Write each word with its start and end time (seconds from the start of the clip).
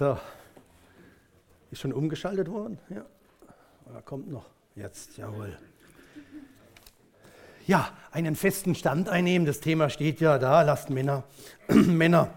So. 0.00 0.16
Ist 1.70 1.82
schon 1.82 1.92
umgeschaltet 1.92 2.48
worden? 2.48 2.78
Ja. 2.88 3.04
Oder 3.84 4.00
kommt 4.00 4.30
noch? 4.30 4.46
Jetzt, 4.74 5.18
jawohl. 5.18 5.58
Ja, 7.66 7.90
einen 8.10 8.34
festen 8.34 8.74
Stand 8.74 9.10
einnehmen. 9.10 9.44
Das 9.46 9.60
Thema 9.60 9.90
steht 9.90 10.22
ja 10.22 10.38
da. 10.38 10.62
Lasst 10.62 10.88
Männer, 10.88 11.24
Männer 11.68 12.30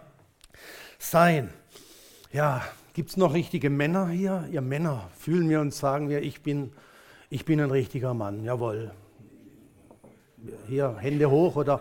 sein. 0.99 1.54
Ja, 2.34 2.66
gibt 2.91 3.12
es 3.12 3.16
noch 3.16 3.34
richtige 3.34 3.70
Männer 3.70 4.09
hier? 4.09 4.45
Ihr 4.52 4.59
Männer, 4.59 5.09
fühlen 5.18 5.48
wir 5.48 5.61
uns, 5.61 5.77
sagen 5.77 6.09
wir, 6.09 6.21
ich 6.21 6.41
bin, 6.41 6.73
ich 7.30 7.45
bin 7.45 7.61
ein 7.61 7.71
richtiger 7.71 8.14
Mann. 8.14 8.43
Jawohl. 8.43 8.91
Hier, 10.68 10.98
Hände 10.98 11.30
hoch 11.30 11.55
oder 11.55 11.80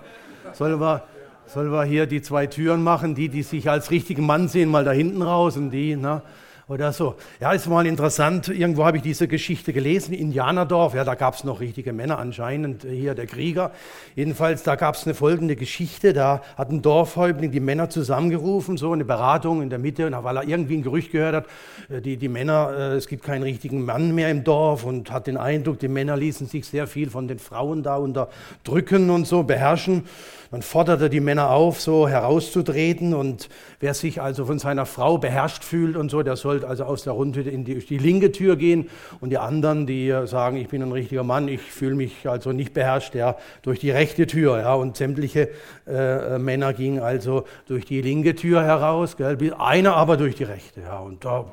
sollen 0.52 0.78
wir, 0.78 1.08
sollen 1.46 1.70
wir 1.70 1.84
hier 1.84 2.06
die 2.06 2.22
zwei 2.22 2.46
Türen 2.46 2.82
machen? 2.82 3.14
Die, 3.14 3.28
die 3.28 3.42
sich 3.42 3.68
als 3.68 3.90
richtigen 3.90 4.26
Mann 4.26 4.48
sehen, 4.48 4.70
mal 4.70 4.84
da 4.84 4.92
hinten 4.92 5.22
raus 5.22 5.56
und 5.56 5.70
die, 5.70 5.96
na, 5.96 6.22
oder 6.68 6.92
so. 6.92 7.16
Ja, 7.40 7.52
ist 7.52 7.66
mal 7.66 7.86
interessant. 7.86 8.48
Irgendwo 8.48 8.84
habe 8.84 8.96
ich 8.96 9.02
diese 9.02 9.28
Geschichte 9.28 9.72
gelesen. 9.72 10.14
Indianerdorf, 10.14 10.94
ja, 10.94 11.04
da 11.04 11.14
gab 11.14 11.34
es 11.34 11.44
noch 11.44 11.60
richtige 11.60 11.92
Männer 11.92 12.18
anscheinend. 12.18 12.84
Hier 12.84 13.14
der 13.14 13.26
Krieger. 13.26 13.72
Jedenfalls, 14.14 14.62
da 14.62 14.76
gab 14.76 14.94
es 14.94 15.04
eine 15.04 15.14
folgende 15.14 15.56
Geschichte. 15.56 16.12
Da 16.12 16.40
hat 16.56 16.70
ein 16.70 16.80
Dorfhäuptling 16.80 17.50
die 17.50 17.60
Männer 17.60 17.90
zusammengerufen, 17.90 18.76
so 18.76 18.92
eine 18.92 19.04
Beratung 19.04 19.60
in 19.60 19.70
der 19.70 19.78
Mitte, 19.78 20.10
weil 20.22 20.36
er 20.36 20.44
irgendwie 20.44 20.76
ein 20.76 20.82
Gerücht 20.82 21.12
gehört 21.12 21.34
hat, 21.34 21.46
äh, 21.90 22.00
die, 22.00 22.16
die 22.16 22.28
Männer, 22.28 22.72
äh, 22.76 22.96
es 22.96 23.06
gibt 23.06 23.24
keinen 23.24 23.42
richtigen 23.42 23.84
Mann 23.84 24.14
mehr 24.14 24.30
im 24.30 24.44
Dorf 24.44 24.84
und 24.84 25.10
hat 25.10 25.26
den 25.26 25.36
Eindruck, 25.36 25.78
die 25.78 25.88
Männer 25.88 26.16
ließen 26.16 26.46
sich 26.46 26.66
sehr 26.66 26.86
viel 26.86 27.10
von 27.10 27.28
den 27.28 27.38
Frauen 27.38 27.82
da 27.82 27.96
unterdrücken 27.96 29.10
und 29.10 29.26
so, 29.26 29.42
beherrschen. 29.42 30.04
Man 30.52 30.60
forderte 30.60 31.08
die 31.08 31.20
Männer 31.20 31.48
auf, 31.48 31.80
so 31.80 32.06
herauszutreten 32.06 33.14
und 33.14 33.48
wer 33.80 33.94
sich 33.94 34.20
also 34.20 34.44
von 34.44 34.58
seiner 34.58 34.84
Frau 34.84 35.16
beherrscht 35.16 35.64
fühlt 35.64 35.96
und 35.96 36.10
so, 36.10 36.22
der 36.22 36.36
sollte 36.36 36.68
also 36.68 36.84
aus 36.84 37.04
der 37.04 37.14
Rundhütte 37.14 37.48
in 37.48 37.64
die, 37.64 37.78
die 37.78 37.96
linke 37.96 38.32
Tür 38.32 38.56
gehen 38.56 38.90
und 39.22 39.30
die 39.30 39.38
anderen, 39.38 39.86
die 39.86 40.14
sagen, 40.26 40.58
ich 40.58 40.68
bin 40.68 40.82
ein 40.82 40.92
richtiger 40.92 41.22
Mann, 41.22 41.48
ich 41.48 41.62
fühle 41.62 41.94
mich 41.94 42.28
also 42.28 42.52
nicht 42.52 42.74
beherrscht, 42.74 43.14
ja, 43.14 43.36
durch 43.62 43.78
die 43.78 43.92
rechte 43.92 44.26
Tür. 44.26 44.58
Ja, 44.58 44.74
und 44.74 44.94
sämtliche 44.94 45.48
äh, 45.86 46.38
Männer 46.38 46.74
gingen 46.74 47.00
also 47.00 47.44
durch 47.66 47.86
die 47.86 48.02
linke 48.02 48.34
Tür 48.34 48.62
heraus, 48.62 49.16
gell, 49.16 49.38
einer 49.58 49.96
aber 49.96 50.18
durch 50.18 50.34
die 50.34 50.44
rechte. 50.44 50.82
Ja, 50.82 50.98
und 50.98 51.24
da 51.24 51.46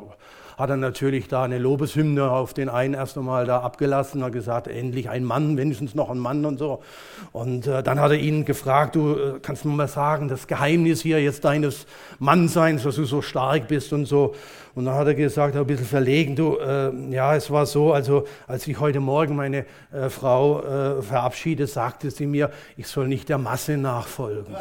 hat 0.60 0.70
er 0.70 0.76
natürlich 0.76 1.30
da 1.30 1.44
eine 1.44 1.58
Lobeshymne 1.58 2.30
auf 2.30 2.54
den 2.54 2.68
einen 2.68 2.94
erst 2.94 3.18
einmal 3.18 3.46
da 3.46 3.62
abgelassen, 3.62 4.22
hat 4.22 4.34
gesagt, 4.34 4.68
endlich 4.68 5.10
ein 5.10 5.24
Mann, 5.24 5.56
wenigstens 5.56 5.96
noch 5.96 6.10
ein 6.10 6.20
Mann 6.20 6.46
und 6.46 6.60
so. 6.60 6.84
Und 7.32 7.66
äh, 7.66 7.82
dann 7.82 8.02
hat 8.02 8.12
er 8.12 8.18
ihn 8.18 8.44
gefragt, 8.44 8.96
du 8.96 9.14
äh, 9.14 9.40
kannst 9.42 9.64
mir 9.64 9.72
mal 9.72 9.88
sagen, 9.88 10.28
das 10.28 10.48
Geheimnis 10.48 11.02
hier 11.02 11.24
jetzt 11.24 11.46
deines 11.46 11.88
Mannseins, 12.20 12.84
dass 12.84 12.98
du 12.98 13.06
so 13.06 13.22
stark 13.22 13.70
bist 13.70 13.94
und 13.94 14.06
so. 14.06 14.36
Und 14.76 14.84
dann 14.84 14.96
hat 14.96 15.08
er 15.08 15.16
gesagt, 15.16 15.56
ein 15.56 15.66
bisschen 15.66 15.86
verlegen, 15.86 16.36
du, 16.36 16.58
äh, 16.58 16.92
ja, 17.10 17.34
es 17.36 17.50
war 17.50 17.66
so, 17.66 17.94
also 17.94 18.28
als 18.46 18.68
ich 18.68 18.82
heute 18.82 19.00
Morgen 19.00 19.38
meine 19.38 19.66
äh, 19.94 20.10
Frau 20.10 20.62
äh, 20.62 21.02
verabschiede, 21.02 21.68
sagte 21.68 22.12
sie 22.12 22.26
mir, 22.26 22.52
ich 22.76 22.88
soll 22.88 23.08
nicht 23.08 23.30
der 23.30 23.38
Masse 23.38 23.78
nachfolgen. 23.78 24.54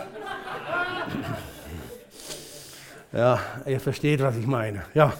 ja, 3.12 3.40
ihr 3.66 3.80
versteht, 3.80 4.22
was 4.22 4.36
ich 4.36 4.46
meine. 4.46 4.82
Ja. 4.94 5.12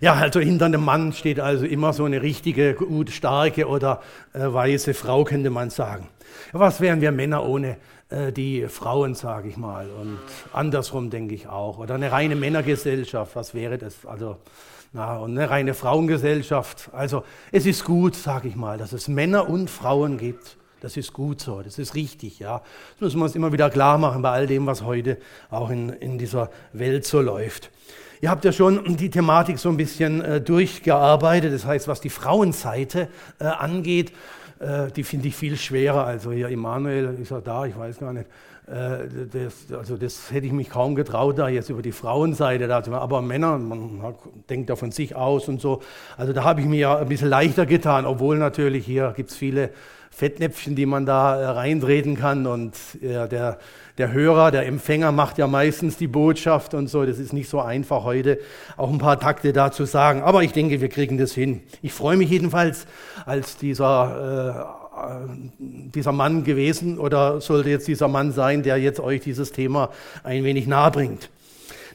Ja, 0.00 0.14
also 0.14 0.40
hinter 0.40 0.68
dem 0.68 0.84
Mann 0.84 1.12
steht 1.12 1.40
also 1.40 1.64
immer 1.64 1.92
so 1.92 2.04
eine 2.04 2.22
richtige, 2.22 2.74
gut, 2.74 3.10
starke 3.10 3.66
oder 3.66 4.00
äh, 4.32 4.40
weise 4.52 4.94
Frau, 4.94 5.24
könnte 5.24 5.50
man 5.50 5.70
sagen. 5.70 6.08
Was 6.52 6.80
wären 6.80 7.00
wir 7.00 7.10
Männer 7.10 7.44
ohne 7.44 7.76
äh, 8.10 8.32
die 8.32 8.66
Frauen, 8.68 9.14
sage 9.14 9.48
ich 9.48 9.56
mal. 9.56 9.88
Und 9.90 10.18
andersrum 10.52 11.10
denke 11.10 11.34
ich 11.34 11.48
auch. 11.48 11.78
Oder 11.78 11.94
eine 11.94 12.10
reine 12.10 12.36
Männergesellschaft, 12.36 13.36
was 13.36 13.54
wäre 13.54 13.78
das? 13.78 14.06
Also, 14.06 14.36
na, 14.92 15.18
und 15.18 15.36
eine 15.36 15.50
reine 15.50 15.74
Frauengesellschaft. 15.74 16.90
Also, 16.92 17.24
es 17.52 17.66
ist 17.66 17.84
gut, 17.84 18.14
sage 18.14 18.48
ich 18.48 18.56
mal, 18.56 18.78
dass 18.78 18.92
es 18.92 19.08
Männer 19.08 19.48
und 19.48 19.68
Frauen 19.68 20.16
gibt. 20.16 20.56
Das 20.80 20.96
ist 20.96 21.12
gut 21.12 21.40
so, 21.40 21.60
das 21.60 21.78
ist 21.78 21.96
richtig, 21.96 22.38
ja. 22.38 22.62
Das 22.92 23.00
müssen 23.00 23.18
wir 23.18 23.24
uns 23.24 23.34
immer 23.34 23.52
wieder 23.52 23.68
klar 23.68 23.98
machen 23.98 24.22
bei 24.22 24.30
all 24.30 24.46
dem, 24.46 24.64
was 24.66 24.84
heute 24.84 25.18
auch 25.50 25.70
in, 25.70 25.88
in 25.88 26.18
dieser 26.18 26.50
Welt 26.72 27.04
so 27.04 27.20
läuft. 27.20 27.70
Ihr 28.20 28.30
habt 28.30 28.44
ja 28.44 28.52
schon 28.52 28.96
die 28.96 29.10
Thematik 29.10 29.58
so 29.58 29.68
ein 29.68 29.76
bisschen 29.76 30.22
äh, 30.22 30.40
durchgearbeitet. 30.40 31.52
Das 31.52 31.64
heißt, 31.64 31.86
was 31.86 32.00
die 32.00 32.10
Frauenseite 32.10 33.08
äh, 33.38 33.44
angeht, 33.44 34.12
äh, 34.58 34.90
die 34.90 35.04
finde 35.04 35.28
ich 35.28 35.36
viel 35.36 35.56
schwerer. 35.56 36.04
Also 36.04 36.32
hier 36.32 36.48
Immanuel 36.48 37.16
ist 37.20 37.30
ja 37.30 37.40
da, 37.40 37.64
ich 37.64 37.78
weiß 37.78 37.98
gar 37.98 38.12
nicht. 38.12 38.26
Äh, 38.66 39.06
das, 39.32 39.78
also 39.78 39.96
das 39.96 40.30
hätte 40.32 40.46
ich 40.46 40.52
mich 40.52 40.68
kaum 40.68 40.94
getraut, 40.94 41.38
da 41.38 41.48
jetzt 41.48 41.70
über 41.70 41.80
die 41.80 41.92
Frauenseite 41.92 42.66
da 42.66 42.82
zu 42.82 42.90
machen. 42.90 43.02
Aber 43.02 43.22
Männer, 43.22 43.56
man 43.56 44.14
denkt 44.50 44.68
da 44.68 44.76
von 44.76 44.90
sich 44.90 45.14
aus 45.14 45.48
und 45.48 45.60
so. 45.60 45.80
Also 46.16 46.32
da 46.32 46.44
habe 46.44 46.60
ich 46.60 46.66
mir 46.66 46.78
ja 46.80 46.98
ein 46.98 47.08
bisschen 47.08 47.28
leichter 47.28 47.66
getan, 47.66 48.04
obwohl 48.04 48.36
natürlich 48.36 48.84
hier 48.84 49.12
gibt 49.16 49.30
es 49.30 49.36
viele 49.36 49.70
Fettnäpfchen, 50.10 50.74
die 50.74 50.86
man 50.86 51.06
da 51.06 51.40
äh, 51.40 51.44
reintreten 51.46 52.16
kann. 52.16 52.46
Und 52.46 52.74
ja, 53.00 53.26
der, 53.26 53.58
der 53.98 54.12
Hörer, 54.12 54.50
der 54.50 54.66
Empfänger 54.66 55.12
macht 55.12 55.38
ja 55.38 55.46
meistens 55.46 55.96
die 55.96 56.06
Botschaft 56.06 56.72
und 56.74 56.88
so. 56.88 57.04
Das 57.04 57.18
ist 57.18 57.32
nicht 57.32 57.48
so 57.48 57.60
einfach 57.60 58.04
heute 58.04 58.38
auch 58.76 58.90
ein 58.90 58.98
paar 58.98 59.18
Takte 59.18 59.52
da 59.52 59.72
zu 59.72 59.84
sagen. 59.84 60.22
Aber 60.22 60.42
ich 60.42 60.52
denke, 60.52 60.80
wir 60.80 60.88
kriegen 60.88 61.18
das 61.18 61.32
hin. 61.32 61.62
Ich 61.82 61.92
freue 61.92 62.16
mich 62.16 62.30
jedenfalls 62.30 62.86
als 63.26 63.56
dieser, 63.56 64.76
äh, 64.96 65.58
dieser 65.94 66.12
Mann 66.12 66.44
gewesen 66.44 66.98
oder 66.98 67.40
sollte 67.40 67.70
jetzt 67.70 67.88
dieser 67.88 68.08
Mann 68.08 68.32
sein, 68.32 68.62
der 68.62 68.78
jetzt 68.78 69.00
euch 69.00 69.20
dieses 69.20 69.52
Thema 69.52 69.90
ein 70.22 70.44
wenig 70.44 70.66
nahe 70.66 70.90
bringt. 70.90 71.28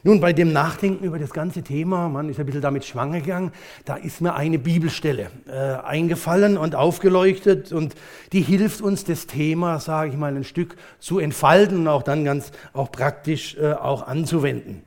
Nun, 0.06 0.20
bei 0.20 0.34
dem 0.34 0.52
Nachdenken 0.52 1.02
über 1.02 1.18
das 1.18 1.30
ganze 1.30 1.62
Thema, 1.62 2.10
man 2.10 2.28
ist 2.28 2.38
ein 2.38 2.44
bisschen 2.44 2.60
damit 2.60 2.84
schwanger 2.84 3.20
gegangen, 3.20 3.52
da 3.86 3.96
ist 3.96 4.20
mir 4.20 4.34
eine 4.34 4.58
Bibelstelle 4.58 5.30
äh, 5.48 5.82
eingefallen 5.82 6.58
und 6.58 6.74
aufgeleuchtet 6.74 7.72
und 7.72 7.94
die 8.32 8.42
hilft 8.42 8.82
uns, 8.82 9.04
das 9.04 9.26
Thema, 9.26 9.80
sage 9.80 10.10
ich 10.10 10.16
mal, 10.18 10.36
ein 10.36 10.44
Stück 10.44 10.76
zu 10.98 11.20
entfalten 11.20 11.78
und 11.78 11.88
auch 11.88 12.02
dann 12.02 12.22
ganz 12.26 12.52
auch 12.74 12.92
praktisch 12.92 13.56
äh, 13.56 13.72
auch 13.72 14.06
anzuwenden. 14.06 14.82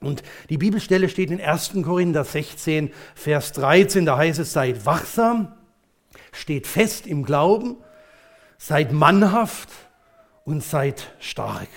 Und 0.00 0.22
die 0.48 0.56
Bibelstelle 0.56 1.10
steht 1.10 1.30
in 1.30 1.40
1. 1.40 1.72
Korinther 1.84 2.24
16, 2.24 2.92
Vers 3.14 3.52
13, 3.52 4.06
da 4.06 4.16
heißt 4.16 4.38
es, 4.38 4.54
seid 4.54 4.86
wachsam, 4.86 5.52
steht 6.32 6.66
fest 6.66 7.06
im 7.06 7.24
Glauben, 7.24 7.76
seid 8.56 8.90
mannhaft 8.90 9.68
und 10.46 10.64
seid 10.64 11.12
stark. 11.20 11.68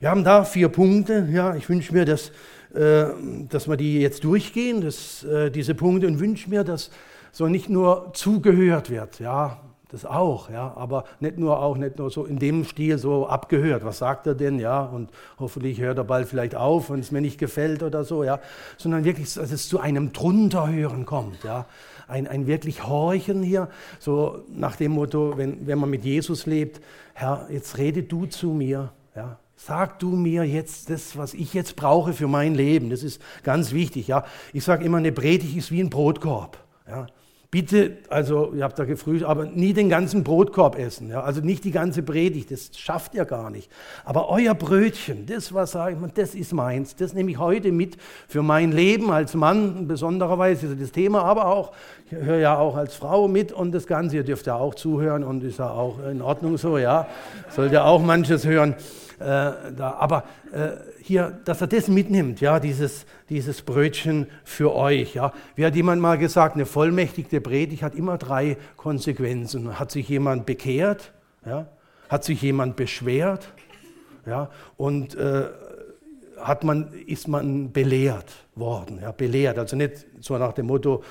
Wir 0.00 0.08
haben 0.08 0.24
da 0.24 0.44
vier 0.44 0.70
Punkte. 0.70 1.28
Ja, 1.30 1.54
ich 1.54 1.68
wünsche 1.68 1.92
mir, 1.92 2.06
dass, 2.06 2.30
äh, 2.74 3.04
dass 3.50 3.68
wir 3.68 3.76
die 3.76 4.00
jetzt 4.00 4.24
durchgehen, 4.24 4.80
dass, 4.80 5.24
äh, 5.24 5.50
diese 5.50 5.74
Punkte, 5.74 6.06
und 6.06 6.18
wünsche 6.18 6.48
mir, 6.48 6.64
dass 6.64 6.90
so 7.32 7.48
nicht 7.48 7.68
nur 7.68 8.10
zugehört 8.14 8.88
wird. 8.88 9.20
Ja, 9.20 9.60
das 9.90 10.06
auch, 10.06 10.48
ja, 10.48 10.72
aber 10.74 11.04
nicht 11.20 11.36
nur 11.36 11.60
auch 11.60 11.76
nicht 11.76 11.98
nur 11.98 12.08
so 12.08 12.24
in 12.24 12.38
dem 12.38 12.64
Stil 12.64 12.96
so 12.96 13.26
abgehört. 13.26 13.84
Was 13.84 13.98
sagt 13.98 14.26
er 14.26 14.34
denn, 14.34 14.58
ja? 14.58 14.80
Und 14.80 15.10
hoffentlich 15.38 15.82
hört 15.82 15.98
er 15.98 16.04
bald 16.04 16.28
vielleicht 16.28 16.54
auf, 16.54 16.88
wenn 16.88 17.00
es 17.00 17.10
mir 17.10 17.20
nicht 17.20 17.36
gefällt 17.36 17.82
oder 17.82 18.02
so, 18.02 18.24
ja, 18.24 18.40
sondern 18.78 19.04
wirklich, 19.04 19.34
dass 19.34 19.52
es 19.52 19.68
zu 19.68 19.80
einem 19.80 20.14
drunterhören 20.14 21.04
kommt, 21.04 21.44
ja, 21.44 21.66
ein, 22.08 22.26
ein 22.26 22.46
wirklich 22.46 22.86
Horchen 22.86 23.42
hier, 23.42 23.68
so 23.98 24.44
nach 24.48 24.76
dem 24.76 24.92
Motto, 24.92 25.36
wenn, 25.36 25.66
wenn 25.66 25.78
man 25.78 25.90
mit 25.90 26.04
Jesus 26.04 26.46
lebt, 26.46 26.80
Herr, 27.12 27.48
jetzt 27.50 27.76
rede 27.76 28.02
du 28.02 28.24
zu 28.24 28.48
mir, 28.48 28.92
ja, 29.14 29.36
Sag 29.66 29.98
du 29.98 30.08
mir 30.16 30.44
jetzt 30.44 30.88
das, 30.88 31.18
was 31.18 31.34
ich 31.34 31.52
jetzt 31.52 31.76
brauche 31.76 32.14
für 32.14 32.28
mein 32.28 32.54
Leben. 32.54 32.88
Das 32.88 33.02
ist 33.02 33.20
ganz 33.42 33.72
wichtig. 33.72 34.08
Ja. 34.08 34.24
Ich 34.54 34.64
sage 34.64 34.86
immer, 34.86 34.96
eine 34.96 35.12
Predigt 35.12 35.54
ist 35.54 35.70
wie 35.70 35.82
ein 35.82 35.90
Brotkorb. 35.90 36.56
Ja. 36.88 37.06
Bitte, 37.50 37.98
also 38.08 38.54
ihr 38.54 38.64
habt 38.64 38.78
da 38.78 38.84
gefrühstückt, 38.84 39.28
aber 39.28 39.44
nie 39.44 39.74
den 39.74 39.90
ganzen 39.90 40.24
Brotkorb 40.24 40.78
essen. 40.78 41.10
Ja. 41.10 41.20
Also 41.20 41.42
nicht 41.42 41.62
die 41.64 41.72
ganze 41.72 42.02
Predigt, 42.02 42.50
das 42.50 42.70
schafft 42.74 43.14
ihr 43.14 43.26
gar 43.26 43.50
nicht. 43.50 43.70
Aber 44.06 44.30
euer 44.30 44.54
Brötchen, 44.54 45.26
das 45.26 45.52
was 45.52 45.72
sage 45.72 45.98
ich 46.02 46.12
das 46.14 46.34
ist 46.34 46.54
meins. 46.54 46.96
Das 46.96 47.12
nehme 47.12 47.30
ich 47.30 47.38
heute 47.38 47.70
mit 47.70 47.98
für 48.28 48.42
mein 48.42 48.72
Leben 48.72 49.10
als 49.10 49.34
Mann, 49.34 49.86
besondererweise 49.86 50.68
ist 50.68 50.80
das 50.80 50.92
Thema, 50.92 51.22
aber 51.24 51.46
auch, 51.46 51.72
ich 52.06 52.16
höre 52.16 52.38
ja 52.38 52.56
auch 52.56 52.76
als 52.76 52.94
Frau 52.94 53.28
mit 53.28 53.52
und 53.52 53.72
das 53.72 53.86
Ganze, 53.86 54.16
ihr 54.16 54.24
dürft 54.24 54.46
ja 54.46 54.54
auch 54.54 54.74
zuhören 54.74 55.22
und 55.22 55.44
ist 55.44 55.58
ja 55.58 55.70
auch 55.70 55.98
in 56.10 56.22
Ordnung 56.22 56.56
so, 56.56 56.78
ja. 56.78 57.08
Sollt 57.50 57.72
ihr 57.72 57.84
auch 57.84 58.00
manches 58.00 58.46
hören. 58.46 58.74
Äh, 59.20 59.24
da, 59.76 59.96
aber 59.98 60.24
äh, 60.50 60.70
hier, 61.02 61.38
dass 61.44 61.60
er 61.60 61.66
das 61.66 61.88
mitnimmt, 61.88 62.40
ja, 62.40 62.58
dieses, 62.58 63.04
dieses 63.28 63.60
Brötchen 63.60 64.26
für 64.44 64.74
euch. 64.74 65.14
Ja. 65.14 65.34
Wie 65.56 65.66
hat 65.66 65.76
jemand 65.76 66.00
mal 66.00 66.16
gesagt, 66.16 66.54
eine 66.54 66.64
vollmächtige 66.64 67.42
Predigt 67.42 67.82
hat 67.82 67.94
immer 67.94 68.16
drei 68.16 68.56
Konsequenzen. 68.78 69.78
Hat 69.78 69.90
sich 69.90 70.08
jemand 70.08 70.46
bekehrt? 70.46 71.12
Ja? 71.44 71.66
Hat 72.08 72.24
sich 72.24 72.40
jemand 72.40 72.76
beschwert? 72.76 73.52
Ja? 74.24 74.48
Und 74.78 75.14
äh, 75.16 75.48
hat 76.38 76.64
man, 76.64 76.90
ist 77.06 77.28
man 77.28 77.72
belehrt 77.72 78.32
worden, 78.54 79.00
ja, 79.02 79.12
belehrt. 79.12 79.58
Also 79.58 79.76
nicht 79.76 80.06
so 80.20 80.38
nach 80.38 80.54
dem 80.54 80.68
Motto, 80.68 81.04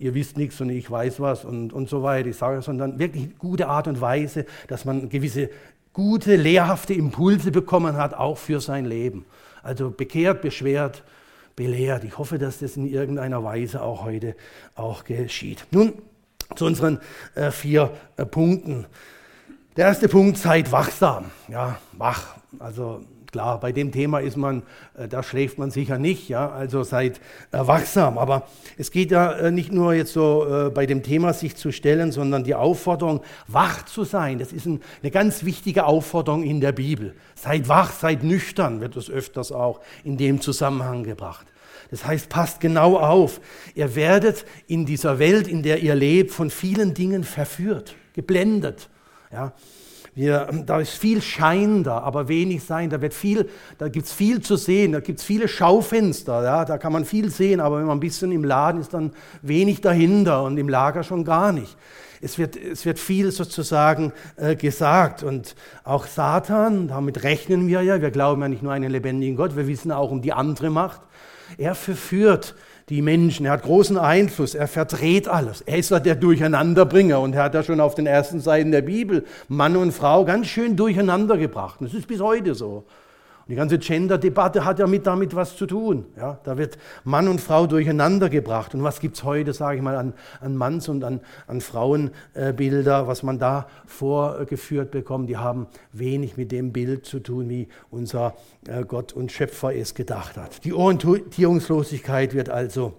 ihr 0.00 0.14
wisst 0.14 0.36
nichts 0.36 0.60
und 0.60 0.70
ich 0.70 0.90
weiß 0.90 1.20
was 1.20 1.44
und, 1.44 1.72
und 1.72 1.88
so 1.88 2.02
weiter, 2.02 2.28
ich 2.28 2.36
sage, 2.36 2.60
sondern 2.60 2.98
wirklich 2.98 3.38
gute 3.38 3.68
Art 3.68 3.86
und 3.86 4.00
Weise, 4.00 4.46
dass 4.66 4.84
man 4.84 5.08
gewisse 5.08 5.50
gute, 5.92 6.36
lehrhafte 6.36 6.94
Impulse 6.94 7.50
bekommen 7.50 7.96
hat, 7.96 8.14
auch 8.14 8.38
für 8.38 8.60
sein 8.60 8.84
Leben. 8.84 9.26
Also 9.62 9.90
bekehrt, 9.90 10.42
beschwert, 10.42 11.02
belehrt. 11.56 12.04
Ich 12.04 12.18
hoffe, 12.18 12.38
dass 12.38 12.58
das 12.58 12.76
in 12.76 12.86
irgendeiner 12.86 13.44
Weise 13.44 13.82
auch 13.82 14.04
heute 14.04 14.34
auch 14.74 15.04
geschieht. 15.04 15.66
Nun 15.70 15.92
zu 16.56 16.66
unseren 16.66 17.00
äh, 17.34 17.50
vier 17.50 17.92
äh, 18.16 18.26
Punkten. 18.26 18.86
Der 19.76 19.86
erste 19.86 20.08
Punkt, 20.08 20.36
seid 20.36 20.70
wachsam. 20.70 21.26
Ja, 21.48 21.78
wach. 21.92 22.36
Also 22.58 23.02
klar, 23.32 23.58
bei 23.58 23.72
dem 23.72 23.90
Thema 23.90 24.20
ist 24.20 24.36
man, 24.36 24.62
äh, 24.94 25.08
da 25.08 25.22
schläft 25.22 25.58
man 25.58 25.70
sicher 25.70 25.98
nicht. 25.98 26.28
Ja, 26.28 26.50
also 26.50 26.84
seid 26.84 27.20
wachsam. 27.50 28.18
Aber 28.18 28.46
es 28.76 28.90
geht 28.90 29.10
ja 29.10 29.32
äh, 29.32 29.50
nicht 29.50 29.72
nur 29.72 29.94
jetzt 29.94 30.12
so 30.12 30.46
äh, 30.46 30.70
bei 30.70 30.86
dem 30.86 31.02
Thema 31.02 31.32
sich 31.32 31.56
zu 31.56 31.72
stellen, 31.72 32.12
sondern 32.12 32.44
die 32.44 32.54
Aufforderung, 32.54 33.22
wach 33.48 33.84
zu 33.86 34.04
sein. 34.04 34.38
Das 34.38 34.52
ist 34.52 34.66
ein, 34.66 34.80
eine 35.02 35.10
ganz 35.10 35.44
wichtige 35.44 35.86
Aufforderung 35.86 36.44
in 36.44 36.60
der 36.60 36.72
Bibel. 36.72 37.14
Seid 37.34 37.68
wach, 37.68 37.90
seid 37.90 38.22
nüchtern, 38.22 38.80
wird 38.80 38.96
es 38.96 39.10
öfters 39.10 39.50
auch 39.50 39.80
in 40.04 40.16
dem 40.18 40.40
Zusammenhang 40.40 41.02
gebracht. 41.02 41.46
Das 41.90 42.06
heißt, 42.06 42.28
passt 42.28 42.60
genau 42.60 42.98
auf. 42.98 43.40
Ihr 43.74 43.94
werdet 43.94 44.46
in 44.66 44.86
dieser 44.86 45.18
Welt, 45.18 45.48
in 45.48 45.62
der 45.62 45.82
ihr 45.82 45.94
lebt, 45.94 46.30
von 46.30 46.50
vielen 46.50 46.94
Dingen 46.94 47.24
verführt, 47.24 47.96
geblendet. 48.14 48.88
Ja, 49.30 49.52
wir, 50.14 50.48
da 50.66 50.78
ist 50.78 50.92
viel 50.92 51.22
Schein 51.22 51.84
da, 51.84 51.98
aber 51.98 52.28
wenig 52.28 52.64
Sein. 52.64 52.90
Da, 52.90 53.00
wird 53.00 53.14
viel, 53.14 53.48
da 53.78 53.88
gibt 53.88 54.06
es 54.06 54.12
viel 54.12 54.42
zu 54.42 54.56
sehen, 54.56 54.92
da 54.92 55.00
gibt 55.00 55.20
es 55.20 55.24
viele 55.24 55.48
Schaufenster, 55.48 56.42
ja, 56.44 56.64
da 56.64 56.76
kann 56.76 56.92
man 56.92 57.04
viel 57.04 57.30
sehen, 57.30 57.60
aber 57.60 57.78
wenn 57.78 57.86
man 57.86 57.96
ein 57.96 58.00
bisschen 58.00 58.30
im 58.30 58.44
Laden 58.44 58.80
ist, 58.80 58.92
dann 58.92 59.12
wenig 59.40 59.80
dahinter 59.80 60.42
und 60.42 60.58
im 60.58 60.68
Lager 60.68 61.02
schon 61.02 61.24
gar 61.24 61.52
nicht. 61.52 61.76
Es 62.20 62.38
wird, 62.38 62.56
es 62.56 62.84
wird 62.84 62.98
viel 62.98 63.32
sozusagen 63.32 64.12
äh, 64.36 64.54
gesagt 64.54 65.22
und 65.22 65.56
auch 65.82 66.06
Satan, 66.06 66.88
damit 66.88 67.24
rechnen 67.24 67.66
wir 67.66 67.82
ja, 67.82 68.00
wir 68.00 68.10
glauben 68.10 68.42
ja 68.42 68.48
nicht 68.48 68.62
nur 68.62 68.72
an 68.72 68.82
einen 68.82 68.92
lebendigen 68.92 69.36
Gott, 69.36 69.56
wir 69.56 69.66
wissen 69.66 69.90
auch 69.90 70.10
um 70.10 70.20
die 70.22 70.32
andere 70.32 70.70
Macht. 70.70 71.00
Er 71.56 71.74
verführt 71.74 72.54
die 72.92 73.00
Menschen. 73.00 73.46
Er 73.46 73.52
hat 73.52 73.62
großen 73.62 73.96
Einfluss. 73.96 74.54
Er 74.54 74.68
verdreht 74.68 75.26
alles. 75.26 75.62
Er 75.62 75.78
ist 75.78 75.90
der 75.90 76.14
Durcheinanderbringer 76.14 77.20
und 77.20 77.34
er 77.34 77.44
hat 77.44 77.54
ja 77.54 77.62
schon 77.62 77.80
auf 77.80 77.94
den 77.94 78.06
ersten 78.06 78.38
Seiten 78.38 78.70
der 78.70 78.82
Bibel 78.82 79.24
Mann 79.48 79.76
und 79.76 79.92
Frau 79.92 80.26
ganz 80.26 80.48
schön 80.48 80.76
durcheinander 80.76 81.38
gebracht. 81.38 81.78
Das 81.80 81.94
ist 81.94 82.06
bis 82.06 82.20
heute 82.20 82.54
so. 82.54 82.84
Die 83.52 83.56
ganze 83.56 83.78
Gender-Debatte 83.78 84.64
hat 84.64 84.78
ja 84.78 84.86
mit 84.86 85.06
damit 85.06 85.36
was 85.36 85.58
zu 85.58 85.66
tun. 85.66 86.06
Ja, 86.16 86.38
da 86.42 86.56
wird 86.56 86.78
Mann 87.04 87.28
und 87.28 87.38
Frau 87.38 87.66
durcheinander 87.66 88.30
gebracht. 88.30 88.74
Und 88.74 88.82
was 88.82 88.98
gibt 88.98 89.16
es 89.16 89.24
heute, 89.24 89.52
sage 89.52 89.76
ich 89.76 89.82
mal, 89.82 89.94
an, 89.94 90.14
an 90.40 90.56
Manns- 90.56 90.88
und 90.88 91.04
an, 91.04 91.20
an 91.46 91.60
Frauenbilder, 91.60 93.08
was 93.08 93.22
man 93.22 93.38
da 93.38 93.66
vorgeführt 93.84 94.90
bekommt? 94.90 95.28
Die 95.28 95.36
haben 95.36 95.66
wenig 95.92 96.38
mit 96.38 96.50
dem 96.50 96.72
Bild 96.72 97.04
zu 97.04 97.20
tun, 97.20 97.50
wie 97.50 97.68
unser 97.90 98.36
äh, 98.66 98.86
Gott 98.86 99.12
und 99.12 99.30
Schöpfer 99.30 99.74
es 99.76 99.92
gedacht 99.92 100.38
hat. 100.38 100.64
Die 100.64 100.72
Orientierungslosigkeit 100.72 102.32
wird 102.32 102.48
also 102.48 102.94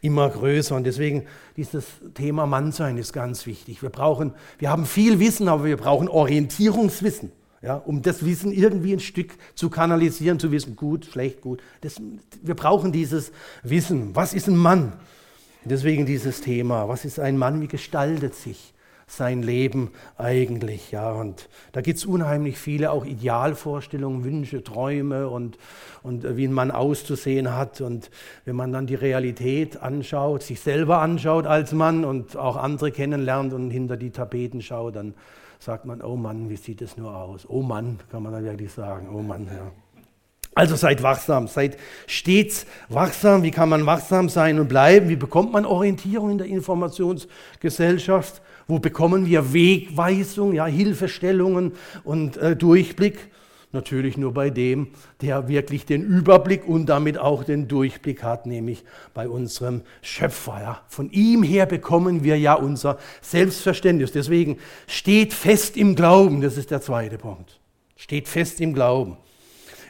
immer 0.00 0.30
größer 0.30 0.76
und 0.76 0.84
deswegen 0.84 1.26
dieses 1.58 1.84
Thema 2.14 2.46
Mannsein 2.46 2.96
ist 2.96 3.12
ganz 3.12 3.44
wichtig. 3.44 3.82
Wir 3.82 3.90
brauchen, 3.90 4.32
wir 4.58 4.70
haben 4.70 4.86
viel 4.86 5.20
Wissen, 5.20 5.46
aber 5.46 5.66
wir 5.66 5.76
brauchen 5.76 6.08
Orientierungswissen. 6.08 7.32
Ja, 7.60 7.74
um 7.74 8.02
das 8.02 8.24
Wissen 8.24 8.52
irgendwie 8.52 8.92
ein 8.92 9.00
Stück 9.00 9.34
zu 9.54 9.68
kanalisieren, 9.68 10.38
zu 10.38 10.52
wissen, 10.52 10.76
gut, 10.76 11.06
schlecht, 11.06 11.40
gut. 11.40 11.60
Das, 11.80 12.00
wir 12.40 12.54
brauchen 12.54 12.92
dieses 12.92 13.32
Wissen. 13.64 14.14
Was 14.14 14.32
ist 14.32 14.46
ein 14.46 14.56
Mann? 14.56 14.92
Deswegen 15.64 16.06
dieses 16.06 16.40
Thema. 16.40 16.88
Was 16.88 17.04
ist 17.04 17.18
ein 17.18 17.36
Mann? 17.36 17.60
Wie 17.60 17.66
gestaltet 17.66 18.36
sich 18.36 18.74
sein 19.08 19.42
Leben 19.42 19.90
eigentlich? 20.16 20.92
Ja, 20.92 21.10
und 21.10 21.48
da 21.72 21.80
gibt 21.80 21.98
es 21.98 22.06
unheimlich 22.06 22.58
viele 22.58 22.92
auch 22.92 23.04
Idealvorstellungen, 23.04 24.22
Wünsche, 24.22 24.62
Träume 24.62 25.28
und, 25.28 25.58
und 26.04 26.36
wie 26.36 26.46
ein 26.46 26.52
Mann 26.52 26.70
auszusehen 26.70 27.52
hat. 27.54 27.80
Und 27.80 28.10
wenn 28.44 28.54
man 28.54 28.72
dann 28.72 28.86
die 28.86 28.94
Realität 28.94 29.82
anschaut, 29.82 30.44
sich 30.44 30.60
selber 30.60 31.00
anschaut 31.00 31.46
als 31.46 31.72
Mann 31.72 32.04
und 32.04 32.36
auch 32.36 32.56
andere 32.56 32.92
kennenlernt 32.92 33.52
und 33.52 33.70
hinter 33.70 33.96
die 33.96 34.10
Tapeten 34.10 34.62
schaut, 34.62 34.94
dann 34.94 35.14
sagt 35.58 35.84
man, 35.84 36.02
oh 36.02 36.16
Mann, 36.16 36.48
wie 36.48 36.56
sieht 36.56 36.82
es 36.82 36.96
nur 36.96 37.14
aus? 37.14 37.46
Oh 37.48 37.62
Mann, 37.62 37.98
kann 38.10 38.22
man 38.22 38.32
dann 38.32 38.44
wirklich 38.44 38.72
sagen, 38.72 39.08
oh 39.12 39.22
Mann, 39.22 39.46
ja. 39.46 39.70
Also 40.54 40.74
seid 40.74 41.02
wachsam, 41.04 41.46
seid 41.46 41.76
stets 42.08 42.66
wachsam. 42.88 43.44
Wie 43.44 43.52
kann 43.52 43.68
man 43.68 43.86
wachsam 43.86 44.28
sein 44.28 44.58
und 44.58 44.68
bleiben? 44.68 45.08
Wie 45.08 45.16
bekommt 45.16 45.52
man 45.52 45.64
Orientierung 45.64 46.30
in 46.30 46.38
der 46.38 46.48
Informationsgesellschaft? 46.48 48.42
Wo 48.66 48.80
bekommen 48.80 49.26
wir 49.26 49.52
Wegweisung, 49.52 50.52
ja, 50.54 50.66
Hilfestellungen 50.66 51.74
und 52.02 52.36
äh, 52.38 52.56
Durchblick? 52.56 53.30
Natürlich 53.70 54.16
nur 54.16 54.32
bei 54.32 54.48
dem, 54.48 54.88
der 55.20 55.46
wirklich 55.46 55.84
den 55.84 56.02
Überblick 56.02 56.66
und 56.66 56.86
damit 56.86 57.18
auch 57.18 57.44
den 57.44 57.68
Durchblick 57.68 58.22
hat, 58.22 58.46
nämlich 58.46 58.82
bei 59.12 59.28
unserem 59.28 59.82
Schöpfer. 60.00 60.58
Ja. 60.60 60.82
Von 60.88 61.10
ihm 61.10 61.42
her 61.42 61.66
bekommen 61.66 62.24
wir 62.24 62.38
ja 62.38 62.54
unser 62.54 62.96
Selbstverständnis. 63.20 64.10
Deswegen 64.12 64.56
steht 64.86 65.34
fest 65.34 65.76
im 65.76 65.96
Glauben, 65.96 66.40
das 66.40 66.56
ist 66.56 66.70
der 66.70 66.80
zweite 66.80 67.18
Punkt. 67.18 67.60
Steht 67.94 68.26
fest 68.26 68.58
im 68.62 68.72
Glauben. 68.72 69.18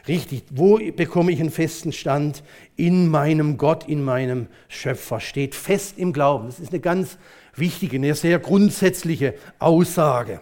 Richtig, 0.09 0.43
wo 0.49 0.77
bekomme 0.77 1.31
ich 1.31 1.39
einen 1.39 1.51
festen 1.51 1.93
Stand? 1.93 2.43
In 2.75 3.07
meinem 3.07 3.57
Gott, 3.57 3.87
in 3.87 4.03
meinem 4.03 4.47
Schöpfer. 4.67 5.21
Steht 5.21 5.55
fest 5.55 5.97
im 5.97 6.11
Glauben. 6.11 6.47
Das 6.47 6.59
ist 6.59 6.73
eine 6.73 6.81
ganz 6.81 7.17
wichtige, 7.55 7.95
eine 7.95 8.13
sehr 8.15 8.39
grundsätzliche 8.39 9.35
Aussage 9.59 10.41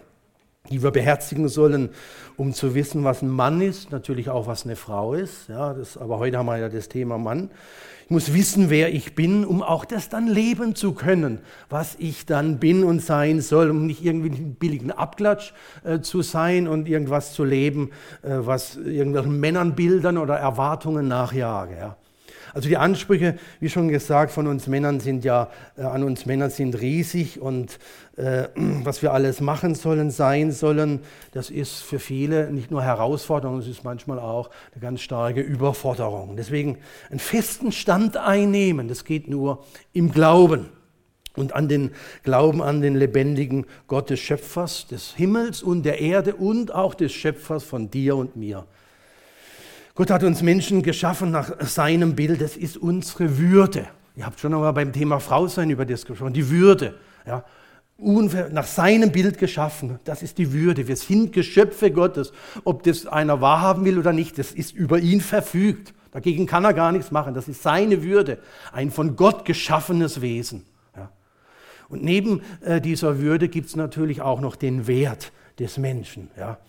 die 0.69 0.83
wir 0.83 0.91
beherzigen 0.91 1.47
sollen, 1.49 1.89
um 2.35 2.53
zu 2.53 2.75
wissen, 2.75 3.03
was 3.03 3.21
ein 3.21 3.29
Mann 3.29 3.61
ist, 3.61 3.91
natürlich 3.91 4.29
auch, 4.29 4.47
was 4.47 4.65
eine 4.65 4.75
Frau 4.75 5.13
ist. 5.13 5.49
Ja, 5.49 5.73
das, 5.73 5.97
aber 5.97 6.19
heute 6.19 6.37
haben 6.37 6.45
wir 6.45 6.57
ja 6.57 6.69
das 6.69 6.89
Thema 6.89 7.17
Mann. 7.17 7.49
Ich 8.05 8.11
muss 8.11 8.33
wissen, 8.33 8.69
wer 8.69 8.93
ich 8.93 9.15
bin, 9.15 9.43
um 9.43 9.61
auch 9.61 9.83
das 9.83 10.07
dann 10.07 10.27
leben 10.27 10.75
zu 10.75 10.93
können, 10.93 11.39
was 11.69 11.95
ich 11.99 12.25
dann 12.25 12.57
bin 12.57 12.85
und 12.85 13.01
sein 13.01 13.41
soll, 13.41 13.69
um 13.69 13.85
nicht 13.85 14.01
irgendwie 14.01 14.31
einen 14.31 14.55
billigen 14.55 14.91
Abklatsch 14.91 15.51
äh, 15.83 15.99
zu 15.99 16.21
sein 16.21 16.69
und 16.69 16.87
irgendwas 16.87 17.33
zu 17.33 17.43
leben, 17.43 17.89
äh, 18.21 18.29
was 18.31 18.77
irgendwelchen 18.77 19.37
Männernbildern 19.39 20.17
oder 20.17 20.37
Erwartungen 20.37 21.09
nachjage. 21.09 21.75
Ja. 21.77 21.97
Also 22.53 22.69
die 22.69 22.77
Ansprüche, 22.77 23.37
wie 23.59 23.69
schon 23.69 23.87
gesagt, 23.87 24.31
von 24.31 24.47
uns 24.47 24.67
Männern 24.67 24.99
sind 24.99 25.23
ja, 25.25 25.49
äh, 25.77 25.81
an 25.81 26.03
uns 26.03 26.25
Männern 26.25 26.49
sind 26.49 26.79
riesig 26.79 27.41
und 27.41 27.79
äh, 28.15 28.47
was 28.55 29.01
wir 29.01 29.13
alles 29.13 29.41
machen 29.41 29.75
sollen, 29.75 30.11
sein 30.11 30.51
sollen, 30.51 31.01
das 31.31 31.49
ist 31.49 31.81
für 31.81 31.99
viele 31.99 32.51
nicht 32.51 32.71
nur 32.71 32.83
Herausforderung, 32.83 33.59
es 33.59 33.67
ist 33.67 33.83
manchmal 33.83 34.19
auch 34.19 34.49
eine 34.73 34.81
ganz 34.81 35.01
starke 35.01 35.41
Überforderung. 35.41 36.35
Deswegen 36.35 36.77
einen 37.09 37.19
festen 37.19 37.71
Stand 37.71 38.17
einnehmen, 38.17 38.87
das 38.87 39.05
geht 39.05 39.27
nur 39.27 39.65
im 39.93 40.11
Glauben 40.11 40.69
und 41.37 41.53
an 41.53 41.69
den 41.69 41.91
Glauben 42.23 42.61
an 42.61 42.81
den 42.81 42.95
lebendigen 42.95 43.65
Gott 43.87 44.09
des 44.09 44.19
Schöpfers 44.19 44.87
des 44.87 45.13
Himmels 45.15 45.63
und 45.63 45.83
der 45.83 46.01
Erde 46.01 46.35
und 46.35 46.73
auch 46.73 46.95
des 46.95 47.13
Schöpfers 47.13 47.63
von 47.63 47.89
dir 47.89 48.17
und 48.17 48.35
mir. 48.35 48.65
Gott 49.97 50.11
hat 50.11 50.21
uns 50.21 50.43
Menschen 50.43 50.83
geschaffen 50.83 51.31
nach 51.31 51.59
seinem 51.61 52.15
Bild. 52.15 52.39
Das 52.39 52.55
ist 52.55 52.77
unsere 52.77 53.39
Würde. 53.39 53.87
Ihr 54.15 54.27
habt 54.27 54.39
schon 54.39 54.53
einmal 54.53 54.71
beim 54.71 54.93
Thema 54.93 55.19
Frau 55.19 55.47
sein 55.47 55.71
über 55.71 55.87
das 55.87 56.05
gesprochen. 56.05 56.33
Die 56.33 56.51
Würde. 56.51 56.93
Ja. 57.25 57.43
Nach 58.51 58.67
seinem 58.67 59.11
Bild 59.11 59.39
geschaffen. 59.39 59.99
Das 60.03 60.21
ist 60.21 60.37
die 60.37 60.53
Würde. 60.53 60.87
Wir 60.87 60.97
sind 60.97 61.33
Geschöpfe 61.33 61.89
Gottes. 61.89 62.31
Ob 62.63 62.83
das 62.83 63.07
einer 63.07 63.41
wahrhaben 63.41 63.85
will 63.85 63.97
oder 63.97 64.13
nicht, 64.13 64.37
das 64.37 64.51
ist 64.51 64.71
über 64.71 64.99
ihn 64.99 65.19
verfügt. 65.19 65.95
Dagegen 66.11 66.45
kann 66.45 66.63
er 66.63 66.75
gar 66.75 66.91
nichts 66.91 67.09
machen. 67.09 67.33
Das 67.33 67.47
ist 67.47 67.63
seine 67.63 68.03
Würde. 68.03 68.37
Ein 68.71 68.91
von 68.91 69.15
Gott 69.15 69.45
geschaffenes 69.45 70.21
Wesen. 70.21 70.67
Ja. 70.95 71.09
Und 71.89 72.03
neben 72.03 72.43
äh, 72.61 72.79
dieser 72.79 73.17
Würde 73.17 73.49
gibt 73.49 73.69
es 73.69 73.75
natürlich 73.75 74.21
auch 74.21 74.41
noch 74.41 74.57
den 74.57 74.85
Wert 74.85 75.31
des 75.57 75.79
Menschen. 75.79 76.29
Ja. 76.37 76.59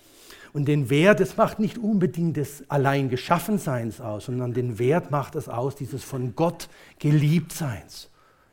Und 0.52 0.66
den 0.66 0.90
Wert, 0.90 1.20
das 1.20 1.36
macht 1.36 1.58
nicht 1.58 1.78
unbedingt 1.78 2.36
des 2.36 2.64
allein 2.68 3.08
Geschaffenseins 3.08 4.00
aus, 4.00 4.26
sondern 4.26 4.54
den 4.54 4.78
Wert 4.78 5.10
macht 5.10 5.34
es 5.34 5.48
aus, 5.48 5.76
dieses 5.76 6.04
von 6.04 6.34
Gott 6.34 6.68
Geliebtseins. 6.98 8.08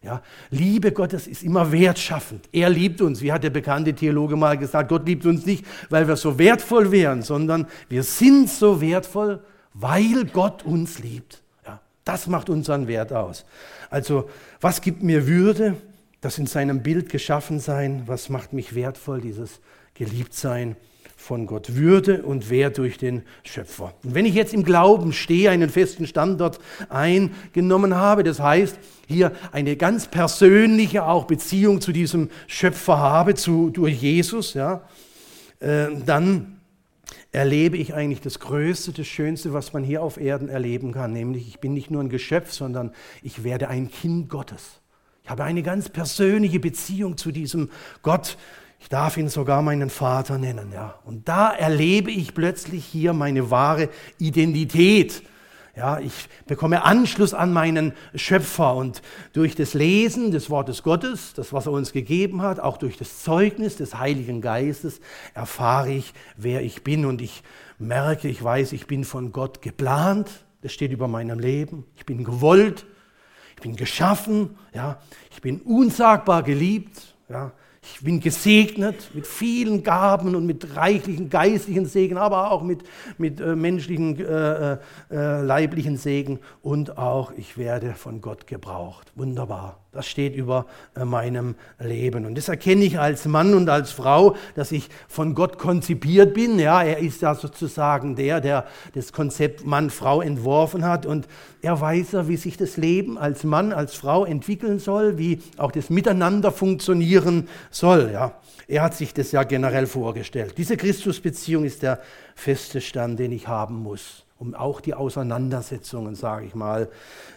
Ja, 0.06 0.22
Liebe 0.52 0.92
Gottes 0.92 1.26
ist 1.26 1.42
immer 1.42 1.72
wertschaffend. 1.72 2.48
Er 2.52 2.70
liebt 2.70 3.02
uns. 3.02 3.22
Wie 3.22 3.32
hat 3.32 3.44
der 3.44 3.50
bekannte 3.50 3.94
Theologe 3.94 4.36
mal 4.36 4.56
gesagt, 4.56 4.90
Gott 4.90 5.08
liebt 5.08 5.26
uns 5.26 5.48
nicht, 5.48 5.66
weil 5.90 6.08
wir 6.08 6.16
so 6.16 6.38
wertvoll 6.38 6.92
wären, 6.92 7.24
sondern 7.24 7.66
wir 7.90 8.04
sind 8.04 8.48
so 8.48 8.82
wertvoll, 8.82 9.40
weil 9.74 10.26
Gott 10.26 10.64
uns 10.64 11.00
liebt. 11.00 11.42
Ja, 11.66 11.82
das 12.04 12.28
macht 12.28 12.52
unseren 12.52 12.88
Wert 12.88 13.14
aus. 13.14 13.46
Also, 13.90 14.30
was 14.62 14.82
gibt 14.82 15.02
mir 15.02 15.26
Würde? 15.26 15.76
Das 16.22 16.38
in 16.38 16.46
seinem 16.46 16.84
Bild 16.84 17.10
geschaffen 17.10 17.60
sein. 17.60 18.04
Was 18.06 18.30
macht 18.30 18.54
mich 18.54 18.76
wertvoll? 18.76 19.22
Dieses 19.22 19.60
Geliebtsein 19.96 20.76
von 21.26 21.48
Gott, 21.48 21.74
Würde 21.74 22.22
und 22.22 22.52
Wert 22.52 22.78
durch 22.78 23.00
den 23.00 23.24
Schöpfer. 23.44 23.96
Und 24.04 24.14
wenn 24.14 24.28
ich 24.28 24.36
jetzt 24.36 24.54
im 24.54 24.64
Glauben 24.64 25.12
stehe, 25.12 25.50
einen 25.50 25.72
festen 25.72 26.06
Standort 26.06 26.60
eingenommen 26.88 27.96
habe, 27.96 28.24
das 28.24 28.40
heißt, 28.40 28.78
hier 29.08 29.32
eine 29.52 29.76
ganz 29.76 30.06
persönliche 30.06 31.08
auch 31.08 31.26
Beziehung 31.26 31.82
zu 31.82 31.92
diesem 31.92 32.30
Schöpfer 32.46 33.00
habe, 33.00 33.34
zu, 33.34 33.72
durch 33.72 34.00
Jesus, 34.04 34.54
ja, 34.54 34.84
äh, 35.62 35.88
dann 36.06 36.60
erlebe 37.32 37.78
ich 37.78 37.96
eigentlich 37.96 38.22
das 38.22 38.40
Größte, 38.40 38.92
das 38.92 39.08
Schönste, 39.08 39.52
was 39.52 39.74
man 39.74 39.84
hier 39.84 40.04
auf 40.04 40.18
Erden 40.18 40.48
erleben 40.48 40.92
kann, 40.92 41.12
nämlich 41.12 41.48
ich 41.48 41.60
bin 41.60 41.74
nicht 41.74 41.90
nur 41.90 42.04
ein 42.04 42.10
Geschöpf, 42.10 42.52
sondern 42.52 42.92
ich 43.24 43.44
werde 43.44 43.68
ein 43.68 43.90
Kind 43.90 44.30
Gottes. 44.30 44.80
Ich 45.24 45.32
habe 45.32 45.44
eine 45.44 45.64
ganz 45.64 45.90
persönliche 45.90 46.60
Beziehung 46.60 47.18
zu 47.18 47.32
diesem 47.32 47.72
Gott. 48.04 48.38
Ich 48.86 48.90
darf 48.90 49.18
ihn 49.18 49.30
sogar 49.30 49.64
meinen 49.64 49.90
Vater 49.90 50.38
nennen, 50.38 50.72
ja. 50.72 51.00
Und 51.06 51.28
da 51.28 51.52
erlebe 51.52 52.12
ich 52.12 52.36
plötzlich 52.36 52.86
hier 52.86 53.14
meine 53.14 53.50
wahre 53.50 53.90
Identität. 54.20 55.24
Ja, 55.76 55.98
ich 55.98 56.30
bekomme 56.46 56.86
Anschluss 56.86 57.34
an 57.34 57.52
meinen 57.52 57.94
Schöpfer 58.14 58.76
und 58.76 59.02
durch 59.34 59.56
das 59.56 59.74
Lesen 59.74 60.30
des 60.30 60.52
Wortes 60.52 60.84
Gottes, 60.84 61.34
das 61.34 61.52
was 61.52 61.66
er 61.66 61.72
uns 61.72 61.94
gegeben 61.94 62.44
hat, 62.44 62.60
auch 62.60 62.78
durch 62.78 62.96
das 62.96 63.24
Zeugnis 63.24 63.76
des 63.76 63.98
Heiligen 63.98 64.40
Geistes 64.40 65.00
erfahre 65.34 65.92
ich, 65.92 66.14
wer 66.38 66.62
ich 66.62 66.84
bin 66.84 67.08
und 67.08 67.24
ich 67.24 67.42
merke, 67.80 68.28
ich 68.28 68.44
weiß, 68.44 68.72
ich 68.74 68.86
bin 68.86 69.04
von 69.04 69.32
Gott 69.32 69.64
geplant. 69.64 70.30
Das 70.62 70.72
steht 70.74 70.92
über 70.92 71.08
meinem 71.08 71.40
Leben. 71.40 71.88
Ich 71.96 72.06
bin 72.06 72.24
gewollt. 72.24 72.86
Ich 73.56 73.64
bin 73.64 73.76
geschaffen. 73.78 74.60
Ja, 74.76 75.00
ich 75.32 75.42
bin 75.42 75.60
unsagbar 75.62 76.44
geliebt. 76.44 77.16
Ja, 77.30 77.52
ich 77.94 78.02
bin 78.02 78.20
gesegnet 78.20 79.12
mit 79.14 79.28
vielen 79.28 79.84
Gaben 79.84 80.36
und 80.36 80.46
mit 80.46 80.76
reichlichen 80.76 81.30
geistlichen 81.30 81.86
Segen, 81.86 82.18
aber 82.18 82.52
auch 82.52 82.64
mit, 82.64 82.84
mit 83.18 83.40
äh, 83.40 83.56
menschlichen, 83.56 84.20
äh, 84.20 84.74
äh, 84.74 84.78
äh, 85.12 85.42
leiblichen 85.42 85.98
Segen. 85.98 86.40
Und 86.62 86.98
auch 86.98 87.32
ich 87.38 87.58
werde 87.58 87.94
von 87.94 88.22
Gott 88.22 88.48
gebraucht. 88.48 89.12
Wunderbar. 89.16 89.85
Das 89.96 90.06
steht 90.06 90.36
über 90.36 90.66
äh, 90.96 91.06
meinem 91.06 91.56
Leben. 91.80 92.26
Und 92.26 92.38
das 92.38 92.50
erkenne 92.50 92.84
ich 92.84 93.00
als 93.00 93.26
Mann 93.26 93.54
und 93.54 93.70
als 93.70 93.92
Frau, 93.92 94.36
dass 94.56 94.72
ich 94.72 94.90
von 95.08 95.34
Gott 95.34 95.58
konzipiert 95.58 96.34
bin. 96.34 96.60
Ja, 96.60 96.84
er 96.84 97.00
ist 97.00 97.22
ja 97.22 97.34
sozusagen 97.34 98.16
der, 98.16 98.42
der 98.42 98.66
das 98.94 99.14
Konzept 99.14 99.66
Mann-Frau 99.66 100.22
entworfen 100.22 100.86
hat. 100.86 101.06
Und 101.06 101.28
er 101.62 101.80
weiß 101.80 102.12
ja, 102.12 102.28
wie 102.28 102.38
sich 102.38 102.58
das 102.58 102.78
Leben 102.78 103.18
als 103.18 103.44
Mann, 103.44 103.72
als 103.72 103.96
Frau 103.96 104.26
entwickeln 104.26 104.80
soll, 104.80 105.18
wie 105.18 105.40
auch 105.58 105.72
das 105.72 105.90
Miteinander 105.90 106.52
funktionieren 106.52 107.48
soll. 107.72 108.12
Ja, 108.12 108.40
er 108.68 108.84
hat 108.84 108.94
sich 108.94 109.14
das 109.14 109.32
ja 109.32 109.44
generell 109.44 109.88
vorgestellt. 109.88 110.56
Diese 110.58 110.78
Christusbeziehung 110.78 111.64
ist 111.64 111.84
der 111.84 112.00
feste 112.36 112.82
Stand, 112.82 113.20
den 113.20 113.32
ich 113.32 113.48
haben 113.48 113.76
muss 113.76 114.26
um 114.38 114.54
auch 114.54 114.82
die 114.82 114.94
Auseinandersetzungen, 114.94 116.16
sage 116.16 116.46
ich 116.46 116.56
mal, 116.56 116.90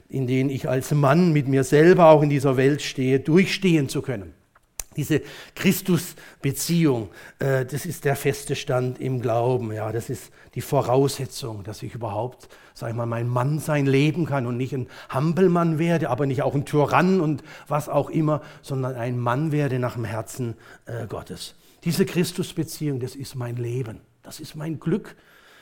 in 0.09 0.27
denen 0.27 0.51
ich 0.51 0.69
als 0.69 0.93
Mann 0.93 1.33
mit 1.33 1.49
mir 1.49 1.65
selber 1.65 2.07
auch 2.07 2.23
in 2.23 2.31
dieser 2.31 2.57
Welt 2.57 2.83
stehe, 2.83 3.21
durchstehen 3.21 3.89
zu 3.89 4.03
können. 4.03 4.35
Diese 4.97 5.23
Christusbeziehung, 5.55 7.11
äh, 7.39 7.65
das 7.65 7.87
ist 7.87 8.05
der 8.05 8.17
feste 8.17 8.57
Stand 8.57 9.01
im 9.01 9.21
Glauben. 9.21 9.73
Ja, 9.73 9.93
das 9.93 10.11
ist 10.11 10.33
die 10.57 10.61
Voraussetzung, 10.61 11.63
dass 11.63 11.85
ich 11.85 11.95
überhaupt, 11.95 12.49
sag 12.75 12.91
ich 12.91 12.97
mal, 12.97 13.07
mein 13.07 13.29
Mann 13.29 13.61
sein 13.61 13.87
leben 13.87 14.27
kann 14.27 14.47
und 14.47 14.57
nicht 14.57 14.73
ein 14.73 14.89
Hampelmann 15.09 15.79
werde, 15.79 16.11
aber 16.11 16.27
nicht 16.27 16.43
auch 16.43 16.55
ein 16.55 16.65
Tyrann 16.65 17.21
und 17.21 17.45
was 17.69 17.89
auch 17.89 18.11
immer, 18.11 18.43
sondern 18.61 18.97
ein 18.97 19.19
Mann 19.19 19.53
werde 19.53 19.79
nach 19.79 19.95
dem 19.95 20.05
Herzen 20.05 20.57
äh, 20.87 21.07
Gottes. 21.07 21.55
Diese 21.85 22.05
Christusbeziehung, 22.05 22.99
das 22.99 23.15
ist 23.15 23.37
mein 23.37 23.57
Leben, 23.57 24.01
das 24.25 24.41
ist 24.41 24.57
mein 24.57 24.81
Glück. 24.81 25.15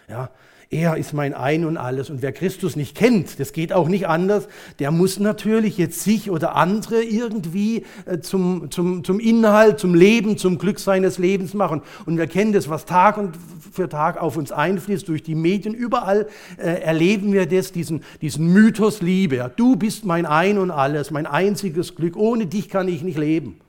Ja, 0.08 0.30
er 0.68 0.96
ist 0.96 1.12
mein 1.12 1.32
Ein 1.32 1.64
und 1.64 1.76
alles. 1.76 2.10
Und 2.10 2.22
wer 2.22 2.32
Christus 2.32 2.74
nicht 2.74 2.96
kennt, 2.96 3.38
das 3.38 3.52
geht 3.52 3.72
auch 3.72 3.88
nicht 3.88 4.08
anders, 4.08 4.48
der 4.80 4.90
muss 4.90 5.20
natürlich 5.20 5.78
jetzt 5.78 6.02
sich 6.02 6.30
oder 6.30 6.56
andere 6.56 7.02
irgendwie 7.02 7.84
äh, 8.04 8.18
zum, 8.18 8.70
zum, 8.70 9.04
zum 9.04 9.20
Inhalt, 9.20 9.78
zum 9.78 9.94
Leben, 9.94 10.38
zum 10.38 10.58
Glück 10.58 10.80
seines 10.80 11.18
Lebens 11.18 11.54
machen. 11.54 11.82
Und 12.04 12.18
wir 12.18 12.26
kennen 12.26 12.52
das, 12.52 12.68
was 12.68 12.84
Tag 12.84 13.16
und 13.16 13.36
für 13.72 13.88
Tag 13.88 14.20
auf 14.20 14.36
uns 14.36 14.50
einfließt, 14.50 15.06
durch 15.06 15.22
die 15.22 15.36
Medien, 15.36 15.72
überall 15.72 16.26
äh, 16.58 16.80
erleben 16.80 17.32
wir 17.32 17.46
das, 17.46 17.70
diesen, 17.70 18.02
diesen 18.20 18.52
Mythos 18.52 19.02
Liebe. 19.02 19.52
Du 19.56 19.76
bist 19.76 20.04
mein 20.04 20.26
Ein 20.26 20.58
und 20.58 20.72
alles, 20.72 21.12
mein 21.12 21.26
einziges 21.26 21.94
Glück. 21.94 22.16
Ohne 22.16 22.46
dich 22.46 22.68
kann 22.68 22.88
ich 22.88 23.02
nicht 23.02 23.18
leben. 23.18 23.60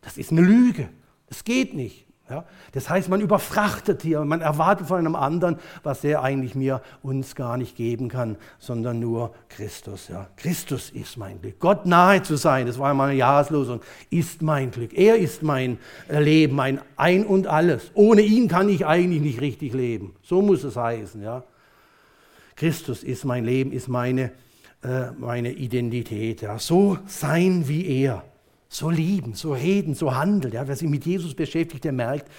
Das 0.00 0.16
ist 0.16 0.32
eine 0.32 0.40
Lüge. 0.40 0.88
Das 1.28 1.44
geht 1.44 1.74
nicht. 1.74 2.07
Ja? 2.30 2.44
Das 2.72 2.90
heißt, 2.90 3.08
man 3.08 3.20
überfrachtet 3.20 4.02
hier 4.02 4.24
man 4.24 4.40
erwartet 4.40 4.86
von 4.86 4.98
einem 4.98 5.16
anderen, 5.16 5.56
was 5.82 6.04
er 6.04 6.22
eigentlich 6.22 6.54
mir 6.54 6.82
uns 7.02 7.34
gar 7.34 7.56
nicht 7.56 7.76
geben 7.76 8.08
kann, 8.08 8.36
sondern 8.58 9.00
nur 9.00 9.34
Christus. 9.48 10.08
Ja? 10.08 10.28
Christus 10.36 10.90
ist 10.90 11.16
mein 11.16 11.40
Glück. 11.40 11.58
Gott 11.58 11.86
nahe 11.86 12.22
zu 12.22 12.36
sein, 12.36 12.66
das 12.66 12.78
war 12.78 12.92
meine 12.94 13.14
Jahreslosung, 13.14 13.80
ist 14.10 14.42
mein 14.42 14.70
Glück. 14.70 14.92
Er 14.92 15.16
ist 15.16 15.42
mein 15.42 15.78
Leben, 16.08 16.54
mein 16.54 16.80
Ein 16.96 17.26
und 17.26 17.46
Alles. 17.46 17.90
Ohne 17.94 18.22
ihn 18.22 18.48
kann 18.48 18.68
ich 18.68 18.86
eigentlich 18.86 19.22
nicht 19.22 19.40
richtig 19.40 19.72
leben. 19.72 20.14
So 20.22 20.42
muss 20.42 20.64
es 20.64 20.76
heißen. 20.76 21.22
Ja? 21.22 21.44
Christus 22.56 23.02
ist 23.02 23.24
mein 23.24 23.44
Leben, 23.44 23.72
ist 23.72 23.88
meine, 23.88 24.32
äh, 24.82 25.10
meine 25.18 25.52
Identität. 25.52 26.42
Ja? 26.42 26.58
So 26.58 26.98
sein 27.06 27.68
wie 27.68 27.86
er. 27.86 28.24
So 28.68 28.90
lieben, 28.90 29.34
so 29.34 29.52
reden, 29.52 29.94
so 29.94 30.14
handeln. 30.14 30.54
Ja, 30.54 30.68
wer 30.68 30.76
sich 30.76 30.88
mit 30.88 31.06
Jesus 31.06 31.34
beschäftigt, 31.34 31.84
der 31.84 31.92
merkt, 31.92 32.30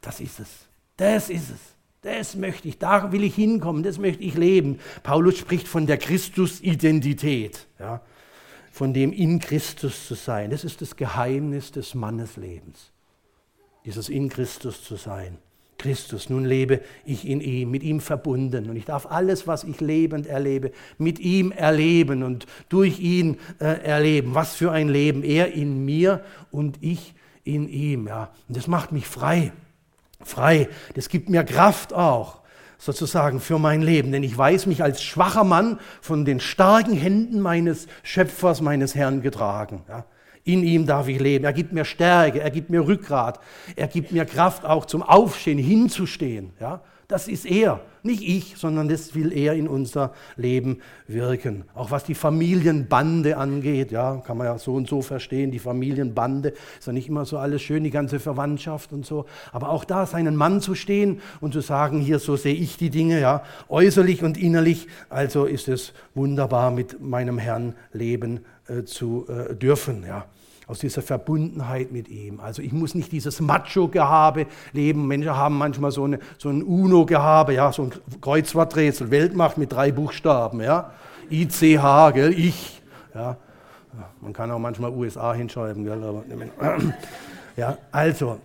das 0.00 0.20
ist 0.20 0.40
es. 0.40 0.48
Das 0.96 1.28
ist 1.30 1.50
es. 1.50 1.60
Das 2.04 2.36
möchte 2.36 2.68
ich, 2.68 2.78
da 2.78 3.12
will 3.12 3.24
ich 3.24 3.34
hinkommen, 3.34 3.82
das 3.82 3.98
möchte 3.98 4.22
ich 4.22 4.34
leben. 4.34 4.78
Paulus 5.02 5.38
spricht 5.38 5.66
von 5.66 5.86
der 5.86 5.96
Christus-Identität, 5.96 7.66
ja, 7.78 8.02
von 8.70 8.92
dem 8.92 9.10
in 9.10 9.38
Christus 9.38 10.06
zu 10.06 10.14
sein. 10.14 10.50
Das 10.50 10.64
ist 10.64 10.82
das 10.82 10.96
Geheimnis 10.96 11.72
des 11.72 11.94
Manneslebens, 11.94 12.92
dieses 13.86 14.10
in 14.10 14.28
Christus 14.28 14.84
zu 14.84 14.96
sein. 14.96 15.38
Christus. 15.84 16.30
Nun 16.30 16.46
lebe 16.46 16.80
ich 17.04 17.28
in 17.28 17.42
ihm, 17.42 17.70
mit 17.70 17.82
ihm 17.82 18.00
verbunden. 18.00 18.70
Und 18.70 18.76
ich 18.76 18.86
darf 18.86 19.04
alles, 19.04 19.46
was 19.46 19.64
ich 19.64 19.82
lebend 19.82 20.26
erlebe, 20.26 20.72
mit 20.96 21.18
ihm 21.18 21.52
erleben 21.52 22.22
und 22.22 22.46
durch 22.70 23.00
ihn 23.00 23.36
äh, 23.60 23.84
erleben. 23.84 24.34
Was 24.34 24.54
für 24.54 24.72
ein 24.72 24.88
Leben. 24.88 25.22
Er 25.22 25.52
in 25.52 25.84
mir 25.84 26.24
und 26.50 26.78
ich 26.80 27.12
in 27.44 27.68
ihm. 27.68 28.06
Ja. 28.06 28.30
Und 28.48 28.56
das 28.56 28.66
macht 28.66 28.92
mich 28.92 29.06
frei. 29.06 29.52
Frei. 30.20 30.70
Das 30.94 31.10
gibt 31.10 31.28
mir 31.28 31.44
Kraft 31.44 31.92
auch 31.92 32.40
sozusagen 32.78 33.40
für 33.40 33.58
mein 33.58 33.82
Leben. 33.82 34.10
Denn 34.10 34.22
ich 34.22 34.36
weiß 34.36 34.64
mich 34.64 34.82
als 34.82 35.02
schwacher 35.02 35.44
Mann 35.44 35.78
von 36.00 36.24
den 36.24 36.40
starken 36.40 36.94
Händen 36.94 37.40
meines 37.40 37.88
Schöpfers, 38.02 38.62
meines 38.62 38.94
Herrn 38.94 39.20
getragen. 39.20 39.82
Ja. 39.86 40.06
In 40.44 40.62
ihm 40.62 40.86
darf 40.86 41.08
ich 41.08 41.18
leben. 41.18 41.44
Er 41.44 41.54
gibt 41.54 41.72
mir 41.72 41.84
Stärke, 41.84 42.40
er 42.40 42.50
gibt 42.50 42.68
mir 42.68 42.86
Rückgrat, 42.86 43.40
er 43.76 43.86
gibt 43.86 44.12
mir 44.12 44.26
Kraft 44.26 44.64
auch 44.64 44.84
zum 44.84 45.02
Aufstehen, 45.02 45.58
hinzustehen. 45.58 46.52
Ja? 46.60 46.82
Das 47.08 47.28
ist 47.28 47.44
er, 47.44 47.80
nicht 48.02 48.22
ich, 48.22 48.56
sondern 48.56 48.88
das 48.88 49.14
will 49.14 49.32
er 49.32 49.54
in 49.54 49.68
unser 49.68 50.12
Leben 50.36 50.80
wirken. 51.06 51.64
Auch 51.74 51.90
was 51.90 52.04
die 52.04 52.14
Familienbande 52.14 53.36
angeht, 53.36 53.90
ja, 53.92 54.22
kann 54.26 54.38
man 54.38 54.46
ja 54.46 54.58
so 54.58 54.74
und 54.74 54.88
so 54.88 55.02
verstehen, 55.02 55.50
die 55.50 55.58
Familienbande 55.58 56.54
ist 56.78 56.86
ja 56.86 56.92
nicht 56.92 57.08
immer 57.08 57.24
so 57.24 57.38
alles 57.38 57.62
schön, 57.62 57.84
die 57.84 57.90
ganze 57.90 58.20
Verwandtschaft 58.20 58.92
und 58.92 59.04
so. 59.04 59.26
Aber 59.52 59.70
auch 59.70 59.84
da 59.84 60.06
seinen 60.06 60.36
Mann 60.36 60.60
zu 60.60 60.74
stehen 60.74 61.20
und 61.40 61.52
zu 61.52 61.60
sagen, 61.60 62.00
hier 62.00 62.18
so 62.18 62.36
sehe 62.36 62.54
ich 62.54 62.76
die 62.76 62.90
Dinge, 62.90 63.20
ja, 63.20 63.42
äußerlich 63.68 64.22
und 64.22 64.38
innerlich, 64.38 64.86
also 65.10 65.44
ist 65.44 65.68
es 65.68 65.92
wunderbar 66.14 66.70
mit 66.70 67.00
meinem 67.02 67.38
Herrn 67.38 67.74
leben 67.92 68.40
äh, 68.68 68.84
zu 68.84 69.26
äh, 69.28 69.54
dürfen, 69.54 70.04
ja 70.06 70.26
aus 70.66 70.78
dieser 70.78 71.02
Verbundenheit 71.02 71.92
mit 71.92 72.08
ihm. 72.08 72.40
Also 72.40 72.62
ich 72.62 72.72
muss 72.72 72.94
nicht 72.94 73.12
dieses 73.12 73.40
Macho-Gehabe 73.40 74.46
leben. 74.72 75.06
Menschen 75.06 75.36
haben 75.36 75.58
manchmal 75.58 75.90
so, 75.90 76.04
eine, 76.04 76.18
so 76.38 76.48
ein 76.48 76.62
UNO-Gehabe, 76.62 77.54
ja, 77.54 77.72
so 77.72 77.82
ein 77.84 77.92
Kreuzworträtsel, 78.20 79.10
Weltmacht 79.10 79.58
mit 79.58 79.72
drei 79.72 79.92
Buchstaben, 79.92 80.60
ja, 80.60 80.92
ICH, 81.30 82.12
gell, 82.14 82.34
ich, 82.36 82.82
ja. 83.14 83.36
Man 84.20 84.32
kann 84.32 84.50
auch 84.50 84.58
manchmal 84.58 84.90
USA 84.90 85.34
hinschreiben, 85.34 85.84
gell, 85.84 86.02
aber, 86.02 86.24
ja, 87.56 87.78
also 87.92 88.38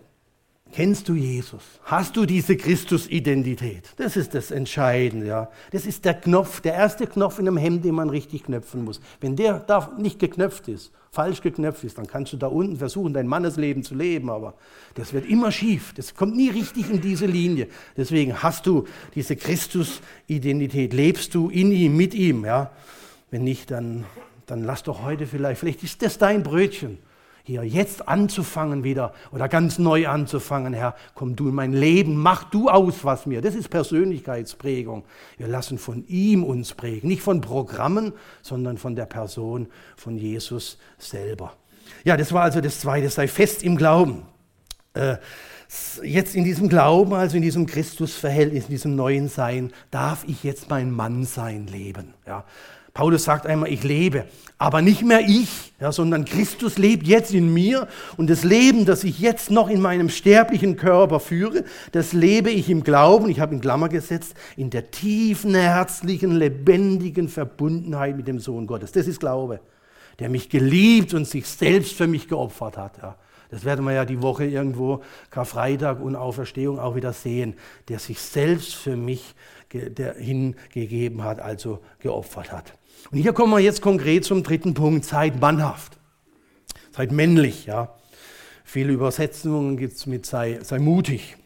Kennst 0.72 1.10
du 1.10 1.16
Jesus? 1.16 1.64
Hast 1.84 2.16
du 2.16 2.26
diese 2.26 2.56
Christus-Identität? 2.56 3.90
Das 3.98 4.16
ist 4.16 4.36
das 4.36 4.52
Entscheidende. 4.52 5.26
Ja. 5.26 5.50
Das 5.72 5.88
ist 5.88 6.06
der 6.06 6.14
Knopf, 6.14 6.62
der 6.62 6.76
erste 6.76 7.08
Knopf 7.08 7.40
in 7.40 7.48
einem 7.48 7.58
Hemd, 7.58 7.86
den 7.86 7.96
man 7.96 8.10
richtig 8.10 8.44
knöpfen 8.44 8.84
muss. 8.84 9.02
Wenn 9.20 9.36
der 9.36 9.60
da 9.60 9.92
nicht 9.98 10.20
geknöpft 10.20 10.68
ist, 10.68 10.92
falsch 11.12 11.42
geknöpft 11.42 11.84
ist, 11.84 11.98
dann 11.98 12.08
kannst 12.08 12.34
du 12.34 12.38
da 12.38 12.48
unten 12.48 12.78
versuchen, 12.78 13.14
dein 13.14 13.28
Mannesleben 13.28 13.84
zu 13.84 13.96
leben, 13.96 14.30
aber 14.30 14.54
das 14.94 15.14
wird 15.14 15.28
immer 15.28 15.52
schief. 15.52 15.94
Das 15.96 16.14
kommt 16.14 16.36
nie 16.36 16.50
richtig 16.50 16.90
in 16.90 17.02
diese 17.02 17.26
Linie. 17.26 17.68
Deswegen 17.98 18.44
hast 18.44 18.66
du 18.68 18.86
diese 19.16 19.36
Christus-Identität. 19.36 20.94
Lebst 20.94 21.34
du 21.34 21.50
in 21.50 21.72
ihm, 21.72 21.98
mit 21.98 22.14
ihm? 22.14 22.46
Ja. 22.46 22.72
Wenn 23.32 23.44
nicht, 23.44 23.72
dann, 23.72 24.06
dann 24.46 24.64
lass 24.64 24.84
doch 24.84 25.04
heute 25.04 25.26
vielleicht, 25.26 25.60
vielleicht 25.60 25.84
ist 25.84 26.02
das 26.02 26.18
dein 26.18 26.44
Brötchen 26.44 27.00
hier 27.50 27.64
jetzt 27.64 28.08
anzufangen 28.08 28.84
wieder 28.84 29.14
oder 29.32 29.50
ganz 29.50 29.80
neu 29.80 30.08
anzufangen, 30.08 30.74
Herr, 30.74 30.96
komm 31.16 31.36
du 31.36 31.50
in 31.50 31.56
mein 31.56 31.74
Leben, 31.74 32.16
mach 32.16 32.44
du 32.44 32.70
aus 32.70 33.04
was 33.04 33.26
mir. 33.26 33.42
Das 33.42 33.56
ist 33.56 33.70
Persönlichkeitsprägung. 33.70 35.04
Wir 35.38 35.48
lassen 35.48 35.80
von 35.80 36.06
ihm 36.08 36.44
uns 36.44 36.74
prägen, 36.74 37.10
nicht 37.10 37.24
von 37.24 37.42
Programmen, 37.42 38.14
sondern 38.44 38.78
von 38.78 38.96
der 38.96 39.08
Person 39.08 39.68
von 39.98 40.18
Jesus 40.18 40.78
selber. 41.00 41.54
Ja, 42.04 42.18
das 42.18 42.32
war 42.34 42.44
also 42.44 42.62
das 42.62 42.80
Zweite, 42.80 43.10
sei 43.10 43.28
fest 43.28 43.64
im 43.64 43.76
Glauben. 43.76 44.24
Äh, 44.94 45.18
jetzt 46.04 46.36
in 46.36 46.44
diesem 46.44 46.70
Glauben, 46.70 47.14
also 47.14 47.36
in 47.36 47.42
diesem 47.42 47.66
Christusverhältnis, 47.66 48.66
in 48.66 48.72
diesem 48.72 48.96
neuen 48.96 49.28
Sein, 49.28 49.74
darf 49.90 50.24
ich 50.28 50.44
jetzt 50.44 50.70
mein 50.70 50.92
Mannsein 50.92 51.66
leben. 51.66 52.14
Ja. 52.28 52.46
Paulus 53.00 53.24
sagt 53.24 53.46
einmal, 53.46 53.72
ich 53.72 53.86
lebe, 53.86 54.26
aber 54.58 54.82
nicht 54.82 55.04
mehr 55.04 55.22
ich, 55.22 55.72
ja, 55.80 55.90
sondern 55.94 56.26
Christus 56.26 56.78
lebt 56.78 57.08
jetzt 57.08 57.34
in 57.34 57.54
mir 57.54 57.88
und 58.18 58.30
das 58.30 58.44
Leben, 58.44 58.84
das 58.84 59.06
ich 59.06 59.20
jetzt 59.20 59.52
noch 59.52 59.70
in 59.70 59.80
meinem 59.80 60.10
sterblichen 60.10 60.76
Körper 60.76 61.22
führe, 61.22 61.64
das 61.94 62.12
lebe 62.12 62.50
ich 62.50 62.70
im 62.70 62.84
Glauben, 62.84 63.30
ich 63.30 63.40
habe 63.40 63.56
in 63.56 63.62
Klammer 63.62 63.88
gesetzt, 63.88 64.34
in 64.58 64.70
der 64.70 64.92
tiefen, 64.92 65.56
herzlichen, 65.56 66.36
lebendigen 66.36 67.30
Verbundenheit 67.30 68.18
mit 68.18 68.28
dem 68.28 68.42
Sohn 68.42 68.68
Gottes. 68.68 68.92
Das 68.92 69.08
ist 69.08 69.22
Glaube, 69.22 69.62
der 70.20 70.28
mich 70.28 70.50
geliebt 70.50 71.14
und 71.14 71.26
sich 71.26 71.48
selbst 71.48 71.94
für 71.94 72.06
mich 72.06 72.28
geopfert 72.28 72.76
hat. 72.76 72.98
Ja. 73.02 73.16
Das 73.50 73.64
werden 73.64 73.86
wir 73.86 73.94
ja 73.94 74.04
die 74.04 74.22
Woche 74.22 74.44
irgendwo, 74.44 75.02
Karfreitag 75.32 76.02
und 76.02 76.18
Auferstehung 76.18 76.80
auch 76.80 76.96
wieder 76.96 77.14
sehen, 77.14 77.54
der 77.88 78.00
sich 78.00 78.20
selbst 78.20 78.76
für 78.76 78.98
mich 78.98 79.36
hingegeben 79.72 81.24
hat, 81.24 81.40
also 81.40 81.80
geopfert 82.00 82.52
hat. 82.52 82.74
Und 83.12 83.18
hier 83.18 83.34
kommen 83.34 83.52
wir 83.52 83.60
jetzt 83.60 83.82
konkret 83.82 84.26
zum 84.26 84.44
dritten 84.44 84.74
Punkt, 84.74 85.06
seid 85.06 85.40
mannhaft. 85.40 85.98
Seid 86.92 87.12
männlich, 87.12 87.66
ja. 87.66 87.96
Viele 88.64 88.94
Übersetzungen 88.94 89.78
gibt 89.78 89.94
es 89.94 90.06
mit 90.06 90.26
sei, 90.26 90.60
sei 90.62 90.78
mutig. 90.80 91.38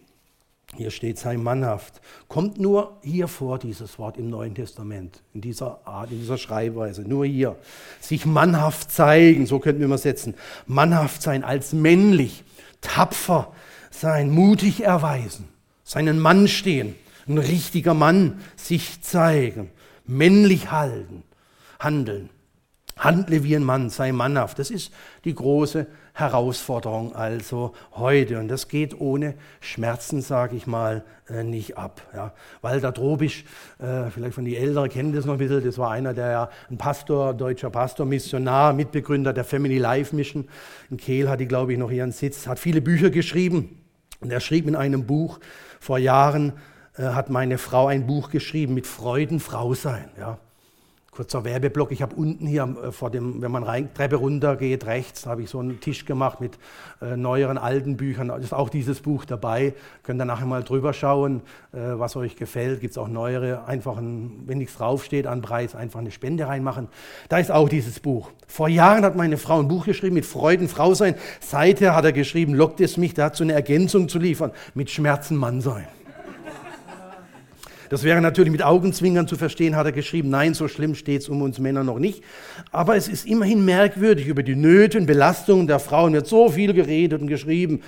Hier 0.76 0.90
steht, 0.90 1.20
sei 1.20 1.38
mannhaft. 1.38 2.02
Kommt 2.28 2.60
nur 2.60 2.98
hier 3.04 3.28
vor, 3.28 3.60
dieses 3.60 4.00
Wort 4.00 4.18
im 4.18 4.30
Neuen 4.30 4.56
Testament, 4.56 5.22
in 5.34 5.42
dieser 5.42 5.88
Art, 5.88 6.12
in 6.12 6.20
dieser 6.20 6.38
Schreibweise, 6.38 7.04
nur 7.04 7.26
hier. 7.26 7.56
Sich 8.02 8.26
mannhaft 8.26 8.92
zeigen, 8.92 9.46
so 9.46 9.60
könnten 9.60 9.82
wir 9.82 9.88
mal 9.88 10.00
setzen. 10.00 10.34
Mannhaft 10.66 11.22
sein, 11.22 11.44
als 11.44 11.74
männlich, 11.74 12.44
tapfer 12.82 13.54
sein, 13.92 14.32
mutig 14.32 14.84
erweisen, 14.84 15.48
seinen 15.84 16.20
Mann 16.20 16.48
stehen, 16.48 16.96
ein 17.28 17.38
richtiger 17.38 17.94
Mann 17.94 18.42
sich 18.56 19.02
zeigen, 19.02 19.70
männlich 20.06 20.72
halten, 20.72 21.24
handeln. 21.84 22.30
Handle 22.98 23.44
wie 23.44 23.56
ein 23.56 23.63
Mann, 23.63 23.90
sei 23.90 24.12
mannhaft. 24.12 24.60
Das 24.60 24.70
ist 24.70 24.94
die 25.25 25.34
große 25.34 25.88
Herausforderung 26.13 27.16
also 27.16 27.74
heute. 27.94 28.38
Und 28.38 28.50
das 28.50 28.68
geht 28.68 29.00
ohne 29.00 29.34
Schmerzen, 29.62 30.22
sage 30.22 30.56
ich 30.56 30.68
mal, 30.68 31.04
äh, 31.28 31.44
nicht 31.44 31.75
ab. 31.75 32.02
Ja. 32.13 32.34
Walter 32.62 32.92
Drobisch, 32.92 33.46
äh, 33.80 34.12
vielleicht 34.12 34.36
von 34.36 34.46
den 34.46 34.54
Älteren 34.54 34.90
kennen 34.90 35.13
das 35.13 35.25
noch 35.25 35.34
ein 35.34 35.40
bisschen, 35.40 35.63
das 35.63 35.80
war 35.80 35.90
einer 35.90 36.13
der, 36.13 36.50
ein 36.70 36.78
Pastor, 36.78 37.34
deutscher 37.34 37.72
Pastor, 37.72 38.06
Missionar, 38.06 38.74
Mitbegründer 38.74 39.34
der 39.34 39.44
Family 39.44 39.80
Life 39.80 40.16
Mission. 40.16 40.48
In 40.92 40.98
Kehl 40.98 41.30
hat 41.30 41.40
die, 41.40 41.48
glaube 41.48 41.74
ich, 41.74 41.80
noch 41.80 41.90
ihren 41.90 42.12
Sitz, 42.12 42.46
hat 42.46 42.60
viele 42.60 42.82
Bücher 42.82 43.10
geschrieben. 43.10 43.82
Und 44.20 44.32
er 44.32 44.40
schrieb 44.40 44.68
in 44.68 44.75
einem 44.75 45.08
Buch 45.08 45.40
vor 45.80 45.98
Jahren, 45.98 46.54
äh, 46.96 47.02
hat 47.02 47.32
meine 47.32 47.58
Frau 47.58 47.88
ein 47.88 48.06
Buch 48.06 48.30
geschrieben 48.30 48.75
mit 48.75 48.86
Freuden 48.86 49.40
Frau 49.40 49.74
sein. 49.74 50.10
Ja. 50.20 50.38
Kurzer 51.15 51.43
Werbeblock. 51.43 51.91
Ich 51.91 52.01
habe 52.01 52.15
unten 52.15 52.48
hier 52.48 52.63
äh, 52.63 52.91
vor 52.91 53.12
dem, 53.12 53.41
wenn 53.41 53.51
man 53.51 53.63
rein, 53.63 53.93
Treppe 53.93 54.15
runter 54.15 54.55
geht, 54.55 54.88
rechts, 54.88 55.27
habe 55.27 55.43
ich 55.43 55.50
so 55.50 55.60
einen 55.60 55.79
Tisch 55.79 56.05
gemacht 56.05 56.41
mit 56.41 56.58
äh, 57.01 57.15
neueren, 57.15 57.60
alten 57.60 57.98
Büchern. 57.98 58.29
Da 58.29 58.38
ist 58.38 58.53
auch 58.53 58.70
dieses 58.70 59.01
Buch 59.01 59.24
dabei. 59.25 59.75
Könnt 60.01 60.20
ihr 60.20 60.25
nachher 60.25 60.48
mal 60.48 60.63
drüber 60.63 60.91
schauen, 60.91 61.41
äh, 61.72 61.77
was 61.77 62.15
euch 62.15 62.36
gefällt. 62.36 62.82
Gibt 62.82 62.91
es 62.91 62.98
auch 62.98 63.08
neuere, 63.08 63.65
einfach, 63.65 63.98
ein, 63.98 64.43
wenn 64.48 64.58
nichts 64.58 64.77
draufsteht 64.77 65.27
an 65.27 65.43
Preis, 65.43 65.75
einfach 65.75 66.00
eine 66.00 66.10
Spende 66.10 66.48
reinmachen. 66.48 66.88
Da 67.29 67.38
ist 67.38 67.51
auch 67.51 67.70
dieses 67.70 68.00
Buch. 68.00 68.32
Vor 68.48 68.67
Jahren 68.67 69.05
hat 69.05 69.15
meine 69.15 69.38
Frau 69.38 69.60
ein 69.60 69.67
Buch 69.67 69.86
geschrieben 69.86 70.15
mit 70.15 70.25
Freuden 70.25 70.67
Frau 70.67 70.96
sein. 70.96 71.13
Seither 71.41 71.96
hat 71.96 72.05
er 72.05 72.12
geschrieben, 72.12 72.55
lockt 72.55 72.82
es 72.82 72.98
mich 72.98 73.13
dazu, 73.13 73.43
eine 73.43 73.53
Ergänzung 73.53 74.10
zu 74.10 74.17
liefern, 74.17 74.51
mit 74.74 74.89
Schmerzen 74.89 75.38
Mann 75.38 75.62
sein. 75.62 75.88
Das 77.90 78.04
wäre 78.04 78.22
natürlich 78.22 78.52
mit 78.52 78.63
Augenzwinkern 78.63 79.28
zu 79.28 79.36
verstehen, 79.36 79.75
hat 79.75 79.86
er 79.86 79.92
geschrieben, 79.92 80.30
nein, 80.30 80.54
so 80.54 80.68
schlimm 80.68 80.96
steht 80.96 81.22
es 81.22 81.30
um 81.30 81.42
uns 81.42 81.60
Männer 81.60 81.84
noch 81.84 82.00
nicht. 82.00 82.24
Aber 82.72 82.96
es 82.96 83.08
ist 83.08 83.25
immerhin 83.25 83.66
merkwürdig, 83.66 84.27
über 84.27 84.44
die 84.44 84.55
Nöte 84.55 84.98
und 84.98 85.05
Belastungen 85.05 85.68
der 85.68 85.79
Frauen 85.79 86.14
wird 86.14 86.27
so 86.27 86.50
viel 86.50 86.74
geredet 86.74 87.22
und 87.22 87.27
geschrieben. 87.27 87.81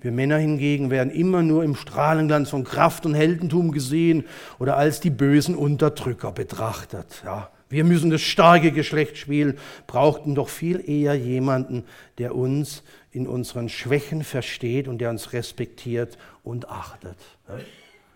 Wir 0.00 0.10
Männer 0.10 0.38
hingegen 0.38 0.90
werden 0.90 1.12
immer 1.12 1.42
nur 1.42 1.62
im 1.62 1.76
Strahlenglanz 1.76 2.50
von 2.50 2.64
Kraft 2.64 3.06
und 3.06 3.14
Heldentum 3.14 3.70
gesehen 3.70 4.24
oder 4.58 4.76
als 4.76 4.98
die 5.00 5.10
bösen 5.10 5.54
Unterdrücker 5.54 6.32
betrachtet. 6.32 7.22
Ja, 7.24 7.50
wir 7.68 7.84
müssen 7.84 8.10
das 8.10 8.20
starke 8.20 8.72
Geschlecht 8.72 9.16
spielen, 9.16 9.58
brauchten 9.86 10.34
doch 10.34 10.48
viel 10.48 10.82
eher 10.86 11.14
jemanden, 11.14 11.84
der 12.18 12.34
uns 12.34 12.82
in 13.12 13.28
unseren 13.28 13.68
Schwächen 13.68 14.24
versteht 14.24 14.88
und 14.88 14.98
der 14.98 15.10
uns 15.10 15.32
respektiert 15.32 16.18
und 16.42 16.68
achtet. 16.68 17.16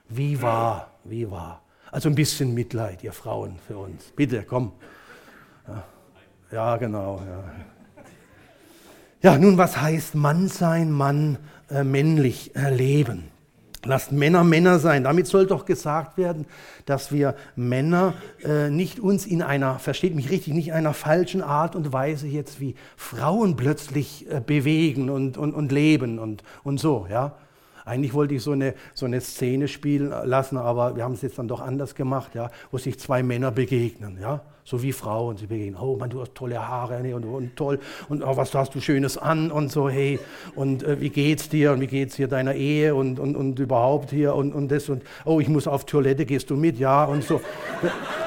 Wie 0.09 0.41
wahr, 0.41 0.93
wie 1.05 1.31
wahr. 1.31 1.63
Also 1.91 2.09
ein 2.09 2.15
bisschen 2.15 2.55
Mitleid, 2.55 3.03
ihr 3.03 3.13
Frauen, 3.13 3.59
für 3.67 3.79
uns. 3.79 4.13
Bitte, 4.15 4.43
komm. 4.43 4.73
Ja, 5.67 5.85
ja 6.53 6.77
genau. 6.77 7.23
Ja. 9.23 9.33
ja. 9.33 9.39
nun, 9.39 9.57
was 9.59 9.81
heißt 9.81 10.15
Mann 10.15 10.49
sein, 10.49 10.91
Mann 10.91 11.39
äh, 11.71 11.85
männlich 11.85 12.55
erleben? 12.55 13.31
Lasst 13.85 14.11
Männer 14.11 14.43
Männer 14.43 14.79
sein. 14.79 15.05
Damit 15.05 15.27
soll 15.29 15.47
doch 15.47 15.65
gesagt 15.65 16.19
werden, 16.19 16.47
dass 16.87 17.13
wir 17.13 17.37
Männer 17.55 18.15
äh, 18.45 18.69
nicht 18.69 18.99
uns 18.99 19.27
in 19.27 19.43
einer, 19.43 19.79
versteht 19.79 20.15
mich 20.15 20.31
richtig, 20.31 20.55
nicht 20.55 20.69
in 20.69 20.75
einer 20.75 20.95
falschen 20.95 21.41
Art 21.41 21.77
und 21.77 21.93
Weise 21.93 22.27
jetzt 22.27 22.61
wie 22.61 22.75
Frauen 22.97 23.57
plötzlich 23.57 24.31
äh, 24.31 24.41
bewegen 24.41 25.09
und, 25.09 25.39
und, 25.39 25.55
und 25.55 25.73
leben 25.73 26.19
und, 26.19 26.43
und 26.65 26.79
so, 26.79 27.07
ja. 27.09 27.37
Eigentlich 27.87 28.15
wollte 28.15 28.35
ich 28.35 28.43
so 28.43 28.51
eine, 28.51 28.75
so 28.95 29.07
eine 29.07 29.21
Szene 29.21 29.69
spielen 29.69 30.13
lassen, 30.25 30.57
aber 30.57 30.97
wir 30.97 31.05
haben 31.05 31.15
es 31.15 31.23
jetzt 31.23 31.39
dann 31.39 31.47
doch 31.47 31.61
anders 31.61 31.95
gemacht, 31.95 32.35
ja, 32.35 32.51
wo 32.73 32.79
sich 32.79 32.99
zwei 32.99 33.23
Männer 33.23 33.53
begegnen, 33.53 34.19
ja, 34.21 34.41
so 34.65 34.83
wie 34.83 34.91
Frauen. 34.91 35.37
Sie 35.37 35.47
begegnen, 35.47 35.81
oh 35.81 35.97
Mann, 35.97 36.11
du 36.11 36.21
hast 36.21 36.35
tolle 36.35 36.67
Haare 36.67 37.01
nee, 37.01 37.13
und, 37.13 37.25
und 37.25 37.55
toll 37.55 37.79
und 38.09 38.25
oh, 38.25 38.37
was 38.37 38.53
hast 38.55 38.75
du 38.75 38.81
Schönes 38.81 39.17
an 39.17 39.53
und 39.53 39.71
so, 39.71 39.89
hey, 39.89 40.19
und 40.57 40.83
äh, 40.83 41.01
wie 41.01 41.11
geht's 41.11 41.49
dir 41.49 41.71
und 41.71 41.81
wie 41.81 41.87
geht's 41.87 42.17
dir 42.17 42.27
deiner 42.27 42.55
Ehe 42.55 42.93
und, 42.93 43.21
und, 43.21 43.37
und 43.37 43.57
überhaupt 43.61 44.11
hier 44.11 44.35
und, 44.35 44.53
und 44.53 44.69
das 44.73 44.89
und 44.89 45.05
oh, 45.25 45.39
ich 45.39 45.49
muss 45.49 45.69
auf 45.69 45.87
Toilette, 45.87 46.27
gehst 46.27 46.51
du 46.51 46.57
mit, 46.57 46.81
ja, 46.81 47.05
und 47.05 47.23
so. 47.23 47.37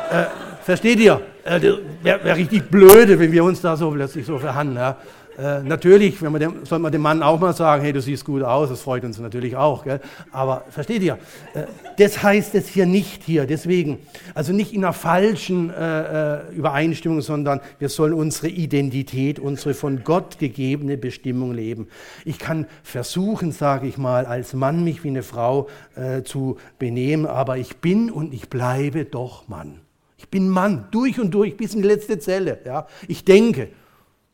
äh, 0.09 0.23
versteht 0.61 1.01
ihr? 1.01 1.19
Äh, 1.43 1.61
Wäre 2.01 2.23
wär 2.23 2.37
richtig 2.37 2.71
blöde, 2.71 3.19
wenn 3.19 3.33
wir 3.33 3.43
uns 3.43 3.59
da 3.59 3.75
so 3.75 3.91
plötzlich 3.91 4.25
so 4.25 4.39
verhandeln. 4.39 4.77
Ja? 4.77 4.97
Äh, 5.39 5.63
natürlich, 5.63 6.21
wenn 6.21 6.33
man 6.33 6.41
dem, 6.41 6.65
sollte 6.65 6.81
man 6.81 6.91
dem 6.91 7.01
Mann 7.01 7.23
auch 7.23 7.39
mal 7.39 7.53
sagen, 7.53 7.81
hey, 7.81 7.93
du 7.93 8.01
siehst 8.01 8.25
gut 8.25 8.43
aus, 8.43 8.67
das 8.69 8.81
freut 8.81 9.05
uns 9.05 9.19
natürlich 9.19 9.55
auch. 9.55 9.85
Gell? 9.85 10.01
Aber 10.31 10.65
versteht 10.69 11.01
ihr, 11.01 11.17
äh, 11.53 11.63
das 11.97 12.21
heißt 12.21 12.55
es 12.55 12.67
hier 12.67 12.85
nicht 12.85 13.23
hier. 13.23 13.45
Deswegen, 13.45 13.99
also 14.35 14.51
nicht 14.51 14.73
in 14.73 14.83
einer 14.83 14.91
falschen 14.91 15.69
äh, 15.69 16.39
äh, 16.39 16.53
Übereinstimmung, 16.53 17.21
sondern 17.21 17.61
wir 17.77 17.87
sollen 17.87 18.13
unsere 18.13 18.49
Identität, 18.49 19.39
unsere 19.39 19.73
von 19.73 20.03
Gott 20.03 20.39
gegebene 20.39 20.97
Bestimmung 20.97 21.53
leben. 21.53 21.87
Ich 22.25 22.37
kann 22.37 22.65
versuchen, 22.83 23.53
sage 23.53 23.87
ich 23.87 23.97
mal, 23.97 24.25
als 24.25 24.53
Mann 24.53 24.83
mich 24.83 25.05
wie 25.05 25.09
eine 25.09 25.23
Frau 25.23 25.69
äh, 25.95 26.23
zu 26.23 26.57
benehmen, 26.79 27.25
aber 27.25 27.57
ich 27.57 27.77
bin 27.77 28.11
und 28.11 28.33
ich 28.33 28.49
bleibe 28.49 29.05
doch 29.05 29.47
Mann. 29.47 29.79
Ich 30.17 30.27
bin 30.27 30.49
Mann, 30.49 30.89
durch 30.91 31.17
und 31.17 31.31
durch, 31.31 31.55
bis 31.55 31.73
in 31.73 31.81
die 31.81 31.87
letzte 31.87 32.19
Zelle. 32.19 32.59
Ja? 32.65 32.87
Ich 33.07 33.23
denke, 33.23 33.69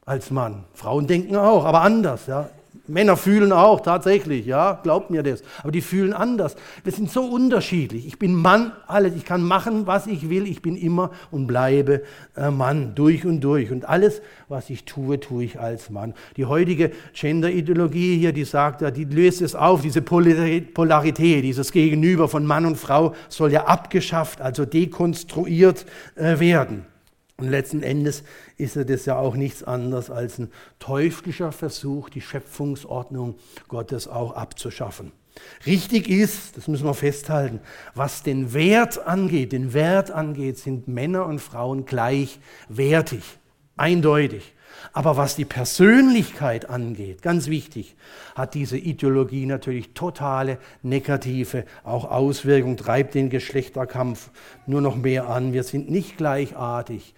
als 0.06 0.32
Mann. 0.32 0.63
Frauen 0.74 1.08
denken 1.08 1.36
auch, 1.36 1.65
aber 1.65 1.82
anders. 1.82 2.28
Ja. 2.28 2.50
Männer 2.88 3.18
fühlen 3.18 3.52
auch 3.52 3.82
tatsächlich, 3.82 4.46
ja, 4.46 4.80
glaubt 4.84 5.10
mir 5.10 5.24
das. 5.24 5.41
Aber 5.63 5.72
die 5.72 5.82
fühlen 5.82 6.13
anders. 6.13 6.56
Wir 6.84 6.91
sind 6.91 7.10
so 7.10 7.24
unterschiedlich. 7.24 8.06
Ich 8.06 8.20
bin 8.20 8.36
Mann, 8.36 8.74
alles. 8.86 9.15
Ich 9.15 9.26
kann 9.26 9.41
machen, 9.41 9.88
was 9.88 10.06
ich 10.06 10.30
will. 10.30 10.48
Ich 10.48 10.62
bin 10.62 10.76
immer 10.76 11.10
und 11.32 11.48
bleibe 11.48 12.04
äh, 12.36 12.52
Mann, 12.52 12.94
durch 12.94 13.26
und 13.26 13.41
durch. 13.41 13.72
Und 13.72 13.89
alles, 13.89 14.22
was 14.50 14.70
ich 14.70 14.86
tue, 14.86 15.20
tue 15.20 15.46
ich 15.46 15.60
als 15.60 15.89
Mann. 15.89 16.13
Die 16.38 16.46
heutige 16.46 16.91
Gender-Ideologie 17.13 18.18
hier, 18.18 18.34
die 18.34 18.46
sagt 18.46 18.82
ja, 18.82 18.91
die 18.91 19.06
löst 19.06 19.41
es 19.41 19.56
auf. 19.56 19.82
Diese 19.82 20.04
Polarität, 20.04 21.44
dieses 21.44 21.72
Gegenüber 21.72 22.28
von 22.28 22.46
Mann 22.46 22.68
und 22.68 22.78
Frau 22.78 23.15
soll 23.30 23.52
ja 23.52 23.65
abgeschafft, 23.65 24.41
also 24.41 24.65
dekonstruiert 24.65 25.88
äh, 26.15 26.39
werden. 26.39 26.86
Und 27.38 27.50
letzten 27.50 27.84
Endes 27.84 28.24
ist 28.58 28.78
das 28.78 29.06
ja 29.06 29.17
auch 29.17 29.36
nichts 29.36 29.63
anderes 29.63 30.10
als 30.10 30.39
ein 30.39 30.52
teuflischer 30.80 31.52
Versuch, 31.52 32.10
die 32.10 32.21
Schöpfungsordnung 32.21 33.36
Gottes 33.67 34.08
auch 34.08 34.34
abzuschaffen. 34.36 35.12
Richtig 35.65 36.10
ist, 36.10 36.56
das 36.56 36.69
müssen 36.69 36.86
wir 36.86 36.93
festhalten, 36.93 37.60
was 37.93 38.24
den 38.24 38.54
Wert 38.54 39.06
angeht, 39.06 39.52
den 39.52 39.74
Wert 39.74 40.12
angeht, 40.12 40.58
sind 40.58 40.88
Männer 40.88 41.26
und 41.26 41.39
Frauen 41.39 41.86
gleichwertig, 41.86 43.24
eindeutig. 43.76 44.54
Aber 44.93 45.17
was 45.17 45.36
die 45.36 45.45
Persönlichkeit 45.45 46.69
angeht, 46.69 47.21
ganz 47.21 47.48
wichtig, 47.48 47.95
hat 48.36 48.54
diese 48.54 48.78
Ideologie 48.78 49.45
natürlich 49.45 49.93
totale 49.93 50.58
negative 50.84 51.65
auch 51.84 52.10
Auswirkungen, 52.10 52.78
treibt 52.78 53.15
den 53.15 53.30
Geschlechterkampf 53.30 54.30
nur 54.65 54.82
noch 54.82 54.95
mehr 54.95 55.30
an. 55.30 55.54
Wir 55.54 55.63
sind 55.63 55.89
nicht 55.89 56.17
gleichartig, 56.17 57.13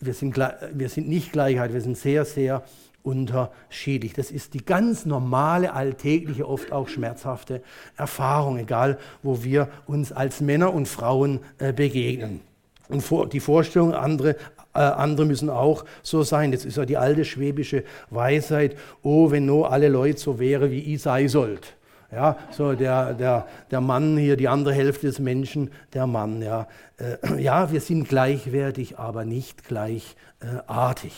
wir 0.00 0.14
sind, 0.14 0.36
wir 0.36 0.88
sind 0.88 1.08
nicht 1.08 1.32
Gleichheit, 1.32 1.72
wir 1.74 1.80
sind 1.80 1.96
sehr, 1.96 2.24
sehr 2.24 2.62
unterschiedlich. 3.02 4.12
Das 4.12 4.30
ist 4.30 4.54
die 4.54 4.64
ganz 4.64 5.06
normale, 5.06 5.72
alltägliche, 5.72 6.48
oft 6.48 6.72
auch 6.72 6.88
schmerzhafte 6.88 7.62
Erfahrung, 7.96 8.58
egal 8.58 8.98
wo 9.22 9.42
wir 9.42 9.68
uns 9.86 10.12
als 10.12 10.40
Männer 10.40 10.72
und 10.72 10.86
Frauen 10.86 11.40
äh, 11.58 11.72
begegnen. 11.72 12.40
Und 12.88 13.04
die 13.32 13.40
Vorstellung, 13.40 13.94
andere, 13.94 14.36
äh, 14.74 14.78
andere 14.78 15.26
müssen 15.26 15.50
auch 15.50 15.84
so 16.02 16.22
sein. 16.22 16.52
Das 16.52 16.64
ist 16.64 16.76
ja 16.76 16.84
die 16.84 16.96
alte 16.96 17.24
schwäbische 17.24 17.84
Weisheit, 18.10 18.76
oh, 19.02 19.30
wenn 19.30 19.46
nur 19.46 19.72
alle 19.72 19.88
Leute 19.88 20.18
so 20.18 20.38
wären, 20.38 20.70
wie 20.70 20.94
ich 20.94 21.02
sei 21.02 21.28
sollt. 21.28 21.76
Ja, 22.12 22.36
so 22.50 22.72
der, 22.72 23.14
der, 23.14 23.46
der 23.70 23.80
Mann 23.80 24.16
hier, 24.16 24.36
die 24.36 24.48
andere 24.48 24.74
Hälfte 24.74 25.06
des 25.06 25.20
Menschen, 25.20 25.70
der 25.94 26.06
Mann. 26.08 26.42
Ja, 26.42 26.66
äh, 26.98 27.40
ja 27.42 27.70
wir 27.70 27.80
sind 27.80 28.08
gleichwertig, 28.08 28.98
aber 28.98 29.24
nicht 29.24 29.64
gleichartig. 29.64 31.12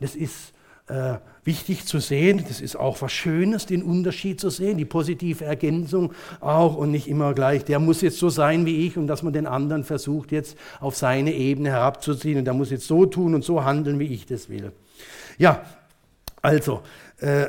Das 0.00 0.14
ist 0.14 0.52
äh, 0.88 1.14
wichtig 1.48 1.86
zu 1.86 1.98
sehen. 1.98 2.44
Das 2.46 2.60
ist 2.60 2.76
auch 2.76 3.00
was 3.00 3.10
Schönes, 3.10 3.64
den 3.64 3.82
Unterschied 3.82 4.38
zu 4.38 4.50
sehen, 4.50 4.76
die 4.76 4.84
positive 4.84 5.46
Ergänzung 5.46 6.12
auch 6.40 6.76
und 6.76 6.90
nicht 6.90 7.08
immer 7.08 7.32
gleich, 7.32 7.64
der 7.64 7.78
muss 7.78 8.02
jetzt 8.02 8.18
so 8.18 8.28
sein 8.28 8.66
wie 8.66 8.86
ich 8.86 8.98
und 8.98 9.06
dass 9.06 9.22
man 9.22 9.32
den 9.32 9.46
anderen 9.46 9.82
versucht 9.82 10.30
jetzt 10.30 10.58
auf 10.78 10.94
seine 10.94 11.32
Ebene 11.32 11.70
herabzuziehen 11.70 12.38
und 12.38 12.44
der 12.44 12.52
muss 12.52 12.70
jetzt 12.70 12.86
so 12.86 13.06
tun 13.06 13.34
und 13.34 13.44
so 13.44 13.64
handeln, 13.64 13.98
wie 13.98 14.12
ich 14.12 14.26
das 14.26 14.50
will. 14.50 14.72
Ja, 15.38 15.62
also, 16.42 16.82
äh, 17.18 17.46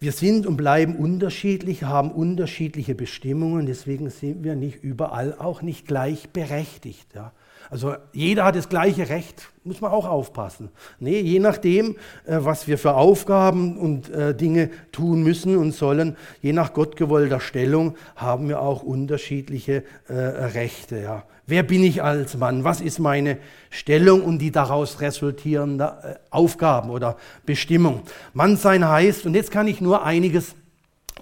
wir 0.00 0.10
sind 0.10 0.44
und 0.44 0.56
bleiben 0.56 0.96
unterschiedlich, 0.96 1.84
haben 1.84 2.10
unterschiedliche 2.10 2.96
Bestimmungen, 2.96 3.66
deswegen 3.66 4.10
sind 4.10 4.42
wir 4.42 4.56
nicht 4.56 4.82
überall 4.82 5.36
auch 5.38 5.62
nicht 5.62 5.86
gleichberechtigt. 5.86 7.14
Ja. 7.14 7.32
Also 7.72 7.94
jeder 8.12 8.44
hat 8.44 8.54
das 8.54 8.68
gleiche 8.68 9.08
Recht, 9.08 9.48
muss 9.64 9.80
man 9.80 9.92
auch 9.92 10.06
aufpassen. 10.06 10.68
Nee, 11.00 11.20
je 11.20 11.38
nachdem, 11.38 11.96
äh, 12.26 12.36
was 12.40 12.68
wir 12.68 12.76
für 12.76 12.92
Aufgaben 12.92 13.78
und 13.78 14.10
äh, 14.10 14.34
Dinge 14.34 14.68
tun 14.92 15.22
müssen 15.22 15.56
und 15.56 15.72
sollen, 15.72 16.18
je 16.42 16.52
nach 16.52 16.74
gottgewollter 16.74 17.40
Stellung 17.40 17.94
haben 18.14 18.50
wir 18.50 18.60
auch 18.60 18.82
unterschiedliche 18.82 19.84
äh, 20.06 20.12
Rechte. 20.12 20.98
Ja. 20.98 21.24
Wer 21.46 21.62
bin 21.62 21.82
ich 21.82 22.02
als 22.02 22.36
Mann? 22.36 22.62
Was 22.62 22.82
ist 22.82 22.98
meine 22.98 23.38
Stellung 23.70 24.22
und 24.22 24.40
die 24.40 24.50
daraus 24.50 25.00
resultierende 25.00 26.20
Aufgaben 26.28 26.90
oder 26.90 27.16
Bestimmung? 27.46 28.02
Mann 28.34 28.58
sein 28.58 28.86
heißt, 28.86 29.24
und 29.24 29.34
jetzt 29.34 29.50
kann 29.50 29.66
ich 29.66 29.80
nur 29.80 30.04
einiges 30.04 30.56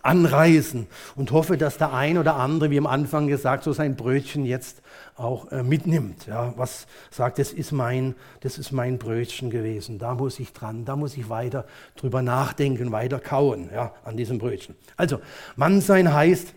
anreißen 0.02 0.86
und 1.14 1.30
hoffe, 1.30 1.56
dass 1.56 1.78
der 1.78 1.92
ein 1.92 2.18
oder 2.18 2.36
andere, 2.36 2.70
wie 2.70 2.78
am 2.78 2.86
Anfang 2.86 3.28
gesagt, 3.28 3.64
so 3.64 3.72
sein 3.72 3.96
Brötchen 3.96 4.44
jetzt 4.44 4.82
auch 5.16 5.50
äh, 5.52 5.62
mitnimmt. 5.62 6.26
Ja, 6.26 6.54
was 6.56 6.86
sagt, 7.10 7.38
das 7.38 7.52
ist, 7.52 7.72
mein, 7.72 8.14
das 8.40 8.58
ist 8.58 8.72
mein 8.72 8.98
Brötchen 8.98 9.50
gewesen, 9.50 9.98
da 9.98 10.14
muss 10.14 10.38
ich 10.38 10.52
dran, 10.52 10.84
da 10.84 10.96
muss 10.96 11.16
ich 11.16 11.28
weiter 11.28 11.66
drüber 11.96 12.22
nachdenken, 12.22 12.92
weiter 12.92 13.18
kauen 13.20 13.70
ja, 13.72 13.94
an 14.04 14.16
diesem 14.16 14.38
Brötchen. 14.38 14.74
Also, 14.96 15.20
Mann 15.56 15.80
sein 15.80 16.12
heißt, 16.12 16.54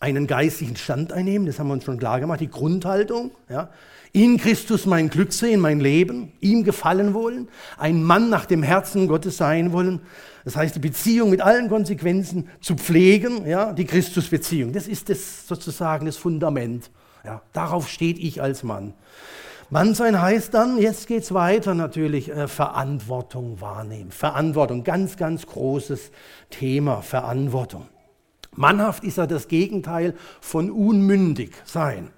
einen 0.00 0.26
geistlichen 0.26 0.76
Stand 0.76 1.12
einnehmen, 1.12 1.46
das 1.46 1.58
haben 1.58 1.68
wir 1.68 1.74
uns 1.74 1.84
schon 1.84 1.98
klar 1.98 2.20
gemacht, 2.20 2.40
die 2.40 2.48
Grundhaltung, 2.48 3.32
ja, 3.48 3.68
in 4.12 4.38
Christus 4.38 4.86
mein 4.86 5.08
Glück 5.08 5.32
sehen, 5.32 5.60
mein 5.60 5.78
Leben, 5.78 6.32
ihm 6.40 6.64
gefallen 6.64 7.14
wollen, 7.14 7.48
ein 7.78 8.02
Mann 8.02 8.28
nach 8.28 8.44
dem 8.46 8.62
Herzen 8.62 9.06
Gottes 9.06 9.36
sein 9.36 9.72
wollen. 9.72 10.00
Das 10.44 10.56
heißt, 10.56 10.74
die 10.74 10.80
Beziehung 10.80 11.30
mit 11.30 11.42
allen 11.42 11.68
Konsequenzen 11.68 12.48
zu 12.60 12.74
pflegen, 12.74 13.46
ja, 13.46 13.72
die 13.72 13.84
Christusbeziehung. 13.84 14.72
Das 14.72 14.88
ist 14.88 15.10
das 15.10 15.46
sozusagen 15.46 16.06
das 16.06 16.16
Fundament. 16.16 16.90
Ja, 17.24 17.42
darauf 17.52 17.88
steht 17.88 18.18
ich 18.18 18.42
als 18.42 18.62
Mann. 18.62 18.94
Mann 19.72 19.94
sein 19.94 20.20
heißt 20.20 20.52
dann, 20.52 20.78
jetzt 20.78 21.06
geht 21.06 21.22
es 21.22 21.32
weiter 21.32 21.74
natürlich, 21.74 22.28
äh, 22.30 22.48
Verantwortung 22.48 23.60
wahrnehmen. 23.60 24.10
Verantwortung, 24.10 24.82
ganz, 24.82 25.16
ganz 25.16 25.46
großes 25.46 26.10
Thema, 26.50 27.02
Verantwortung. 27.02 27.86
Mannhaft 28.56 29.04
ist 29.04 29.18
ja 29.18 29.26
das 29.26 29.46
Gegenteil 29.46 30.14
von 30.40 30.72
unmündig 30.72 31.52
sein. 31.64 32.10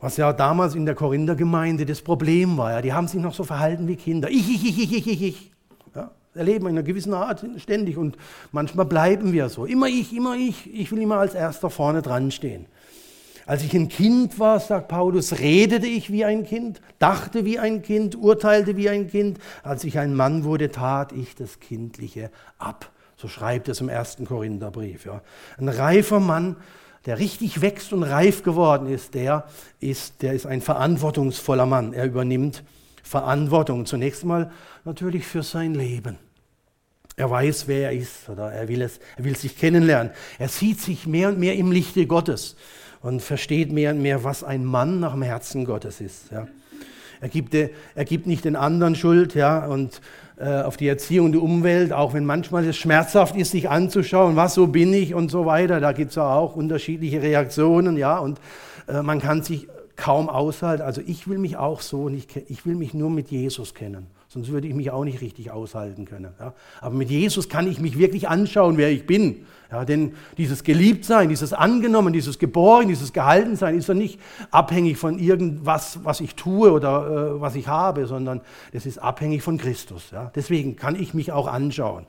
Was 0.00 0.16
ja 0.16 0.32
damals 0.32 0.74
in 0.74 0.84
der 0.84 0.96
Korinthergemeinde 0.96 1.86
das 1.86 2.02
Problem 2.02 2.58
war. 2.58 2.72
Ja, 2.72 2.82
die 2.82 2.92
haben 2.92 3.06
sich 3.06 3.20
noch 3.20 3.32
so 3.32 3.44
verhalten 3.44 3.86
wie 3.86 3.96
Kinder. 3.96 4.28
Ich, 4.28 4.50
ich, 4.52 4.64
ich, 4.66 4.92
ich, 4.92 5.06
ich, 5.06 5.22
ich. 5.22 5.52
Ja, 5.94 6.10
erleben 6.34 6.66
in 6.66 6.72
einer 6.72 6.82
gewissen 6.82 7.14
Art 7.14 7.46
ständig 7.58 7.96
und 7.96 8.16
manchmal 8.50 8.84
bleiben 8.84 9.32
wir 9.32 9.48
so. 9.48 9.64
Immer 9.64 9.86
ich, 9.86 10.12
immer 10.12 10.34
ich. 10.34 10.74
Ich 10.74 10.90
will 10.90 11.00
immer 11.00 11.18
als 11.18 11.34
Erster 11.34 11.70
vorne 11.70 12.02
dran 12.02 12.30
stehen. 12.30 12.66
Als 13.46 13.62
ich 13.62 13.72
ein 13.74 13.88
Kind 13.88 14.40
war, 14.40 14.58
sagt 14.58 14.88
Paulus, 14.88 15.38
redete 15.38 15.86
ich 15.86 16.10
wie 16.10 16.24
ein 16.24 16.44
Kind, 16.44 16.80
dachte 16.98 17.44
wie 17.44 17.60
ein 17.60 17.80
Kind, 17.80 18.16
urteilte 18.16 18.76
wie 18.76 18.88
ein 18.88 19.08
Kind. 19.08 19.38
Als 19.62 19.84
ich 19.84 20.00
ein 20.00 20.16
Mann 20.16 20.42
wurde, 20.42 20.72
tat 20.72 21.12
ich 21.12 21.36
das 21.36 21.60
Kindliche 21.60 22.30
ab. 22.58 22.90
So 23.16 23.28
schreibt 23.28 23.68
es 23.68 23.80
im 23.80 23.88
ersten 23.88 24.26
Korintherbrief. 24.26 25.06
Ja. 25.06 25.22
Ein 25.58 25.68
reifer 25.68 26.18
Mann, 26.18 26.56
der 27.06 27.20
richtig 27.20 27.60
wächst 27.60 27.92
und 27.92 28.02
reif 28.02 28.42
geworden 28.42 28.88
ist, 28.88 29.14
der 29.14 29.46
ist, 29.78 30.22
der 30.22 30.32
ist 30.32 30.44
ein 30.44 30.60
verantwortungsvoller 30.60 31.66
Mann. 31.66 31.92
Er 31.92 32.06
übernimmt 32.06 32.64
Verantwortung. 33.04 33.86
Zunächst 33.86 34.24
mal 34.24 34.50
natürlich 34.84 35.24
für 35.24 35.44
sein 35.44 35.72
Leben. 35.74 36.18
Er 37.14 37.30
weiß, 37.30 37.68
wer 37.68 37.92
er 37.92 37.96
ist 37.96 38.28
oder 38.28 38.52
er 38.52 38.66
will, 38.66 38.82
es, 38.82 38.98
er 39.16 39.24
will 39.24 39.36
sich 39.36 39.56
kennenlernen. 39.56 40.12
Er 40.38 40.48
sieht 40.48 40.80
sich 40.80 41.06
mehr 41.06 41.28
und 41.28 41.38
mehr 41.38 41.54
im 41.54 41.70
Lichte 41.70 42.06
Gottes 42.06 42.56
und 43.06 43.22
versteht 43.22 43.70
mehr 43.70 43.92
und 43.92 44.02
mehr, 44.02 44.24
was 44.24 44.42
ein 44.42 44.64
Mann 44.64 44.98
nach 44.98 45.12
dem 45.12 45.22
Herzen 45.22 45.64
Gottes 45.64 46.00
ist. 46.00 46.32
Ja. 46.32 46.48
Er, 47.20 47.28
gibt, 47.28 47.54
er 47.54 48.04
gibt 48.04 48.26
nicht 48.26 48.44
den 48.44 48.56
anderen 48.56 48.96
Schuld 48.96 49.34
ja, 49.34 49.64
und 49.64 50.00
äh, 50.38 50.62
auf 50.62 50.76
die 50.76 50.88
Erziehung 50.88 51.30
die 51.30 51.38
Umwelt, 51.38 51.92
auch 51.92 52.14
wenn 52.14 52.26
manchmal 52.26 52.66
es 52.66 52.76
schmerzhaft 52.76 53.36
ist, 53.36 53.52
sich 53.52 53.70
anzuschauen, 53.70 54.34
was 54.34 54.54
so 54.54 54.66
bin 54.66 54.92
ich 54.92 55.14
und 55.14 55.30
so 55.30 55.46
weiter. 55.46 55.78
Da 55.78 55.92
gibt 55.92 56.10
es 56.10 56.16
ja 56.16 56.34
auch 56.34 56.56
unterschiedliche 56.56 57.22
Reaktionen, 57.22 57.96
ja, 57.96 58.18
und 58.18 58.40
äh, 58.88 59.02
man 59.02 59.20
kann 59.20 59.42
sich 59.42 59.68
kaum 59.94 60.28
aushalten. 60.28 60.82
Also 60.82 61.00
ich 61.06 61.28
will 61.28 61.38
mich 61.38 61.56
auch 61.56 61.82
so 61.82 62.08
nicht, 62.08 62.36
ich 62.48 62.66
will 62.66 62.74
mich 62.74 62.92
nur 62.92 63.10
mit 63.10 63.30
Jesus 63.30 63.72
kennen. 63.72 64.08
Sonst 64.36 64.50
würde 64.50 64.68
ich 64.68 64.74
mich 64.74 64.90
auch 64.90 65.02
nicht 65.02 65.22
richtig 65.22 65.50
aushalten 65.50 66.04
können. 66.04 66.34
Ja. 66.38 66.52
Aber 66.82 66.94
mit 66.94 67.08
Jesus 67.08 67.48
kann 67.48 67.66
ich 67.66 67.80
mich 67.80 67.96
wirklich 67.96 68.28
anschauen, 68.28 68.76
wer 68.76 68.90
ich 68.90 69.06
bin. 69.06 69.46
Ja, 69.72 69.86
denn 69.86 70.12
dieses 70.36 70.62
Geliebtsein, 70.62 71.30
dieses 71.30 71.54
Angenommen, 71.54 72.12
dieses 72.12 72.38
Geborgen, 72.38 72.88
dieses 72.88 73.14
Gehaltensein 73.14 73.78
ist 73.78 73.88
ja 73.88 73.94
nicht 73.94 74.20
abhängig 74.50 74.98
von 74.98 75.18
irgendwas, 75.18 76.00
was 76.04 76.20
ich 76.20 76.34
tue 76.34 76.70
oder 76.70 77.36
äh, 77.36 77.40
was 77.40 77.54
ich 77.54 77.66
habe, 77.66 78.06
sondern 78.06 78.42
das 78.74 78.84
ist 78.84 78.98
abhängig 78.98 79.42
von 79.42 79.56
Christus. 79.56 80.10
Ja. 80.12 80.30
Deswegen 80.34 80.76
kann 80.76 80.96
ich 80.96 81.14
mich 81.14 81.32
auch 81.32 81.46
anschauen. 81.46 82.04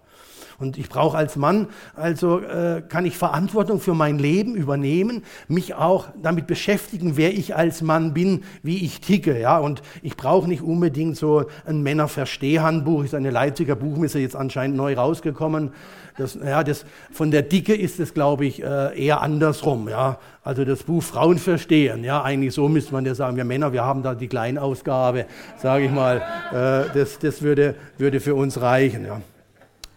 Und 0.59 0.79
ich 0.79 0.89
brauche 0.89 1.15
als 1.15 1.35
Mann, 1.35 1.67
also 1.95 2.39
äh, 2.39 2.81
kann 2.81 3.05
ich 3.05 3.15
Verantwortung 3.15 3.79
für 3.79 3.93
mein 3.93 4.17
Leben 4.17 4.55
übernehmen, 4.55 5.23
mich 5.47 5.75
auch 5.75 6.07
damit 6.19 6.47
beschäftigen, 6.47 7.15
wer 7.15 7.31
ich 7.31 7.55
als 7.55 7.83
Mann 7.83 8.15
bin, 8.15 8.43
wie 8.63 8.83
ich 8.83 8.99
ticke. 8.99 9.39
Ja? 9.39 9.59
Und 9.59 9.83
ich 10.01 10.17
brauche 10.17 10.47
nicht 10.47 10.63
unbedingt 10.63 11.15
so 11.15 11.45
ein 11.67 11.83
Männerverstehhandbuch, 11.83 13.03
ist 13.03 13.13
eine 13.13 13.29
Leipziger 13.29 13.75
Buchmesse 13.75 14.17
jetzt 14.17 14.35
anscheinend 14.35 14.77
neu 14.77 14.95
rausgekommen. 14.95 15.73
Das, 16.17 16.33
ja, 16.33 16.63
das, 16.63 16.85
von 17.11 17.29
der 17.29 17.43
Dicke 17.43 17.75
ist 17.75 17.99
es, 17.99 18.15
glaube 18.15 18.47
ich, 18.47 18.63
äh, 18.63 18.99
eher 18.99 19.21
andersrum. 19.21 19.87
Ja? 19.87 20.17
Also 20.43 20.65
das 20.65 20.81
Buch 20.81 21.03
Frauen 21.03 21.37
verstehen, 21.37 22.03
ja, 22.03 22.23
eigentlich 22.23 22.55
so 22.55 22.67
müsste 22.67 22.93
man 22.93 23.05
ja 23.05 23.13
sagen, 23.13 23.37
wir 23.37 23.45
Männer, 23.45 23.73
wir 23.73 23.83
haben 23.83 24.01
da 24.01 24.15
die 24.15 24.27
Kleinausgabe, 24.27 25.27
sage 25.57 25.85
ich 25.85 25.91
mal, 25.91 26.17
äh, 26.51 26.91
das, 26.97 27.19
das 27.19 27.43
würde, 27.43 27.75
würde 27.99 28.19
für 28.19 28.33
uns 28.33 28.59
reichen. 28.59 29.05
Ja. 29.05 29.21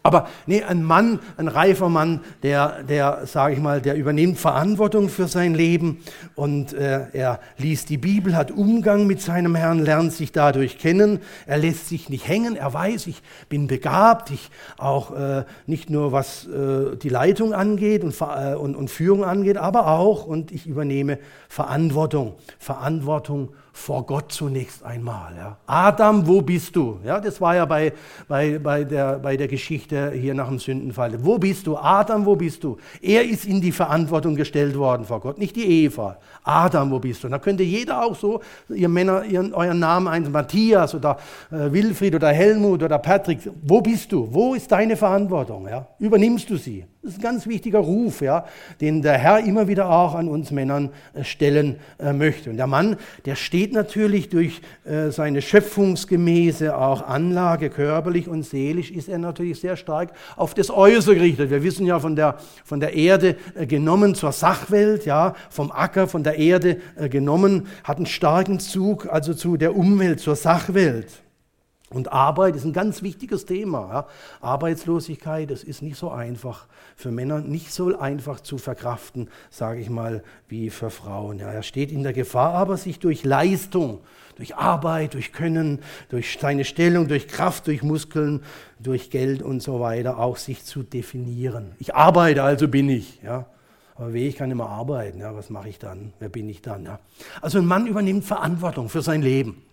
Aber 0.03 0.29
nee, 0.47 0.63
ein 0.63 0.83
Mann, 0.83 1.21
ein 1.37 1.49
reifer 1.49 1.91
Mann, 1.91 2.21
der, 2.43 2.83
der 2.85 3.27
sage 3.27 3.55
ich 3.55 3.61
mal, 3.61 3.83
der 3.83 3.97
übernimmt 3.97 4.39
Verantwortung 4.39 5.11
für 5.11 5.29
sein 5.29 5.55
Leben 5.55 5.99
und 6.35 6.73
äh, 6.73 7.09
er 7.13 7.41
liest 7.59 7.91
die 7.91 7.99
Bibel, 7.99 8.35
hat 8.35 8.51
Umgang 8.51 9.07
mit 9.07 9.21
seinem 9.21 9.55
Herrn, 9.55 9.79
lernt 9.79 10.13
sich 10.13 10.33
dadurch 10.33 10.79
kennen. 10.79 11.21
Er 11.47 11.59
lässt 11.59 11.89
sich 11.89 12.09
nicht 12.09 12.27
hängen. 12.27 12.57
Er 12.57 12.73
weiß, 12.73 13.07
ich 13.09 13.23
bin 13.51 13.67
begabt. 13.67 14.31
Ich 14.31 14.51
auch 14.79 15.11
äh, 15.13 15.45
nicht 15.67 15.91
nur 15.91 16.13
was 16.13 16.47
äh, 16.47 16.97
die 16.97 17.11
Leitung 17.11 17.53
angeht 17.53 18.03
und, 18.03 18.19
äh, 18.21 18.55
und, 18.55 18.77
und 18.77 18.89
Führung 18.89 19.25
angeht, 19.25 19.59
aber 19.59 19.89
auch 19.89 20.25
und 20.25 20.51
ich 20.51 20.67
übernehme 20.67 21.19
Verantwortung. 21.49 22.37
Verantwortung 22.59 23.51
vor 23.81 24.05
Gott 24.05 24.31
zunächst 24.31 24.85
einmal. 24.85 25.35
Ja. 25.37 25.57
Adam, 25.66 26.27
wo 26.27 26.43
bist 26.43 26.77
du? 26.77 27.01
Ja, 27.05 27.19
das 27.19 27.40
war 27.40 27.57
ja 27.57 27.64
bei, 27.64 27.93
bei, 28.29 28.59
bei, 28.59 28.85
der, 28.85 29.19
bei 29.19 29.37
der 29.37 29.49
Geschichte 29.49 30.12
hier 30.12 30.35
nach 30.35 30.49
dem 30.49 30.59
Sündenfall. 30.59 31.12
Wo 31.25 31.38
bist 31.38 31.66
du? 31.66 31.77
Adam, 31.77 32.27
wo 32.27 32.37
bist 32.37 32.62
du? 32.62 32.77
Er 33.01 33.25
ist 33.25 33.47
in 33.47 33.61
die 33.61 33.73
Verantwortung 33.73 34.37
gestellt 34.37 34.77
worden 34.77 35.05
vor 35.07 35.21
Gott, 35.21 35.38
nicht 35.38 35.57
die 35.57 35.85
Eva. 35.85 36.19
Adam, 36.45 36.90
wo 36.90 36.99
bist 36.99 37.23
du? 37.23 37.29
Und 37.29 37.33
da 37.33 37.38
könnte 37.38 37.62
jeder 37.62 38.05
auch 38.05 38.14
so, 38.14 38.40
ihr 38.69 38.88
Männer, 38.88 39.25
ihren, 39.25 39.55
euren 39.55 39.79
Namen 39.79 40.09
ein, 40.09 40.31
Matthias 40.31 40.95
oder 40.95 41.16
äh, 41.51 41.73
Wilfried 41.73 42.14
oder 42.14 42.29
Helmut 42.29 42.83
oder 42.83 42.99
Patrick. 42.99 43.38
Wo 43.62 43.81
bist 43.81 44.12
du? 44.12 44.29
Wo 44.31 44.55
ist 44.55 44.71
deine 44.71 44.97
Verantwortung? 44.97 45.66
Ja? 45.69 45.87
Übernimmst 45.99 46.51
du 46.51 46.57
sie? 46.57 46.85
Das 47.03 47.12
ist 47.12 47.19
ein 47.19 47.23
ganz 47.23 47.47
wichtiger 47.47 47.79
Ruf, 47.79 48.21
ja, 48.21 48.45
den 48.83 49.01
der 49.01 49.16
Herr 49.16 49.43
immer 49.43 49.69
wieder 49.69 49.88
auch 49.88 50.14
an 50.14 50.29
uns 50.29 50.51
Männern 50.51 50.90
äh, 51.14 51.25
stellen 51.25 51.77
äh, 51.99 52.12
möchte. 52.12 52.51
Und 52.51 52.59
der 52.59 52.66
Mann, 52.66 52.97
der 53.25 53.37
steht 53.37 53.69
besteht 53.70 53.72
natürlich 53.72 54.28
durch 54.28 54.61
äh, 54.85 55.11
seine 55.11 55.42
schöpfungsgemäße 55.42 56.76
auch 56.76 57.06
Anlage, 57.06 57.70
körperlich 57.70 58.28
und 58.28 58.44
seelisch, 58.44 58.90
ist 58.90 59.09
er 59.09 59.18
natürlich 59.18 59.61
sehr 59.61 59.76
stark 59.76 60.12
auf 60.37 60.54
das 60.54 60.70
Äußere 60.70 61.14
gerichtet. 61.14 61.50
Wir 61.50 61.62
wissen 61.62 61.87
ja 61.87 61.98
von 62.00 62.16
der, 62.16 62.38
von 62.64 62.80
der 62.80 62.94
Erde 62.94 63.37
äh, 63.54 63.66
genommen 63.66 64.14
zur 64.14 64.33
Sachwelt, 64.33 65.06
ja, 65.06 65.35
vom 65.50 65.70
Acker, 65.70 66.09
von 66.09 66.22
der 66.24 66.37
Erde 66.37 66.78
äh, 66.96 67.09
genommen, 67.09 67.68
hat 67.85 67.98
einen 67.98 68.06
starken 68.06 68.61
Zug 68.61 69.06
also 69.11 69.35
zu 69.35 69.56
der 69.56 69.76
Umwelt, 69.76 70.20
zur 70.20 70.37
Sachwelt. 70.37 71.22
Und 71.92 72.12
Arbeit 72.12 72.55
ist 72.55 72.64
ein 72.64 72.72
ganz 72.72 73.03
wichtiges 73.03 73.46
Thema. 73.46 73.88
Ja. 73.88 74.07
Arbeitslosigkeit, 74.40 75.50
das 75.50 75.64
ist 75.64 75.83
nicht 75.83 75.96
so 75.96 76.11
einfach 76.11 76.68
für 76.94 77.11
Männer, 77.11 77.40
nicht 77.40 77.72
so 77.72 77.98
einfach 77.98 78.38
zu 78.38 78.59
verkraften, 78.59 79.29
sage 79.50 79.81
ich 79.81 79.90
mal, 79.90 80.22
wie 80.48 80.70
für 80.70 80.90
Frauen. 80.90 81.40
Ja. 81.40 81.50
Er 81.50 81.64
steht 81.64 81.90
in 81.90 82.05
der 82.05 82.12
Gefahr, 82.12 82.55
aber 82.55 82.76
sich 82.76 83.00
durch 83.00 83.24
Leistung, 83.24 83.98
durch 84.37 84.55
Arbeit, 84.55 85.14
durch 85.14 85.33
Können, 85.33 85.81
durch 86.11 86.38
seine 86.40 86.64
Stellung, 86.64 87.09
durch 87.09 87.26
Kraft, 87.26 87.66
durch 87.66 87.83
Muskeln, 87.83 88.44
durch 88.79 89.11
Geld 89.11 89.42
und 89.42 89.61
so 89.61 89.81
weiter 89.81 90.18
auch 90.18 90.37
sich 90.37 90.64
zu 90.64 90.85
definieren. 90.85 91.72
Ich 91.81 91.96
arbeite, 91.96 92.44
also 92.44 92.68
bin 92.68 92.88
ich. 92.88 93.20
Ja. 93.24 93.46
Aber 93.96 94.12
weh, 94.12 94.29
ich 94.29 94.37
kann 94.37 94.53
immer 94.53 94.68
arbeiten. 94.68 95.18
Ja. 95.18 95.35
Was 95.35 95.50
mache 95.50 95.68
ich 95.68 95.81
dann? 95.81 96.12
Wer 96.20 96.29
bin 96.29 96.48
ich 96.48 96.62
dann? 96.62 96.85
Ja. 96.85 97.00
Also 97.42 97.59
ein 97.59 97.66
Mann 97.66 97.88
übernimmt 97.88 98.24
Verantwortung 98.24 98.88
für 98.88 99.03
sein 99.03 99.22
Leben. 99.22 99.64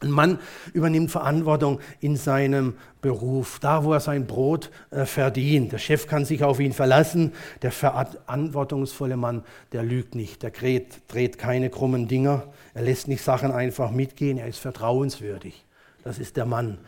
Ein 0.00 0.10
Mann 0.10 0.38
übernimmt 0.74 1.10
Verantwortung 1.10 1.80
in 1.98 2.16
seinem 2.16 2.74
Beruf, 3.00 3.58
da 3.60 3.82
wo 3.82 3.92
er 3.92 4.00
sein 4.00 4.28
Brot 4.28 4.70
äh, 4.90 5.04
verdient. 5.06 5.72
Der 5.72 5.78
Chef 5.78 6.06
kann 6.06 6.24
sich 6.24 6.44
auf 6.44 6.60
ihn 6.60 6.72
verlassen. 6.72 7.32
Der 7.62 7.72
verantwortungsvolle 7.72 9.16
Mann, 9.16 9.42
der 9.72 9.82
lügt 9.82 10.14
nicht, 10.14 10.44
der 10.44 10.50
dreht, 10.50 11.00
dreht 11.08 11.36
keine 11.36 11.68
krummen 11.68 12.06
Dinger. 12.06 12.44
Er 12.74 12.82
lässt 12.82 13.08
nicht 13.08 13.24
Sachen 13.24 13.50
einfach 13.50 13.90
mitgehen. 13.90 14.38
Er 14.38 14.46
ist 14.46 14.60
vertrauenswürdig. 14.60 15.64
Das 16.04 16.20
ist 16.20 16.36
der 16.36 16.46
Mann. 16.46 16.78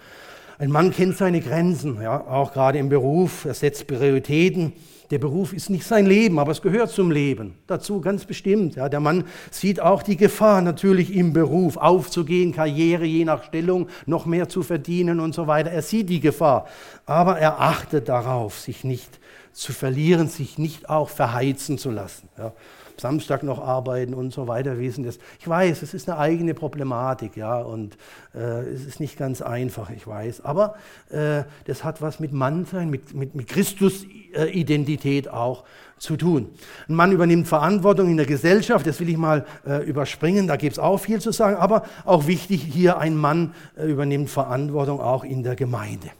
Ein 0.59 0.71
Mann 0.71 0.93
kennt 0.93 1.17
seine 1.17 1.41
Grenzen, 1.41 2.01
ja, 2.01 2.21
auch 2.21 2.53
gerade 2.53 2.79
im 2.79 2.91
Beruf. 2.91 3.45
Er 3.45 3.55
setzt 3.55 3.89
Prioritäten. 3.89 4.75
Der 5.11 5.19
Beruf 5.19 5.53
ist 5.53 5.71
nicht 5.71 5.85
sein 5.85 6.07
Leben, 6.07 6.39
aber 6.39 6.53
es 6.53 6.63
gehört 6.63 6.91
zum 6.91 7.11
Leben. 7.11 7.55
Dazu 7.67 8.01
ganz 8.01 8.25
bestimmt. 8.25 8.77
Ja, 8.77 8.89
der 8.89 9.01
Mann 9.01 9.25
sieht 9.51 9.81
auch 9.81 10.05
die 10.05 10.17
Gefahr 10.17 10.63
natürlich 10.63 11.13
im 11.15 11.33
Beruf, 11.33 11.77
aufzugehen, 11.77 12.53
Karriere 12.53 13.05
je 13.05 13.25
nach 13.25 13.43
Stellung, 13.43 13.89
noch 14.07 14.25
mehr 14.25 14.49
zu 14.49 14.63
verdienen 14.63 15.19
und 15.19 15.35
so 15.35 15.49
weiter. 15.49 15.71
Er 15.71 15.83
sieht 15.83 16.09
die 16.09 16.21
Gefahr, 16.21 16.67
aber 17.07 17.39
er 17.39 17.61
achtet 17.61 18.09
darauf, 18.09 18.61
sich 18.61 18.85
nicht 18.85 19.19
zu 19.53 19.73
verlieren, 19.73 20.29
sich 20.29 20.59
nicht 20.59 20.89
auch 20.89 21.09
verheizen 21.09 21.77
zu 21.77 21.91
lassen. 21.91 22.29
Ja. 22.39 22.53
Samstag 23.01 23.43
noch 23.43 23.59
arbeiten 23.59 24.15
und 24.15 24.33
so 24.33 24.47
weiter, 24.47 24.79
wissen 24.79 25.05
das. 25.05 25.19
Ich 25.41 25.49
weiß, 25.49 25.83
es 25.83 25.95
ist 25.95 26.09
eine 26.09 26.19
eigene 26.19 26.55
Problematik, 26.55 27.37
ja, 27.37 27.59
und 27.59 27.97
äh, 28.35 28.61
es 28.63 28.87
ist 28.87 29.01
nicht 29.01 29.19
ganz 29.19 29.43
einfach, 29.43 29.91
ich 29.91 30.07
weiß. 30.07 30.45
Aber 30.45 30.75
äh, 31.11 31.45
das 31.67 31.85
hat 31.85 32.03
was 32.03 32.21
mit 32.21 32.33
Mannsein, 32.33 32.91
mit, 32.91 33.15
mit, 33.15 33.35
mit 33.35 33.49
Christus-Identität 33.49 35.29
auch 35.29 35.65
zu 35.99 36.17
tun. 36.17 36.49
Ein 36.89 36.95
Mann 36.95 37.13
übernimmt 37.13 37.47
Verantwortung 37.47 38.09
in 38.09 38.17
der 38.17 38.27
Gesellschaft, 38.27 38.87
das 38.87 39.01
will 39.01 39.09
ich 39.09 39.19
mal 39.19 39.45
äh, 39.67 39.85
überspringen, 39.85 40.47
da 40.47 40.57
gibt 40.57 40.73
es 40.73 40.79
auch 40.79 40.99
viel 40.99 41.21
zu 41.21 41.31
sagen, 41.31 41.57
aber 41.57 41.85
auch 42.05 42.27
wichtig 42.27 42.63
hier, 42.63 42.99
ein 42.99 43.17
Mann 43.17 43.55
äh, 43.77 43.87
übernimmt 43.87 44.31
Verantwortung 44.31 45.01
auch 45.01 45.25
in 45.25 45.43
der 45.43 45.57
Gemeinde. 45.57 46.11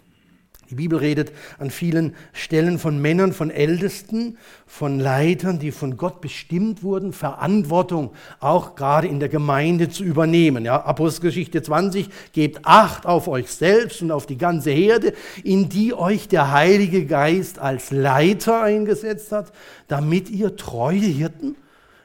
Die 0.71 0.77
Bibel 0.77 0.99
redet 1.01 1.33
an 1.59 1.71
vielen 1.71 2.15
Stellen 2.33 2.79
von 2.79 3.03
Männern, 3.03 3.33
von 3.33 3.51
Ältesten, 3.51 4.39
von 4.67 5.01
Leitern, 5.01 5.59
die 5.59 5.73
von 5.73 5.97
Gott 5.97 6.21
bestimmt 6.21 6.85
wurden, 6.85 7.13
Verantwortung 7.13 8.13
auch 8.39 8.77
gerade 8.77 9.09
in 9.09 9.19
der 9.19 9.29
Gemeinde 9.29 9.89
zu 9.89 10.05
übernehmen. 10.05 10.65
Ja, 10.65 10.81
Apostelgeschichte 10.85 11.61
20, 11.61 12.09
gebt 12.33 12.61
Acht 12.63 13.05
auf 13.05 13.27
euch 13.27 13.51
selbst 13.51 14.01
und 14.01 14.13
auf 14.13 14.27
die 14.27 14.39
ganze 14.39 14.71
Herde, 14.71 15.13
in 15.43 15.69
die 15.69 15.93
euch 15.93 16.29
der 16.29 16.53
Heilige 16.53 17.05
Geist 17.05 17.59
als 17.59 17.91
Leiter 17.91 18.63
eingesetzt 18.63 19.33
hat, 19.33 19.53
damit 19.89 20.31
ihr 20.31 20.55
treue 20.55 21.01
Hirten 21.01 21.57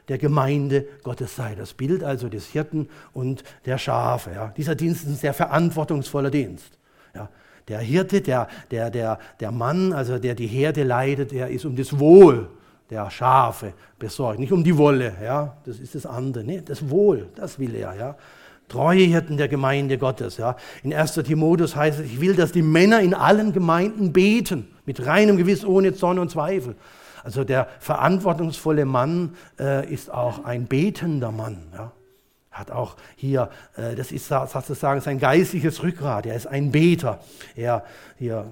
der 0.08 0.18
Gemeinde 0.18 0.88
Gottes 1.04 1.36
sei. 1.36 1.54
Das 1.54 1.74
Bild 1.74 2.04
also 2.04 2.30
des 2.30 2.48
Hirten 2.48 2.90
und 3.14 3.44
der 3.66 3.78
Schafe. 3.78 4.32
Ja. 4.32 4.54
Dieser 4.58 4.74
Dienst 4.74 5.04
ist 5.04 5.10
ein 5.10 5.16
sehr 5.16 5.36
verantwortungsvoller 5.36 6.32
Dienst. 6.32 6.80
Der 7.68 7.80
Hirte, 7.80 8.22
der, 8.22 8.48
der, 8.70 8.92
der, 8.92 9.20
der 9.40 9.52
Mann, 9.52 9.92
also 9.92 10.20
der 10.20 10.36
die 10.36 10.48
Herde 10.48 10.84
leidet, 10.84 11.32
der 11.32 11.50
ist 11.50 11.66
um 11.66 11.76
das 11.76 11.98
Wohl 12.00 12.48
der 12.90 13.10
Schafe 13.10 13.74
besorgt, 13.98 14.40
nicht 14.40 14.52
um 14.52 14.64
die 14.64 14.78
Wolle, 14.78 15.14
ja, 15.24 15.58
das 15.66 15.80
ist 15.80 15.96
das 15.96 16.06
andere, 16.06 16.44
nee, 16.44 16.62
das 16.64 16.90
Wohl, 16.90 17.30
das 17.36 17.58
will 17.58 17.74
er, 17.76 17.96
ja. 17.96 18.16
Treue 18.68 19.04
Hirten 19.04 19.38
der 19.38 19.48
Gemeinde 19.48 19.98
Gottes, 19.98 20.38
ja. 20.38 20.56
In 20.84 20.94
1. 20.94 21.14
Timotheus 21.14 21.76
heißt 21.76 22.00
es, 22.00 22.06
ich 22.06 22.22
will, 22.22 22.36
dass 22.36 22.52
die 22.52 22.64
Männer 22.64 23.00
in 23.00 23.14
allen 23.14 23.54
Gemeinden 23.54 24.14
beten, 24.14 24.68
mit 24.86 25.06
reinem 25.06 25.38
Gewiss, 25.38 25.66
ohne 25.66 25.94
Zorn 25.94 26.20
und 26.20 26.30
Zweifel. 26.30 26.76
Also 27.24 27.44
der 27.44 27.68
verantwortungsvolle 27.80 28.86
Mann 28.86 29.36
äh, 29.60 29.92
ist 29.92 30.12
auch 30.12 30.46
ein 30.46 30.66
betender 30.66 31.32
Mann, 31.32 31.58
ja 31.74 31.92
hat 32.56 32.72
auch 32.72 32.96
hier, 33.16 33.50
äh, 33.76 33.96
das 33.96 34.12
ist 34.12 34.30
sozusagen 34.30 35.02
sein 35.02 35.20
geistliches 35.20 35.84
Rückgrat. 35.84 36.26
Er 36.26 36.36
ist 36.36 36.48
ein 36.48 36.72
Beter. 36.72 37.20
Er 37.56 37.84
hier 38.18 38.46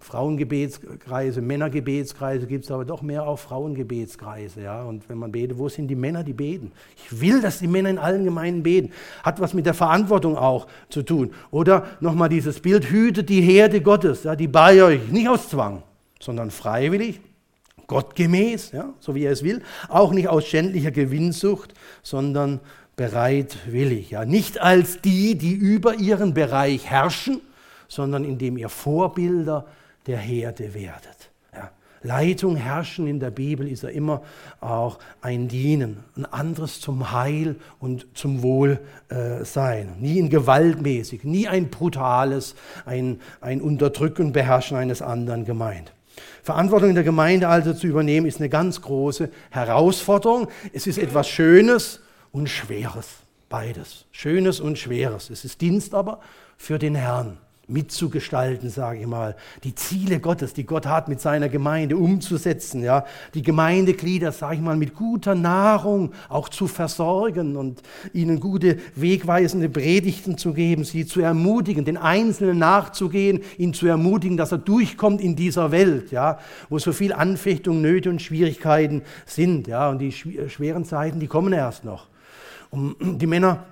Frauengebetskreise, 0.00 1.40
Männergebetskreise 1.42 2.46
gibt 2.46 2.64
es 2.64 2.70
aber 2.70 2.84
doch 2.84 3.02
mehr 3.02 3.24
auch 3.24 3.38
Frauengebetskreise. 3.38 4.62
Ja? 4.62 4.82
Und 4.82 5.08
wenn 5.08 5.18
man 5.18 5.30
betet, 5.30 5.58
wo 5.58 5.68
sind 5.68 5.86
die 5.88 5.94
Männer, 5.94 6.24
die 6.24 6.32
beten? 6.32 6.72
Ich 6.96 7.20
will, 7.20 7.40
dass 7.40 7.60
die 7.60 7.68
Männer 7.68 7.90
in 7.90 7.98
allen 7.98 8.24
Gemeinden 8.24 8.62
beten. 8.62 8.90
Hat 9.22 9.38
was 9.38 9.54
mit 9.54 9.66
der 9.66 9.74
Verantwortung 9.74 10.36
auch 10.36 10.66
zu 10.88 11.02
tun. 11.02 11.32
Oder 11.50 11.86
nochmal 12.00 12.30
dieses 12.30 12.60
Bild, 12.60 12.90
hütet 12.90 13.28
die 13.28 13.42
Herde 13.42 13.80
Gottes, 13.80 14.24
ja, 14.24 14.34
die 14.34 14.48
bei 14.48 14.82
euch, 14.82 15.08
nicht 15.08 15.28
aus 15.28 15.48
Zwang, 15.50 15.82
sondern 16.18 16.50
freiwillig, 16.50 17.20
gottgemäß, 17.86 18.72
ja, 18.72 18.94
so 18.98 19.14
wie 19.14 19.24
er 19.24 19.32
es 19.32 19.44
will. 19.44 19.62
Auch 19.88 20.12
nicht 20.12 20.28
aus 20.28 20.46
schändlicher 20.46 20.90
Gewinnsucht, 20.90 21.74
sondern 22.02 22.60
bereitwillig. 22.96 24.10
Ja. 24.10 24.24
Nicht 24.24 24.60
als 24.60 25.00
die, 25.00 25.36
die 25.36 25.52
über 25.52 25.94
ihren 25.94 26.34
Bereich 26.34 26.86
herrschen, 26.86 27.40
sondern 27.88 28.24
indem 28.24 28.56
ihr 28.56 28.68
Vorbilder 28.68 29.66
der 30.06 30.18
Herde 30.18 30.74
werdet. 30.74 31.30
Ja. 31.54 31.70
Leitung, 32.02 32.56
Herrschen 32.56 33.06
in 33.06 33.20
der 33.20 33.30
Bibel 33.30 33.68
ist 33.68 33.82
ja 33.82 33.88
immer 33.88 34.22
auch 34.60 34.98
ein 35.20 35.48
Dienen, 35.48 36.04
ein 36.16 36.24
anderes 36.26 36.80
zum 36.80 37.12
Heil 37.12 37.56
und 37.78 38.06
zum 38.14 38.42
Wohlsein. 38.42 39.88
Äh, 39.88 40.00
nie 40.00 40.20
ein 40.20 40.30
gewaltmäßig, 40.30 41.24
nie 41.24 41.48
ein 41.48 41.70
brutales, 41.70 42.54
ein, 42.84 43.20
ein 43.40 43.60
Unterdrücken, 43.60 44.32
Beherrschen 44.32 44.76
eines 44.76 45.02
anderen 45.02 45.44
gemeint. 45.44 45.92
Verantwortung 46.42 46.90
in 46.90 46.94
der 46.94 47.04
Gemeinde 47.04 47.48
also 47.48 47.72
zu 47.72 47.86
übernehmen, 47.86 48.26
ist 48.26 48.38
eine 48.38 48.48
ganz 48.48 48.80
große 48.82 49.30
Herausforderung. 49.50 50.48
Es 50.72 50.86
ist 50.86 50.98
etwas 50.98 51.28
Schönes, 51.28 52.00
und 52.32 52.48
Schweres. 52.48 53.18
Beides. 53.48 54.06
Schönes 54.10 54.60
und 54.60 54.78
Schweres. 54.78 55.30
Es 55.30 55.44
ist 55.44 55.60
Dienst 55.60 55.94
aber 55.94 56.20
für 56.56 56.78
den 56.78 56.94
Herrn 56.94 57.38
mitzugestalten, 57.72 58.70
sage 58.70 59.00
ich 59.00 59.06
mal, 59.06 59.34
die 59.64 59.74
Ziele 59.74 60.20
Gottes, 60.20 60.54
die 60.54 60.64
Gott 60.64 60.86
hat 60.86 61.08
mit 61.08 61.20
seiner 61.20 61.48
Gemeinde 61.48 61.96
umzusetzen, 61.96 62.82
ja, 62.82 63.04
die 63.34 63.42
Gemeindeglieder, 63.42 64.32
sage 64.32 64.56
ich 64.56 64.60
mal, 64.60 64.76
mit 64.76 64.94
guter 64.94 65.34
Nahrung 65.34 66.12
auch 66.28 66.48
zu 66.48 66.66
versorgen 66.66 67.56
und 67.56 67.82
ihnen 68.12 68.40
gute 68.40 68.78
wegweisende 68.94 69.68
Predigten 69.68 70.38
zu 70.38 70.52
geben, 70.52 70.84
sie 70.84 71.06
zu 71.06 71.20
ermutigen, 71.20 71.84
den 71.84 71.96
Einzelnen 71.96 72.58
nachzugehen, 72.58 73.40
ihn 73.58 73.74
zu 73.74 73.86
ermutigen, 73.86 74.36
dass 74.36 74.52
er 74.52 74.58
durchkommt 74.58 75.20
in 75.20 75.36
dieser 75.36 75.72
Welt, 75.72 76.12
ja, 76.12 76.38
wo 76.68 76.78
so 76.78 76.92
viel 76.92 77.12
Anfechtung, 77.12 77.80
Nöte 77.80 78.10
und 78.10 78.22
Schwierigkeiten 78.22 79.02
sind, 79.26 79.66
ja, 79.66 79.88
und 79.88 79.98
die 79.98 80.12
schweren 80.12 80.84
Zeiten, 80.84 81.20
die 81.20 81.26
kommen 81.26 81.52
erst 81.52 81.84
noch. 81.84 82.06
Und 82.70 83.20
die 83.20 83.26
Männer 83.26 83.64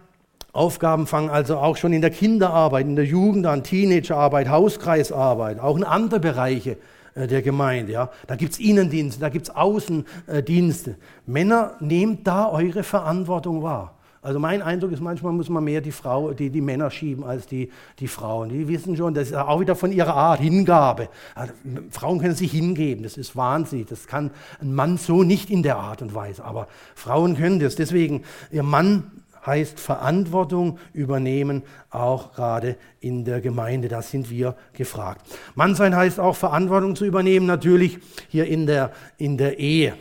Aufgaben 0.52 1.06
fangen 1.06 1.30
also 1.30 1.58
auch 1.58 1.76
schon 1.76 1.92
in 1.92 2.00
der 2.00 2.10
Kinderarbeit, 2.10 2.86
in 2.86 2.96
der 2.96 3.04
Jugend 3.04 3.46
an, 3.46 3.62
Teenagerarbeit, 3.62 4.48
Hauskreisarbeit, 4.48 5.60
auch 5.60 5.76
in 5.76 5.84
andere 5.84 6.18
Bereiche 6.18 6.76
äh, 7.14 7.26
der 7.26 7.42
Gemeinde. 7.42 7.92
Ja. 7.92 8.10
Da 8.26 8.36
gibt 8.36 8.54
es 8.54 8.58
Innendienste, 8.58 9.20
da 9.20 9.28
gibt 9.28 9.48
es 9.48 9.54
Außendienste. 9.54 10.96
Männer, 11.26 11.76
nehmt 11.80 12.26
da 12.26 12.48
eure 12.48 12.82
Verantwortung 12.82 13.62
wahr. 13.62 13.94
Also 14.22 14.38
mein 14.38 14.60
Eindruck 14.60 14.92
ist, 14.92 15.00
manchmal 15.00 15.32
muss 15.32 15.48
man 15.48 15.64
mehr 15.64 15.80
die, 15.80 15.92
Frau, 15.92 16.32
die, 16.32 16.50
die 16.50 16.60
Männer 16.60 16.90
schieben 16.90 17.24
als 17.24 17.46
die, 17.46 17.70
die 18.00 18.08
Frauen. 18.08 18.50
Die 18.50 18.68
wissen 18.68 18.94
schon, 18.94 19.14
das 19.14 19.28
ist 19.28 19.34
auch 19.34 19.60
wieder 19.60 19.74
von 19.74 19.92
ihrer 19.92 20.14
Art, 20.14 20.40
Hingabe. 20.40 21.08
Also, 21.34 21.54
Frauen 21.90 22.20
können 22.20 22.34
sich 22.34 22.50
hingeben, 22.50 23.02
das 23.02 23.16
ist 23.16 23.34
wahnsinnig. 23.34 23.86
Das 23.86 24.06
kann 24.06 24.30
ein 24.60 24.74
Mann 24.74 24.98
so 24.98 25.22
nicht 25.22 25.48
in 25.48 25.62
der 25.62 25.78
Art 25.78 26.02
und 26.02 26.14
Weise, 26.14 26.44
aber 26.44 26.68
Frauen 26.94 27.34
können 27.36 27.60
das. 27.60 27.76
Deswegen, 27.76 28.24
ihr 28.52 28.62
Mann 28.62 29.10
heißt 29.44 29.80
Verantwortung 29.80 30.78
übernehmen, 30.92 31.62
auch 31.90 32.32
gerade 32.34 32.76
in 33.00 33.24
der 33.24 33.40
Gemeinde. 33.40 33.88
Da 33.88 34.02
sind 34.02 34.30
wir 34.30 34.56
gefragt. 34.72 35.22
Mannsein 35.54 35.96
heißt 35.96 36.20
auch 36.20 36.36
Verantwortung 36.36 36.96
zu 36.96 37.04
übernehmen, 37.04 37.46
natürlich 37.46 37.98
hier 38.28 38.46
in 38.46 38.66
der, 38.66 38.92
in 39.18 39.38
der 39.38 39.58
Ehe. 39.58 39.94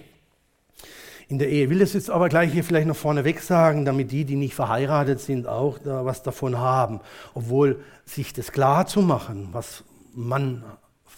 in 1.28 1.39
der 1.39 1.49
Ehe. 1.49 1.65
Ich 1.65 1.69
will 1.69 1.80
das 1.80 1.93
jetzt 1.93 2.10
aber 2.10 2.28
gleich 2.28 2.52
hier 2.52 2.63
vielleicht 2.63 2.88
noch 2.88 2.95
vorneweg 2.95 3.39
sagen, 3.39 3.86
damit 3.86 4.12
die, 4.12 4.25
die 4.25 4.36
nicht 4.36 4.56
verheiratet 4.56 5.19
sind, 5.19 5.47
auch 5.47 5.78
da 5.78 6.06
was 6.06 6.23
davon 6.23 6.58
haben. 6.58 6.99
Obwohl 7.34 7.82
sich 8.06 8.34
das 8.34 8.52
klar 8.52 8.88
zu 8.88 9.02
machen, 9.02 9.49
was 9.52 9.84
man 10.13 10.63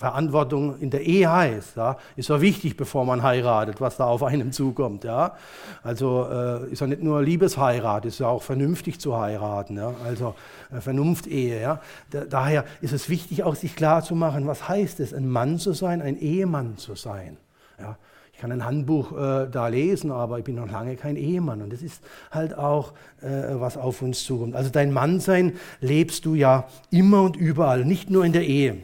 Verantwortung 0.01 0.79
in 0.79 0.89
der 0.89 1.05
Ehe 1.05 1.31
heißt, 1.31 1.77
ja, 1.77 1.95
ist 2.15 2.29
ja 2.29 2.41
wichtig, 2.41 2.75
bevor 2.75 3.05
man 3.05 3.21
heiratet, 3.21 3.81
was 3.81 3.97
da 3.97 4.05
auf 4.05 4.23
einem 4.23 4.51
zukommt. 4.51 5.03
Ja. 5.03 5.35
Also 5.83 6.27
äh, 6.27 6.71
ist 6.71 6.81
ja 6.81 6.87
nicht 6.87 7.03
nur 7.03 7.21
Liebesheirat, 7.21 8.05
ist 8.05 8.19
ja 8.19 8.27
auch 8.27 8.41
vernünftig 8.41 8.99
zu 8.99 9.15
heiraten, 9.15 9.77
ja. 9.77 9.93
also 10.03 10.33
äh, 10.75 10.81
Vernunftehe. 10.81 11.61
Ja. 11.61 11.81
Da, 12.09 12.25
daher 12.25 12.65
ist 12.81 12.93
es 12.93 13.09
wichtig, 13.09 13.43
auch 13.43 13.53
sich 13.53 13.75
klar 13.75 14.03
zu 14.03 14.15
machen, 14.15 14.47
was 14.47 14.67
heißt 14.67 14.99
es, 15.01 15.13
ein 15.13 15.29
Mann 15.29 15.59
zu 15.59 15.73
sein, 15.73 16.01
ein 16.01 16.17
Ehemann 16.17 16.77
zu 16.77 16.95
sein. 16.95 17.37
Ja. 17.79 17.95
Ich 18.33 18.39
kann 18.39 18.51
ein 18.51 18.65
Handbuch 18.65 19.11
äh, 19.11 19.47
da 19.51 19.67
lesen, 19.67 20.11
aber 20.11 20.39
ich 20.39 20.43
bin 20.43 20.55
noch 20.55 20.71
lange 20.71 20.95
kein 20.95 21.15
Ehemann. 21.15 21.61
Und 21.61 21.71
das 21.71 21.83
ist 21.83 22.01
halt 22.31 22.57
auch, 22.57 22.93
äh, 23.21 23.27
was 23.51 23.77
auf 23.77 24.01
uns 24.01 24.23
zukommt. 24.23 24.55
Also 24.55 24.71
dein 24.71 24.91
Mannsein 24.91 25.59
lebst 25.79 26.25
du 26.25 26.33
ja 26.33 26.67
immer 26.89 27.21
und 27.21 27.35
überall, 27.35 27.85
nicht 27.85 28.09
nur 28.09 28.25
in 28.25 28.33
der 28.33 28.47
Ehe. 28.47 28.77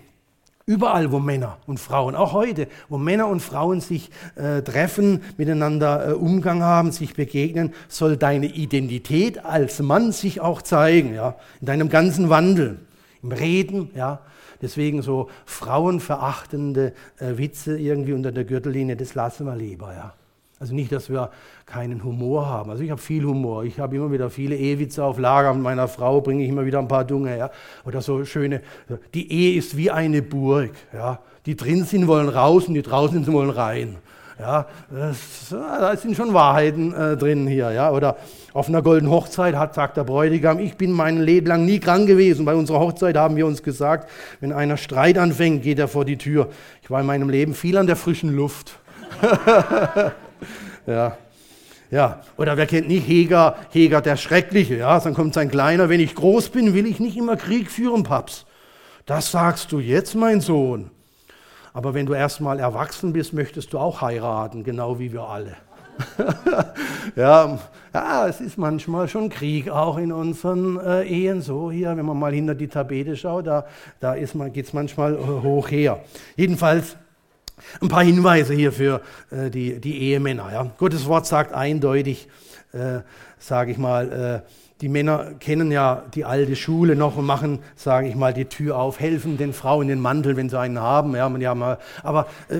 Überall, 0.69 1.13
wo 1.13 1.19
Männer 1.19 1.59
und 1.65 1.79
Frauen, 1.79 2.13
auch 2.13 2.33
heute, 2.33 2.67
wo 2.89 2.97
Männer 2.97 3.29
und 3.29 3.39
Frauen 3.39 3.79
sich 3.79 4.11
äh, 4.35 4.61
treffen, 4.61 5.23
miteinander 5.37 6.09
äh, 6.09 6.11
Umgang 6.11 6.61
haben, 6.61 6.91
sich 6.91 7.13
begegnen, 7.13 7.73
soll 7.87 8.17
deine 8.17 8.47
Identität 8.47 9.45
als 9.45 9.79
Mann 9.79 10.11
sich 10.11 10.41
auch 10.41 10.61
zeigen, 10.61 11.13
ja, 11.13 11.37
in 11.61 11.67
deinem 11.67 11.87
ganzen 11.87 12.27
Wandel, 12.27 12.79
im 13.23 13.31
Reden, 13.31 13.91
ja. 13.95 14.19
Deswegen 14.61 15.01
so 15.01 15.29
frauenverachtende 15.45 16.91
äh, 17.17 17.37
Witze 17.37 17.79
irgendwie 17.79 18.11
unter 18.11 18.33
der 18.33 18.43
Gürtellinie, 18.43 18.97
das 18.97 19.15
lassen 19.15 19.45
wir 19.45 19.55
lieber, 19.55 19.93
ja. 19.93 20.15
Also 20.59 20.73
nicht, 20.73 20.91
dass 20.91 21.09
wir 21.09 21.29
keinen 21.67 22.03
Humor 22.03 22.47
haben. 22.47 22.71
Also 22.71 22.83
ich 22.83 22.89
habe 22.89 22.99
viel 22.99 23.23
Humor. 23.23 23.63
Ich 23.63 23.79
habe 23.79 23.95
immer 23.95 24.11
wieder 24.11 24.31
viele 24.31 24.55
Ehewitze 24.55 25.03
auf 25.03 25.19
Lager. 25.19 25.53
Mit 25.53 25.61
meiner 25.61 25.87
Frau 25.87 26.19
bringe 26.21 26.43
ich 26.43 26.49
immer 26.49 26.65
wieder 26.65 26.79
ein 26.79 26.87
paar 26.87 27.05
Dunge 27.05 27.29
her. 27.29 27.51
Oder 27.85 28.01
so 28.01 28.25
schöne. 28.25 28.61
Die 29.13 29.31
Ehe 29.31 29.57
ist 29.57 29.77
wie 29.77 29.91
eine 29.91 30.23
Burg. 30.23 30.71
Ja. 30.93 31.19
Die 31.45 31.55
drin 31.55 31.83
sind, 31.83 32.07
wollen 32.07 32.27
raus 32.27 32.67
und 32.67 32.73
die 32.73 32.81
draußen 32.81 33.23
sind, 33.23 33.33
wollen 33.33 33.51
rein. 33.51 33.97
Ja, 34.39 34.67
das, 34.91 35.49
da 35.49 35.95
sind 35.95 36.15
schon 36.15 36.33
Wahrheiten 36.33 36.93
äh, 36.93 37.17
drin 37.17 37.47
hier. 37.47 37.71
Ja. 37.71 37.91
Oder 37.91 38.17
auf 38.53 38.67
einer 38.67 38.81
goldenen 38.81 39.11
Hochzeit 39.11 39.55
hat, 39.55 39.75
sagt 39.75 39.97
der 39.97 40.03
Bräutigam, 40.03 40.59
ich 40.59 40.75
bin 40.75 40.91
mein 40.91 41.21
Leben 41.21 41.47
lang 41.47 41.65
nie 41.65 41.79
krank 41.79 42.07
gewesen. 42.07 42.45
Bei 42.45 42.55
unserer 42.55 42.79
Hochzeit 42.79 43.15
haben 43.15 43.35
wir 43.35 43.45
uns 43.45 43.61
gesagt, 43.61 44.09
wenn 44.39 44.51
einer 44.51 44.77
Streit 44.77 45.19
anfängt, 45.19 45.61
geht 45.61 45.77
er 45.77 45.87
vor 45.87 46.05
die 46.05 46.17
Tür. 46.17 46.49
Ich 46.81 46.89
war 46.89 46.99
in 46.99 47.05
meinem 47.05 47.29
Leben 47.29 47.53
viel 47.53 47.77
an 47.77 47.85
der 47.85 47.95
frischen 47.95 48.35
Luft. 48.35 48.79
Ja. 50.87 51.17
Ja, 51.89 52.21
oder 52.35 52.57
wer 52.57 52.65
kennt 52.65 52.89
nicht 52.89 53.07
Heger, 53.07 53.55
Heger 53.71 54.01
der 54.01 54.17
Schreckliche, 54.17 54.75
ja, 54.75 54.99
dann 54.99 55.13
kommt 55.13 55.33
sein 55.33 55.49
Kleiner, 55.49 55.87
wenn 55.87 56.01
ich 56.01 56.15
groß 56.15 56.49
bin, 56.49 56.73
will 56.73 56.85
ich 56.85 56.99
nicht 56.99 57.15
immer 57.15 57.37
Krieg 57.37 57.71
führen, 57.71 58.03
Paps. 58.03 58.45
Das 59.05 59.31
sagst 59.31 59.71
du 59.71 59.79
jetzt, 59.79 60.13
mein 60.13 60.41
Sohn. 60.41 60.91
Aber 61.71 61.93
wenn 61.93 62.05
du 62.05 62.13
erstmal 62.13 62.59
erwachsen 62.59 63.13
bist, 63.13 63.31
möchtest 63.31 63.71
du 63.71 63.79
auch 63.79 64.01
heiraten, 64.01 64.65
genau 64.65 64.99
wie 64.99 65.13
wir 65.13 65.23
alle. 65.23 65.55
ja, 67.15 67.57
ja, 67.93 68.27
es 68.27 68.41
ist 68.41 68.57
manchmal 68.57 69.07
schon 69.07 69.29
Krieg, 69.29 69.69
auch 69.69 69.97
in 69.97 70.11
unseren 70.11 70.77
äh, 70.79 71.03
Ehen 71.03 71.41
so 71.41 71.71
hier, 71.71 71.95
wenn 71.95 72.05
man 72.05 72.19
mal 72.19 72.33
hinter 72.33 72.53
die 72.53 72.67
Tapete 72.67 73.15
schaut, 73.15 73.47
da, 73.47 73.65
da 74.01 74.15
geht 74.15 74.65
es 74.65 74.73
manchmal 74.73 75.15
äh, 75.15 75.17
hoch 75.17 75.71
her. 75.71 76.01
Jedenfalls 76.35 76.97
ein 77.81 77.87
paar 77.87 78.03
Hinweise 78.03 78.53
hier 78.53 78.71
für 78.71 79.01
äh, 79.31 79.49
die, 79.49 79.79
die 79.79 79.97
Ehemänner. 79.99 80.51
Ja. 80.51 80.71
Gottes 80.77 81.07
Wort 81.07 81.25
sagt 81.25 81.53
eindeutig, 81.53 82.27
äh, 82.73 82.99
sage 83.39 83.71
ich 83.71 83.77
mal, 83.77 84.43
äh, 84.45 84.49
die 84.81 84.89
Männer 84.89 85.31
kennen 85.39 85.71
ja 85.71 86.03
die 86.13 86.23
alte 86.23 86.55
Schule 86.55 86.95
noch 86.95 87.17
und 87.17 87.25
machen, 87.25 87.59
sage 87.75 88.07
ich 88.07 88.15
mal, 88.15 88.33
die 88.33 88.45
Tür 88.45 88.77
auf, 88.77 88.99
helfen 88.99 89.37
den 89.37 89.53
Frauen 89.53 89.87
den 89.87 89.99
Mantel, 89.99 90.37
wenn 90.37 90.49
sie 90.49 90.59
einen 90.59 90.79
haben. 90.79 91.15
Ja, 91.15 91.77
aber 92.03 92.27
äh, 92.49 92.59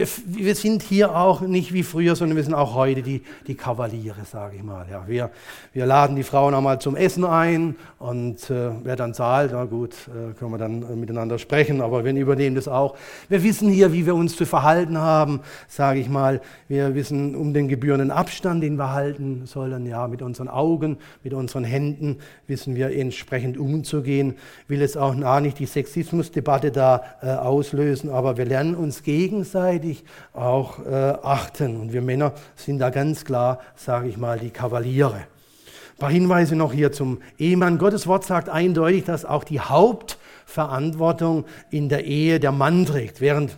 wir, 0.00 0.08
wir, 0.24 0.54
sind 0.54 0.82
hier 0.82 1.14
auch 1.14 1.42
nicht 1.42 1.74
wie 1.74 1.82
früher, 1.82 2.16
sondern 2.16 2.36
wir 2.36 2.42
sind 2.42 2.54
auch 2.54 2.74
heute 2.74 3.02
die, 3.02 3.22
die 3.46 3.54
Kavaliere, 3.54 4.24
sage 4.24 4.56
ich 4.56 4.62
mal. 4.62 4.86
Ja, 4.90 5.04
wir, 5.06 5.30
wir 5.74 5.84
laden 5.84 6.16
die 6.16 6.22
Frauen 6.22 6.54
auch 6.54 6.62
mal 6.62 6.80
zum 6.80 6.96
Essen 6.96 7.26
ein 7.26 7.76
und 7.98 8.48
äh, 8.48 8.70
wer 8.82 8.96
dann 8.96 9.12
zahlt, 9.12 9.50
na 9.52 9.66
gut, 9.66 9.92
äh, 10.08 10.32
können 10.38 10.52
wir 10.52 10.58
dann 10.58 10.82
äh, 10.82 10.96
miteinander 10.96 11.38
sprechen, 11.38 11.82
aber 11.82 12.02
wir 12.02 12.14
übernehmen 12.14 12.56
das 12.56 12.66
auch. 12.66 12.96
Wir 13.28 13.42
wissen 13.42 13.68
hier, 13.68 13.92
wie 13.92 14.06
wir 14.06 14.14
uns 14.14 14.36
zu 14.36 14.46
verhalten 14.46 14.96
haben, 14.96 15.40
sage 15.68 16.00
ich 16.00 16.08
mal. 16.08 16.40
Wir 16.66 16.94
wissen 16.94 17.34
um 17.34 17.52
den 17.52 17.68
gebührenden 17.68 18.10
Abstand, 18.10 18.62
den 18.62 18.76
wir 18.76 18.94
halten 18.94 19.42
sollen. 19.44 19.84
Ja, 19.84 20.08
mit 20.08 20.22
unseren 20.22 20.48
Augen, 20.48 20.96
mit 21.22 21.34
unseren 21.34 21.64
Händen 21.64 22.20
wissen 22.46 22.74
wir 22.74 22.96
entsprechend 22.96 23.58
umzugehen. 23.58 24.36
Will 24.66 24.80
jetzt 24.80 24.96
auch 24.96 25.14
nah 25.14 25.42
nicht 25.42 25.58
die 25.58 25.66
Sexismusdebatte 25.66 26.70
da 26.70 27.02
äh, 27.20 27.32
auslösen, 27.32 28.08
aber 28.08 28.38
wir 28.38 28.46
lernen 28.46 28.74
uns 28.74 29.02
gegenseitig 29.02 29.89
auch 30.32 30.84
äh, 30.84 31.14
achten. 31.22 31.80
Und 31.80 31.92
wir 31.92 32.02
Männer 32.02 32.32
sind 32.56 32.78
da 32.78 32.90
ganz 32.90 33.24
klar, 33.24 33.60
sage 33.76 34.08
ich 34.08 34.16
mal, 34.16 34.38
die 34.38 34.50
Kavaliere. 34.50 35.16
Ein 35.16 35.98
paar 35.98 36.10
Hinweise 36.10 36.56
noch 36.56 36.72
hier 36.72 36.92
zum 36.92 37.20
Ehemann. 37.38 37.78
Gottes 37.78 38.06
Wort 38.06 38.24
sagt 38.24 38.48
eindeutig, 38.48 39.04
dass 39.04 39.24
auch 39.24 39.44
die 39.44 39.60
Hauptverantwortung 39.60 41.44
in 41.70 41.88
der 41.88 42.04
Ehe 42.04 42.40
der 42.40 42.52
Mann 42.52 42.86
trägt, 42.86 43.20
während 43.20 43.56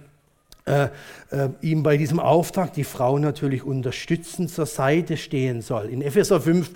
äh, 0.65 0.85
äh, 1.31 1.49
ihm 1.61 1.83
bei 1.83 1.97
diesem 1.97 2.21
Auftrag 2.21 2.73
die 2.73 2.85
Frau 2.85 3.19
natürlich 3.19 3.65
unterstützend 3.65 4.51
zur 4.51 4.67
Seite 4.67 5.17
stehen 5.17 5.61
soll. 5.61 5.87
In 5.87 6.03
Epheser 6.03 6.41
5 6.41 6.71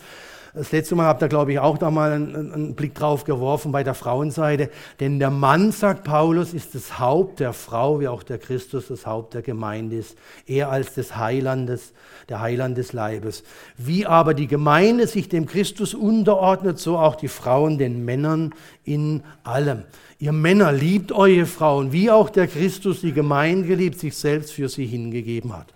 das 0.56 0.72
letzte 0.72 0.94
Mal 0.94 1.04
habt 1.04 1.22
ihr, 1.22 1.28
glaube 1.28 1.52
ich, 1.52 1.58
auch 1.58 1.76
da 1.76 1.90
mal 1.90 2.12
einen, 2.12 2.52
einen, 2.52 2.74
Blick 2.74 2.94
drauf 2.94 3.24
geworfen 3.24 3.72
bei 3.72 3.84
der 3.84 3.92
Frauenseite. 3.92 4.70
Denn 5.00 5.18
der 5.18 5.30
Mann, 5.30 5.70
sagt 5.70 6.04
Paulus, 6.04 6.54
ist 6.54 6.74
das 6.74 6.98
Haupt 6.98 7.40
der 7.40 7.52
Frau, 7.52 8.00
wie 8.00 8.08
auch 8.08 8.22
der 8.22 8.38
Christus 8.38 8.88
das 8.88 9.04
Haupt 9.04 9.34
der 9.34 9.42
Gemeinde 9.42 9.96
ist. 9.96 10.16
Er 10.46 10.70
als 10.70 10.94
des 10.94 11.14
Heilandes, 11.14 11.92
der 12.30 12.40
Heiland 12.40 12.78
des 12.78 12.94
Leibes. 12.94 13.44
Wie 13.76 14.06
aber 14.06 14.32
die 14.32 14.46
Gemeinde 14.46 15.06
sich 15.06 15.28
dem 15.28 15.44
Christus 15.44 15.92
unterordnet, 15.92 16.78
so 16.78 16.96
auch 16.96 17.16
die 17.16 17.28
Frauen 17.28 17.76
den 17.76 18.06
Männern 18.06 18.54
in 18.82 19.24
allem. 19.44 19.82
Ihr 20.18 20.32
Männer 20.32 20.72
liebt 20.72 21.12
eure 21.12 21.44
Frauen, 21.44 21.92
wie 21.92 22.10
auch 22.10 22.30
der 22.30 22.46
Christus 22.46 23.02
die 23.02 23.12
Gemeinde 23.12 23.68
geliebt, 23.68 24.00
sich 24.00 24.16
selbst 24.16 24.54
für 24.54 24.70
sie 24.70 24.86
hingegeben 24.86 25.54
hat. 25.54 25.74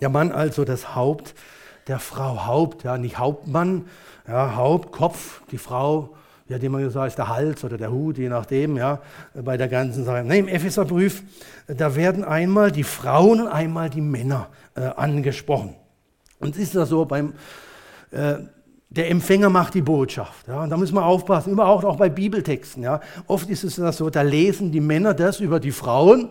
Der 0.00 0.10
Mann 0.10 0.30
also 0.30 0.64
das 0.64 0.94
Haupt 0.94 1.34
der 1.86 1.98
Frau 1.98 2.46
Haupt, 2.46 2.84
ja, 2.84 2.98
nicht 2.98 3.18
Hauptmann, 3.18 3.86
ja, 4.26 4.56
Haupt, 4.56 4.92
Kopf, 4.92 5.42
die 5.50 5.58
Frau, 5.58 6.16
wie 6.46 6.54
hat 6.54 6.62
immer 6.62 6.80
gesagt, 6.80 7.08
ist 7.08 7.18
der 7.18 7.28
Hals 7.28 7.64
oder 7.64 7.78
der 7.78 7.90
Hut, 7.90 8.18
je 8.18 8.28
nachdem, 8.28 8.76
ja, 8.76 9.00
bei 9.34 9.56
der 9.56 9.68
ganzen 9.68 10.04
Sache. 10.04 10.24
Nee, 10.24 10.40
Im 10.40 10.48
Epheserbrief, 10.48 11.22
da 11.66 11.96
werden 11.96 12.24
einmal 12.24 12.70
die 12.70 12.84
Frauen 12.84 13.42
und 13.42 13.48
einmal 13.48 13.88
die 13.88 14.02
Männer 14.02 14.48
äh, 14.74 14.82
angesprochen. 14.82 15.74
Und 16.40 16.56
es 16.56 16.62
ist 16.62 16.74
ja 16.74 16.84
so 16.84 17.04
beim, 17.04 17.32
äh, 18.10 18.36
der 18.90 19.10
Empfänger 19.10 19.50
macht 19.50 19.74
die 19.74 19.82
Botschaft. 19.82 20.46
Ja, 20.46 20.62
und 20.62 20.70
da 20.70 20.76
müssen 20.76 20.94
wir 20.94 21.04
aufpassen, 21.04 21.52
überhaupt 21.52 21.84
auch 21.84 21.96
bei 21.96 22.08
Bibeltexten. 22.08 22.82
Ja. 22.82 23.00
Oft 23.26 23.48
ist 23.48 23.64
es 23.64 23.76
so, 23.76 24.10
da 24.10 24.22
lesen 24.22 24.70
die 24.70 24.80
Männer 24.80 25.14
das 25.14 25.40
über 25.40 25.58
die 25.58 25.72
Frauen 25.72 26.28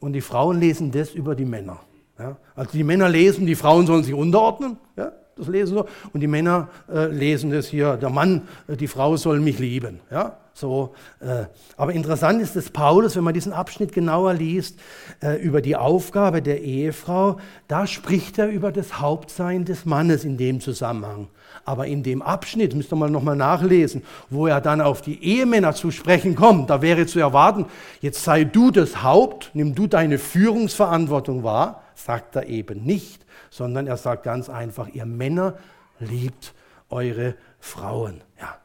und 0.00 0.12
die 0.12 0.20
Frauen 0.20 0.60
lesen 0.60 0.90
das 0.90 1.10
über 1.10 1.34
die 1.34 1.44
Männer. 1.44 1.80
Ja? 2.18 2.36
Also 2.54 2.72
die 2.72 2.84
Männer 2.84 3.08
lesen, 3.08 3.46
die 3.46 3.54
Frauen 3.54 3.86
sollen 3.86 4.04
sich 4.04 4.14
unterordnen. 4.14 4.76
Ja? 4.96 5.12
Das 5.36 5.46
lesen 5.46 5.74
so. 5.76 5.86
Und 6.12 6.20
die 6.20 6.26
Männer 6.26 6.68
äh, 6.92 7.06
lesen 7.06 7.50
das 7.50 7.68
hier, 7.68 7.96
der 7.96 8.10
Mann, 8.10 8.42
äh, 8.66 8.76
die 8.76 8.88
Frau 8.88 9.16
soll 9.16 9.40
mich 9.40 9.58
lieben. 9.58 10.00
Ja? 10.10 10.36
So, 10.52 10.92
äh, 11.20 11.44
aber 11.76 11.92
interessant 11.92 12.42
ist, 12.42 12.56
dass 12.56 12.70
Paulus, 12.70 13.14
wenn 13.14 13.22
man 13.22 13.34
diesen 13.34 13.52
Abschnitt 13.52 13.92
genauer 13.92 14.34
liest, 14.34 14.80
äh, 15.22 15.40
über 15.40 15.62
die 15.62 15.76
Aufgabe 15.76 16.42
der 16.42 16.62
Ehefrau, 16.62 17.38
da 17.68 17.86
spricht 17.86 18.38
er 18.38 18.48
über 18.48 18.72
das 18.72 18.98
Hauptsein 18.98 19.64
des 19.64 19.84
Mannes 19.84 20.24
in 20.24 20.36
dem 20.36 20.60
Zusammenhang. 20.60 21.28
Aber 21.64 21.86
in 21.86 22.02
dem 22.02 22.22
Abschnitt, 22.22 22.74
müsst 22.74 22.92
ihr 22.92 22.96
mal 22.96 23.08
nochmal 23.08 23.36
nachlesen, 23.36 24.02
wo 24.30 24.48
er 24.48 24.60
dann 24.60 24.80
auf 24.80 25.00
die 25.00 25.22
Ehemänner 25.22 25.74
zu 25.74 25.92
sprechen 25.92 26.34
kommt, 26.34 26.70
da 26.70 26.82
wäre 26.82 27.06
zu 27.06 27.20
erwarten, 27.20 27.66
jetzt 28.00 28.24
sei 28.24 28.42
du 28.42 28.72
das 28.72 29.04
Haupt, 29.04 29.50
nimm 29.54 29.76
du 29.76 29.86
deine 29.86 30.18
Führungsverantwortung 30.18 31.44
wahr 31.44 31.82
sagt 31.98 32.36
er 32.36 32.46
eben 32.46 32.84
nicht, 32.84 33.26
sondern 33.50 33.86
er 33.86 33.96
sagt 33.96 34.22
ganz 34.22 34.48
einfach, 34.48 34.88
ihr 34.88 35.06
Männer 35.06 35.54
liebt 35.98 36.54
eure 36.90 37.34
Frauen. 37.58 38.22
Ja. 38.40 38.56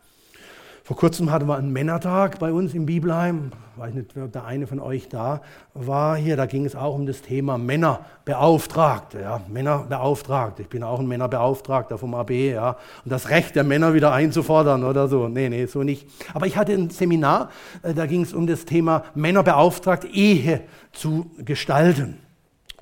Vor 0.85 0.97
kurzem 0.97 1.31
hatten 1.31 1.47
wir 1.47 1.55
einen 1.55 1.71
Männertag 1.71 2.39
bei 2.39 2.51
uns 2.51 2.73
im 2.73 2.85
Bibelheim. 2.85 3.51
Ich 3.73 3.81
weiß 3.81 3.93
nicht, 3.93 4.17
ob 4.17 4.33
der 4.33 4.43
eine 4.43 4.67
von 4.67 4.81
euch 4.81 5.07
da 5.07 5.41
war 5.73 6.17
hier. 6.17 6.35
Da 6.35 6.45
ging 6.45 6.65
es 6.65 6.75
auch 6.75 6.93
um 6.93 7.05
das 7.05 7.21
Thema 7.21 7.57
Männerbeauftragte. 7.57 9.21
Ja. 9.21 9.41
Männerbeauftragte. 9.47 10.61
Ich 10.61 10.67
bin 10.67 10.83
auch 10.83 10.99
ein 10.99 11.07
Männerbeauftragter 11.07 11.97
vom 11.97 12.13
AB. 12.13 12.31
Ja. 12.31 12.71
Und 13.05 13.11
das 13.11 13.29
Recht 13.29 13.55
der 13.55 13.63
Männer 13.63 13.93
wieder 13.93 14.11
einzufordern 14.11 14.83
oder 14.83 15.07
so. 15.07 15.29
Nee, 15.29 15.47
nee, 15.47 15.67
so 15.67 15.83
nicht. 15.83 16.05
Aber 16.33 16.47
ich 16.47 16.57
hatte 16.57 16.73
ein 16.73 16.89
Seminar, 16.89 17.49
äh, 17.81 17.93
da 17.93 18.05
ging 18.05 18.21
es 18.21 18.33
um 18.33 18.45
das 18.45 18.65
Thema 18.65 19.05
Männerbeauftragte, 19.15 20.07
Ehe 20.07 20.61
zu 20.91 21.31
gestalten. 21.37 22.22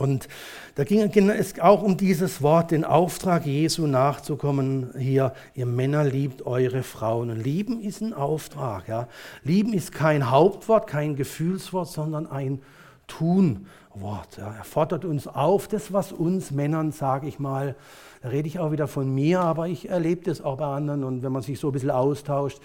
Und 0.02 0.28
Da 0.76 0.86
ging 0.86 1.30
es 1.30 1.60
auch 1.60 1.84
um 1.84 1.98
dieses 1.98 2.42
Wort, 2.42 2.72
den 2.72 2.86
Auftrag 2.86 3.46
Jesu 3.46 3.88
nachzukommen. 3.88 4.92
Hier, 4.98 5.34
ihr 5.54 5.66
Männer 5.66 6.06
liebt 6.06 6.46
eure 6.46 6.82
Frauen. 6.82 7.30
Und 7.30 7.44
lieben 7.44 7.82
ist 7.82 8.02
ein 8.02 8.14
Auftrag. 8.14 8.88
Ja. 8.88 9.08
Lieben 9.44 9.74
ist 9.74 9.92
kein 9.92 10.32
Hauptwort, 10.32 10.88
kein 10.88 11.18
Gefühlswort, 11.18 11.90
sondern 11.90 12.26
ein 12.26 12.62
Tunwort. 13.08 14.38
Ja. 14.38 14.56
Er 14.58 14.64
fordert 14.64 15.04
uns 15.04 15.28
auf, 15.28 15.68
das, 15.68 15.92
was 15.92 16.14
uns 16.14 16.52
Männern, 16.52 16.94
sage 16.94 17.28
ich 17.28 17.38
mal, 17.38 17.76
da 18.22 18.30
rede 18.30 18.48
ich 18.48 18.60
auch 18.60 18.72
wieder 18.72 18.88
von 18.88 19.14
mir, 19.14 19.42
aber 19.42 19.68
ich 19.68 19.90
erlebe 19.90 20.24
das 20.24 20.42
auch 20.42 20.58
bei 20.58 20.68
anderen. 20.68 21.04
Und 21.04 21.22
wenn 21.22 21.34
man 21.34 21.42
sich 21.42 21.60
so 21.60 21.68
ein 21.68 21.74
bisschen 21.74 21.92
austauscht, 21.92 22.60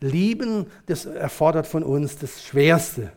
lieben, 0.00 0.66
das 0.86 1.04
erfordert 1.04 1.66
von 1.66 1.82
uns 1.82 2.16
das 2.16 2.42
Schwerste 2.42 3.12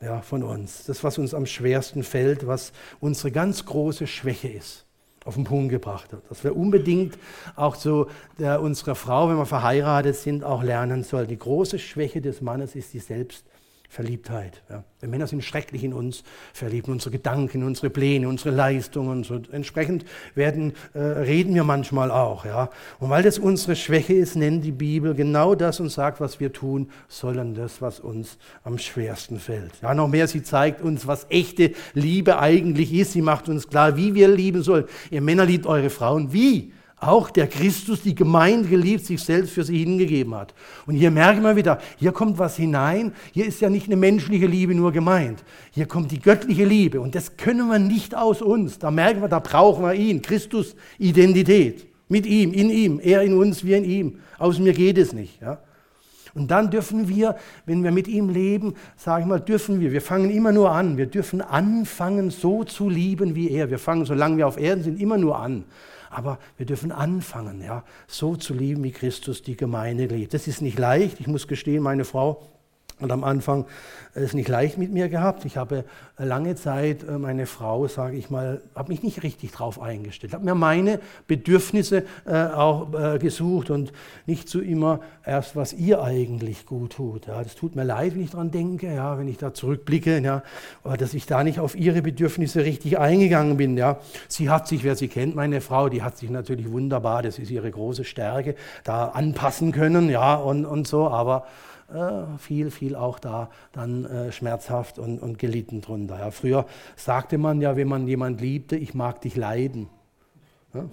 ja, 0.00 0.20
von 0.20 0.42
uns. 0.42 0.84
Das, 0.84 1.04
was 1.04 1.18
uns 1.18 1.34
am 1.34 1.46
schwersten 1.46 2.02
fällt, 2.02 2.46
was 2.46 2.72
unsere 3.00 3.30
ganz 3.30 3.64
große 3.64 4.06
Schwäche 4.06 4.48
ist, 4.48 4.84
auf 5.24 5.34
den 5.34 5.44
Punkt 5.44 5.70
gebracht 5.70 6.12
hat. 6.12 6.22
Dass 6.28 6.44
wir 6.44 6.56
unbedingt 6.56 7.18
auch 7.54 7.76
zu 7.76 8.06
unserer 8.38 8.94
Frau, 8.94 9.28
wenn 9.28 9.36
wir 9.36 9.46
verheiratet 9.46 10.16
sind, 10.16 10.44
auch 10.44 10.62
lernen 10.62 11.02
sollen. 11.02 11.28
Die 11.28 11.38
große 11.38 11.78
Schwäche 11.78 12.20
des 12.20 12.40
Mannes 12.40 12.74
ist 12.74 12.92
die 12.92 13.00
Selbst. 13.00 13.44
Verliebtheit. 13.88 14.62
Ja. 14.68 14.84
Wir 15.00 15.08
Männer 15.08 15.26
sind 15.26 15.44
schrecklich 15.44 15.84
in 15.84 15.92
uns 15.92 16.24
verliebt, 16.52 16.88
in 16.88 16.94
unsere 16.94 17.10
Gedanken, 17.10 17.62
unsere 17.62 17.90
Pläne, 17.90 18.28
unsere 18.28 18.50
Leistungen. 18.50 19.24
So 19.24 19.40
entsprechend 19.52 20.04
werden, 20.34 20.72
äh, 20.94 20.98
reden 20.98 21.54
wir 21.54 21.64
manchmal 21.64 22.10
auch. 22.10 22.44
Ja. 22.44 22.70
Und 22.98 23.10
weil 23.10 23.22
das 23.22 23.38
unsere 23.38 23.76
Schwäche 23.76 24.14
ist, 24.14 24.36
nennt 24.36 24.64
die 24.64 24.72
Bibel 24.72 25.14
genau 25.14 25.54
das 25.54 25.80
und 25.80 25.90
sagt, 25.90 26.20
was 26.20 26.40
wir 26.40 26.52
tun 26.52 26.90
sollen, 27.08 27.54
das, 27.54 27.80
was 27.82 28.00
uns 28.00 28.38
am 28.64 28.78
schwersten 28.78 29.38
fällt. 29.38 29.72
Ja, 29.82 29.94
noch 29.94 30.08
mehr, 30.08 30.28
sie 30.28 30.42
zeigt 30.42 30.80
uns, 30.82 31.06
was 31.06 31.26
echte 31.28 31.72
Liebe 31.94 32.38
eigentlich 32.38 32.92
ist. 32.92 33.12
Sie 33.12 33.22
macht 33.22 33.48
uns 33.48 33.68
klar, 33.68 33.96
wie 33.96 34.14
wir 34.14 34.28
lieben 34.28 34.62
sollen. 34.62 34.86
Ihr 35.10 35.20
Männer 35.20 35.44
liebt 35.44 35.66
eure 35.66 35.90
Frauen. 35.90 36.32
Wie? 36.32 36.72
Auch 36.98 37.28
der 37.28 37.46
Christus 37.46 38.02
die 38.02 38.14
Gemeinde 38.14 38.68
geliebt, 38.68 39.04
sich 39.04 39.22
selbst 39.22 39.52
für 39.52 39.64
sie 39.64 39.78
hingegeben 39.78 40.34
hat. 40.34 40.54
Und 40.86 40.94
hier 40.94 41.10
merken 41.10 41.42
wir 41.42 41.54
wieder, 41.54 41.78
hier 41.98 42.12
kommt 42.12 42.38
was 42.38 42.56
hinein. 42.56 43.12
Hier 43.32 43.44
ist 43.44 43.60
ja 43.60 43.68
nicht 43.68 43.86
eine 43.86 43.96
menschliche 43.96 44.46
Liebe 44.46 44.74
nur 44.74 44.92
gemeint. 44.92 45.44
Hier 45.72 45.86
kommt 45.86 46.10
die 46.10 46.20
göttliche 46.20 46.64
Liebe. 46.64 47.00
Und 47.00 47.14
das 47.14 47.36
können 47.36 47.68
wir 47.68 47.78
nicht 47.78 48.16
aus 48.16 48.40
uns. 48.40 48.78
Da 48.78 48.90
merken 48.90 49.20
wir, 49.20 49.28
da 49.28 49.40
brauchen 49.40 49.84
wir 49.84 49.92
ihn. 49.92 50.22
Christus 50.22 50.74
Identität. 50.98 51.86
Mit 52.08 52.24
ihm, 52.24 52.52
in 52.52 52.70
ihm. 52.70 53.00
Er 53.02 53.22
in 53.22 53.34
uns, 53.34 53.64
wir 53.64 53.76
in 53.76 53.84
ihm. 53.84 54.18
Aus 54.38 54.58
mir 54.58 54.72
geht 54.72 54.96
es 54.96 55.12
nicht. 55.12 55.42
Ja? 55.42 55.58
Und 56.36 56.50
dann 56.50 56.70
dürfen 56.70 57.08
wir, 57.08 57.36
wenn 57.66 57.82
wir 57.82 57.90
mit 57.90 58.08
ihm 58.08 58.28
leben, 58.28 58.74
sage 58.96 59.22
ich 59.22 59.26
mal, 59.26 59.40
dürfen 59.40 59.80
wir, 59.80 59.92
wir 59.92 60.02
fangen 60.02 60.30
immer 60.30 60.52
nur 60.52 60.70
an, 60.70 60.98
wir 60.98 61.06
dürfen 61.06 61.40
anfangen, 61.40 62.30
so 62.30 62.62
zu 62.62 62.88
lieben 62.88 63.34
wie 63.34 63.50
er. 63.50 63.70
Wir 63.70 63.78
fangen, 63.78 64.04
solange 64.04 64.36
wir 64.36 64.46
auf 64.46 64.58
Erden 64.58 64.84
sind, 64.84 65.00
immer 65.00 65.16
nur 65.18 65.38
an. 65.38 65.64
Aber 66.10 66.38
wir 66.56 66.66
dürfen 66.66 66.92
anfangen, 66.92 67.62
ja, 67.62 67.84
so 68.06 68.36
zu 68.36 68.54
lieben, 68.54 68.82
wie 68.84 68.92
Christus 68.92 69.42
die 69.42 69.56
Gemeinde 69.56 70.06
liebt. 70.06 70.34
Das 70.34 70.46
ist 70.46 70.62
nicht 70.62 70.78
leicht. 70.78 71.20
Ich 71.20 71.26
muss 71.26 71.48
gestehen, 71.48 71.82
meine 71.82 72.04
Frau 72.04 72.42
und 73.00 73.12
am 73.12 73.24
Anfang 73.24 73.66
es 74.14 74.32
nicht 74.32 74.48
leicht 74.48 74.78
mit 74.78 74.90
mir 74.90 75.08
gehabt. 75.10 75.44
Ich 75.44 75.58
habe 75.58 75.84
lange 76.16 76.54
Zeit 76.54 77.02
äh, 77.02 77.18
meine 77.18 77.46
Frau, 77.46 77.86
sage 77.86 78.16
ich 78.16 78.30
mal, 78.30 78.62
habe 78.74 78.88
mich 78.90 79.02
nicht 79.02 79.22
richtig 79.22 79.52
drauf 79.52 79.80
eingestellt. 79.80 80.32
Habe 80.32 80.44
mir 80.44 80.54
meine 80.54 81.00
Bedürfnisse 81.26 82.04
äh, 82.24 82.46
auch 82.46 82.94
äh, 82.94 83.18
gesucht 83.18 83.68
und 83.68 83.92
nicht 84.24 84.48
so 84.48 84.60
immer 84.60 85.00
erst, 85.24 85.56
was 85.56 85.74
ihr 85.74 86.02
eigentlich 86.02 86.64
gut 86.64 86.94
tut. 86.94 87.26
Ja, 87.26 87.42
das 87.42 87.54
tut 87.54 87.76
mir 87.76 87.84
leid, 87.84 88.14
wenn 88.14 88.22
ich 88.22 88.30
daran 88.30 88.50
denke, 88.50 88.94
ja, 88.94 89.18
wenn 89.18 89.28
ich 89.28 89.36
da 89.36 89.52
zurückblicke, 89.52 90.18
ja, 90.20 90.42
dass 90.96 91.12
ich 91.12 91.26
da 91.26 91.44
nicht 91.44 91.60
auf 91.60 91.76
ihre 91.76 92.00
Bedürfnisse 92.00 92.64
richtig 92.64 92.98
eingegangen 92.98 93.58
bin. 93.58 93.76
Ja. 93.76 93.98
Sie 94.28 94.48
hat 94.48 94.66
sich, 94.66 94.84
wer 94.84 94.96
sie 94.96 95.08
kennt, 95.08 95.36
meine 95.36 95.60
Frau, 95.60 95.90
die 95.90 96.02
hat 96.02 96.16
sich 96.16 96.30
natürlich 96.30 96.70
wunderbar, 96.70 97.22
das 97.22 97.38
ist 97.38 97.50
ihre 97.50 97.70
große 97.70 98.04
Stärke, 98.04 98.54
da 98.84 99.08
anpassen 99.08 99.72
können, 99.72 100.08
ja, 100.08 100.36
und, 100.36 100.64
und 100.64 100.88
so, 100.88 101.08
aber 101.08 101.46
äh, 101.92 102.38
viel, 102.38 102.70
viel 102.70 102.96
auch 102.96 103.18
da 103.18 103.50
dann 103.72 104.04
äh, 104.04 104.32
schmerzhaft 104.32 104.98
und, 104.98 105.18
und 105.18 105.38
gelitten 105.38 105.80
drunter. 105.80 106.18
Ja. 106.18 106.30
Früher 106.30 106.66
sagte 106.96 107.38
man 107.38 107.60
ja, 107.60 107.76
wenn 107.76 107.88
man 107.88 108.06
jemand 108.08 108.40
liebte, 108.40 108.76
ich 108.76 108.94
mag 108.94 109.20
dich 109.20 109.36
leiden. 109.36 109.88
Ja 110.74 110.84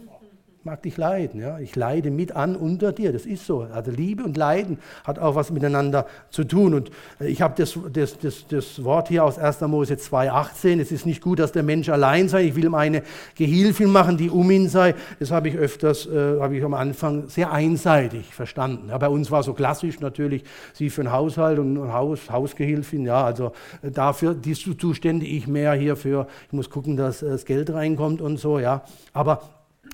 mag 0.65 0.81
dich 0.81 0.95
leiden. 0.95 1.41
Ja? 1.41 1.59
Ich 1.59 1.75
leide 1.75 2.09
mit 2.09 2.33
an 2.33 2.55
unter 2.55 2.93
dir. 2.93 3.11
Das 3.11 3.25
ist 3.25 3.45
so. 3.45 3.67
Also 3.73 3.91
Liebe 3.91 4.23
und 4.23 4.37
Leiden 4.37 4.77
hat 5.03 5.19
auch 5.19 5.35
was 5.35 5.51
miteinander 5.51 6.05
zu 6.29 6.45
tun. 6.45 6.73
Und 6.73 6.89
äh, 7.19 7.27
ich 7.27 7.41
habe 7.41 7.53
das, 7.57 7.77
das, 7.91 8.17
das, 8.17 8.47
das 8.47 8.83
Wort 8.83 9.09
hier 9.09 9.25
aus 9.25 9.37
1. 9.37 9.59
Mose 9.61 9.95
2,18. 9.95 10.79
Es 10.79 10.91
ist 10.93 11.05
nicht 11.05 11.21
gut, 11.21 11.39
dass 11.39 11.51
der 11.51 11.63
Mensch 11.63 11.89
allein 11.89 12.29
sei. 12.29 12.43
Ich 12.43 12.55
will 12.55 12.63
ihm 12.63 12.75
eine 12.75 13.03
Gehilfin 13.35 13.91
machen, 13.91 14.17
die 14.17 14.29
um 14.29 14.49
ihn 14.51 14.69
sei. 14.69 14.95
Das 15.19 15.31
habe 15.31 15.49
ich 15.49 15.55
öfters, 15.55 16.05
äh, 16.05 16.39
habe 16.39 16.55
ich 16.55 16.63
am 16.63 16.73
Anfang 16.73 17.27
sehr 17.27 17.51
einseitig 17.51 18.33
verstanden. 18.33 18.87
Ja, 18.87 18.97
bei 18.97 19.09
uns 19.09 19.31
war 19.31 19.43
so 19.43 19.53
klassisch 19.53 19.99
natürlich 19.99 20.45
sie 20.71 20.89
für 20.89 21.03
den 21.03 21.11
Haushalt 21.11 21.59
und 21.59 21.91
Haus, 21.91 22.29
Hausgehilfin. 22.29 23.05
Ja, 23.05 23.25
also 23.25 23.51
äh, 23.81 23.91
dafür 23.91 24.33
die 24.33 24.53
zuständig, 24.53 25.33
ich 25.33 25.47
mehr 25.47 25.73
hier 25.73 25.97
für, 25.97 26.27
ich 26.47 26.53
muss 26.53 26.69
gucken, 26.69 26.95
dass 26.95 27.21
äh, 27.21 27.29
das 27.31 27.43
Geld 27.43 27.73
reinkommt 27.73 28.21
und 28.21 28.37
so. 28.37 28.59
Ja, 28.59 28.83
aber 29.11 29.41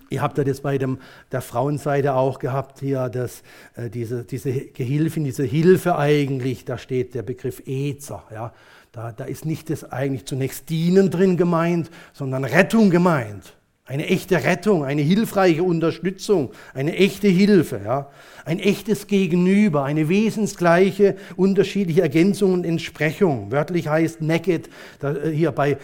Ihr 0.10 0.22
habt 0.22 0.38
ja 0.38 0.44
das 0.44 0.62
bei 0.62 0.78
dem, 0.78 1.00
der 1.32 1.42
Frauenseite 1.42 2.16
auch 2.16 2.40
gehabt, 2.40 2.80
hier 2.80 3.10
das, 3.10 3.44
äh, 3.76 3.90
diese, 3.90 4.24
diese 4.24 4.52
Gehilfin, 4.52 5.24
diese 5.24 5.44
Hilfe 5.44 5.98
eigentlich, 5.98 6.66
da 6.66 6.78
steht 6.78 7.14
der 7.14 7.24
Begriff 7.24 7.62
Ezer. 7.66 8.24
Ja. 8.32 8.54
Da, 8.92 9.12
da 9.12 9.26
ist 9.26 9.46
nicht 9.46 9.70
das 9.70 9.92
eigentlich 9.92 10.26
zunächst 10.26 10.70
Dienen 10.70 11.12
drin 11.12 11.38
gemeint, 11.38 11.92
sondern 12.12 12.44
Rettung 12.44 12.90
gemeint. 12.90 13.54
Eine 13.86 14.08
echte 14.08 14.44
Rettung, 14.44 14.84
eine 14.84 15.02
hilfreiche 15.02 15.64
Unterstützung, 15.64 16.52
eine 16.76 16.96
echte 16.96 17.28
Hilfe, 17.28 17.82
ja. 17.84 18.10
ein 18.46 18.60
echtes 18.60 19.08
Gegenüber, 19.08 19.84
eine 19.84 20.10
wesensgleiche, 20.10 21.16
unterschiedliche 21.36 22.02
Ergänzung 22.02 22.54
und 22.54 22.66
Entsprechung. 22.66 23.52
Wörtlich 23.52 23.88
heißt 23.88 24.22
naked, 24.22 24.70
da, 25.00 25.16
äh, 25.16 25.32
hier 25.32 25.52
bei, 25.52 25.72
äh, 25.72 25.78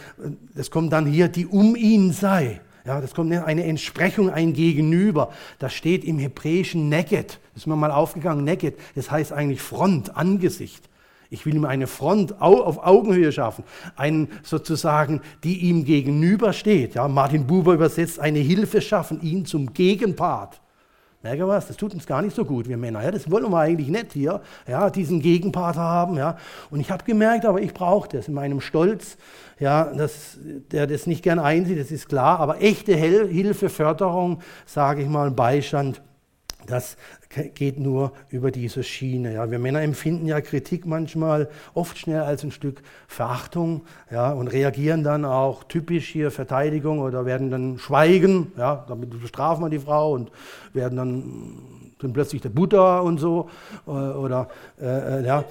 das 0.53 0.69
kommt 0.69 0.93
dann 0.93 1.07
hier, 1.07 1.30
die 1.30 1.47
um 1.47 1.76
ihn 1.76 2.11
sei. 2.11 2.61
Ja, 2.86 3.01
das 3.01 3.15
kommt 3.15 3.33
eine 3.33 3.63
Entsprechung, 3.63 4.29
ein 4.29 4.53
Gegenüber. 4.53 5.31
Das 5.57 5.73
steht 5.73 6.03
im 6.03 6.19
Hebräischen 6.19 6.88
Neged. 6.88 7.39
Das 7.53 7.63
ist 7.63 7.67
mir 7.67 7.75
mal 7.75 7.91
aufgegangen. 7.91 8.43
Neged, 8.43 8.77
das 8.93 9.09
heißt 9.09 9.33
eigentlich 9.33 9.61
Front, 9.61 10.15
Angesicht. 10.15 10.88
Ich 11.31 11.45
will 11.47 11.55
ihm 11.55 11.65
eine 11.65 11.88
Front 11.88 12.39
auf 12.39 12.86
Augenhöhe 12.86 13.31
schaffen, 13.31 13.63
einen 13.95 14.29
sozusagen, 14.43 15.21
die 15.43 15.57
ihm 15.57 15.83
gegenübersteht. 15.83 16.93
Ja, 16.93 17.07
Martin 17.07 17.47
Buber 17.47 17.73
übersetzt 17.73 18.19
eine 18.19 18.39
Hilfe 18.39 18.81
schaffen, 18.81 19.19
ihn 19.21 19.45
zum 19.45 19.73
Gegenpart. 19.73 20.61
Merke 21.26 21.47
was, 21.47 21.65
das 21.65 21.76
tut 21.76 21.91
uns 21.95 22.05
gar 22.05 22.21
nicht 22.21 22.36
so 22.36 22.45
gut, 22.45 22.69
wir 22.69 22.78
Männer. 22.78 23.03
Ja, 23.03 23.09
das 23.09 23.32
wollen 23.32 23.49
wir 23.49 23.57
eigentlich 23.57 23.88
nicht 23.88 24.13
hier, 24.13 24.41
ja, 24.67 24.91
diesen 24.91 25.21
Gegenpart 25.21 25.76
haben. 25.76 26.17
Ja. 26.17 26.38
Und 26.69 26.80
ich 26.82 26.91
habe 26.91 27.03
gemerkt, 27.03 27.47
aber 27.47 27.59
ich 27.61 27.73
brauche 27.73 28.07
das 28.07 28.28
in 28.28 28.36
meinem 28.36 28.61
Stolz, 28.61 29.17
ja, 29.57 29.86
dass 29.86 30.38
der 30.71 30.86
das 30.86 31.07
nicht 31.07 31.23
gern 31.23 31.39
einsieht, 31.39 31.80
das 31.80 31.89
ist 31.89 32.09
klar. 32.09 32.39
Aber 32.39 32.61
echte 32.61 32.93
Hilfe, 32.93 33.69
Förderung, 33.69 34.41
sage 34.67 35.01
ich 35.01 35.09
mal, 35.09 35.32
Beistand, 35.32 36.03
das 36.67 36.95
geht 37.53 37.79
nur 37.79 38.11
über 38.29 38.51
diese 38.51 38.83
Schiene. 38.83 39.33
Ja. 39.33 39.51
Wir 39.51 39.59
Männer 39.59 39.81
empfinden 39.81 40.25
ja 40.27 40.41
Kritik 40.41 40.86
manchmal 40.86 41.49
oft 41.73 41.97
schnell 41.97 42.21
als 42.21 42.43
ein 42.43 42.51
Stück 42.51 42.81
Verachtung 43.07 43.81
ja, 44.11 44.31
und 44.31 44.47
reagieren 44.47 45.03
dann 45.03 45.25
auch 45.25 45.63
typisch 45.63 46.07
hier 46.07 46.31
Verteidigung 46.31 46.99
oder 46.99 47.25
werden 47.25 47.51
dann 47.51 47.77
schweigen. 47.77 48.51
Ja, 48.57 48.86
damit 48.88 49.09
bestrafen 49.21 49.63
wir 49.63 49.69
die 49.69 49.79
Frau 49.79 50.13
und 50.13 50.31
werden 50.73 50.97
dann, 50.97 51.93
dann 51.99 52.13
plötzlich 52.13 52.41
der 52.41 52.49
Buddha 52.49 52.99
und 52.99 53.19
so. 53.19 53.49
Äh, 53.88 53.91
oder, 53.91 54.49
äh, 54.81 55.19
äh, 55.19 55.25
ja. 55.25 55.45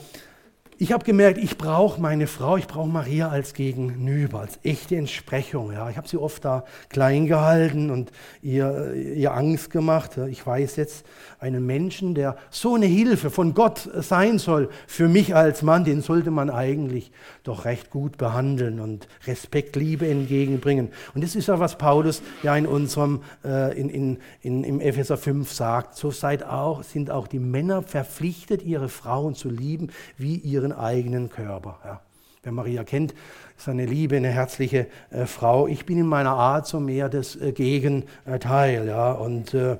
Ich 0.76 0.92
habe 0.92 1.04
gemerkt, 1.04 1.38
ich 1.38 1.56
brauche 1.56 2.00
meine 2.00 2.26
Frau, 2.26 2.56
ich 2.56 2.66
brauche 2.66 2.88
Maria 2.88 3.28
als 3.28 3.54
Gegenüber, 3.54 4.40
als 4.40 4.58
echte 4.64 4.96
Entsprechung. 4.96 5.72
Ja. 5.72 5.88
Ich 5.88 5.96
habe 5.96 6.08
sie 6.08 6.16
oft 6.16 6.44
da 6.44 6.64
klein 6.88 7.26
gehalten 7.26 7.90
und 7.90 8.10
ihr, 8.42 8.92
ihr 8.92 9.32
Angst 9.32 9.70
gemacht. 9.70 10.18
Ich 10.28 10.44
weiß 10.44 10.74
jetzt, 10.74 11.06
einen 11.44 11.66
Menschen, 11.66 12.14
der 12.14 12.36
so 12.48 12.74
eine 12.74 12.86
Hilfe 12.86 13.28
von 13.28 13.52
Gott 13.52 13.90
sein 14.00 14.38
soll, 14.38 14.70
für 14.86 15.08
mich 15.08 15.34
als 15.34 15.60
Mann, 15.60 15.84
den 15.84 16.00
sollte 16.00 16.30
man 16.30 16.48
eigentlich 16.48 17.12
doch 17.42 17.66
recht 17.66 17.90
gut 17.90 18.16
behandeln 18.16 18.80
und 18.80 19.06
Respekt, 19.26 19.76
Liebe 19.76 20.08
entgegenbringen. 20.08 20.88
Und 21.14 21.22
das 21.22 21.36
ist 21.36 21.48
ja, 21.48 21.60
was 21.60 21.76
Paulus 21.76 22.22
ja 22.42 22.56
in 22.56 22.66
unserem, 22.66 23.20
äh, 23.44 23.78
in, 23.78 23.90
in, 23.90 24.18
in, 24.40 24.64
im 24.64 24.80
Epheser 24.80 25.18
5 25.18 25.52
sagt. 25.52 25.96
So 25.96 26.10
seid 26.10 26.44
auch, 26.44 26.82
sind 26.82 27.10
auch 27.10 27.28
die 27.28 27.38
Männer 27.38 27.82
verpflichtet, 27.82 28.62
ihre 28.62 28.88
Frauen 28.88 29.34
zu 29.34 29.50
lieben 29.50 29.90
wie 30.16 30.36
ihren 30.36 30.72
eigenen 30.72 31.28
Körper. 31.28 31.78
Ja. 31.84 32.00
Wer 32.42 32.52
Maria 32.52 32.84
kennt, 32.84 33.14
ist 33.56 33.68
eine 33.68 33.84
liebe, 33.84 34.16
eine 34.16 34.28
herzliche 34.28 34.86
äh, 35.10 35.26
Frau. 35.26 35.66
Ich 35.66 35.84
bin 35.84 35.98
in 35.98 36.06
meiner 36.06 36.32
Art 36.32 36.66
so 36.66 36.80
mehr 36.80 37.10
das 37.10 37.36
äh, 37.36 37.52
Gegenteil. 37.52 38.86
Ja. 38.86 39.12
Und 39.12 39.52
äh, 39.52 39.76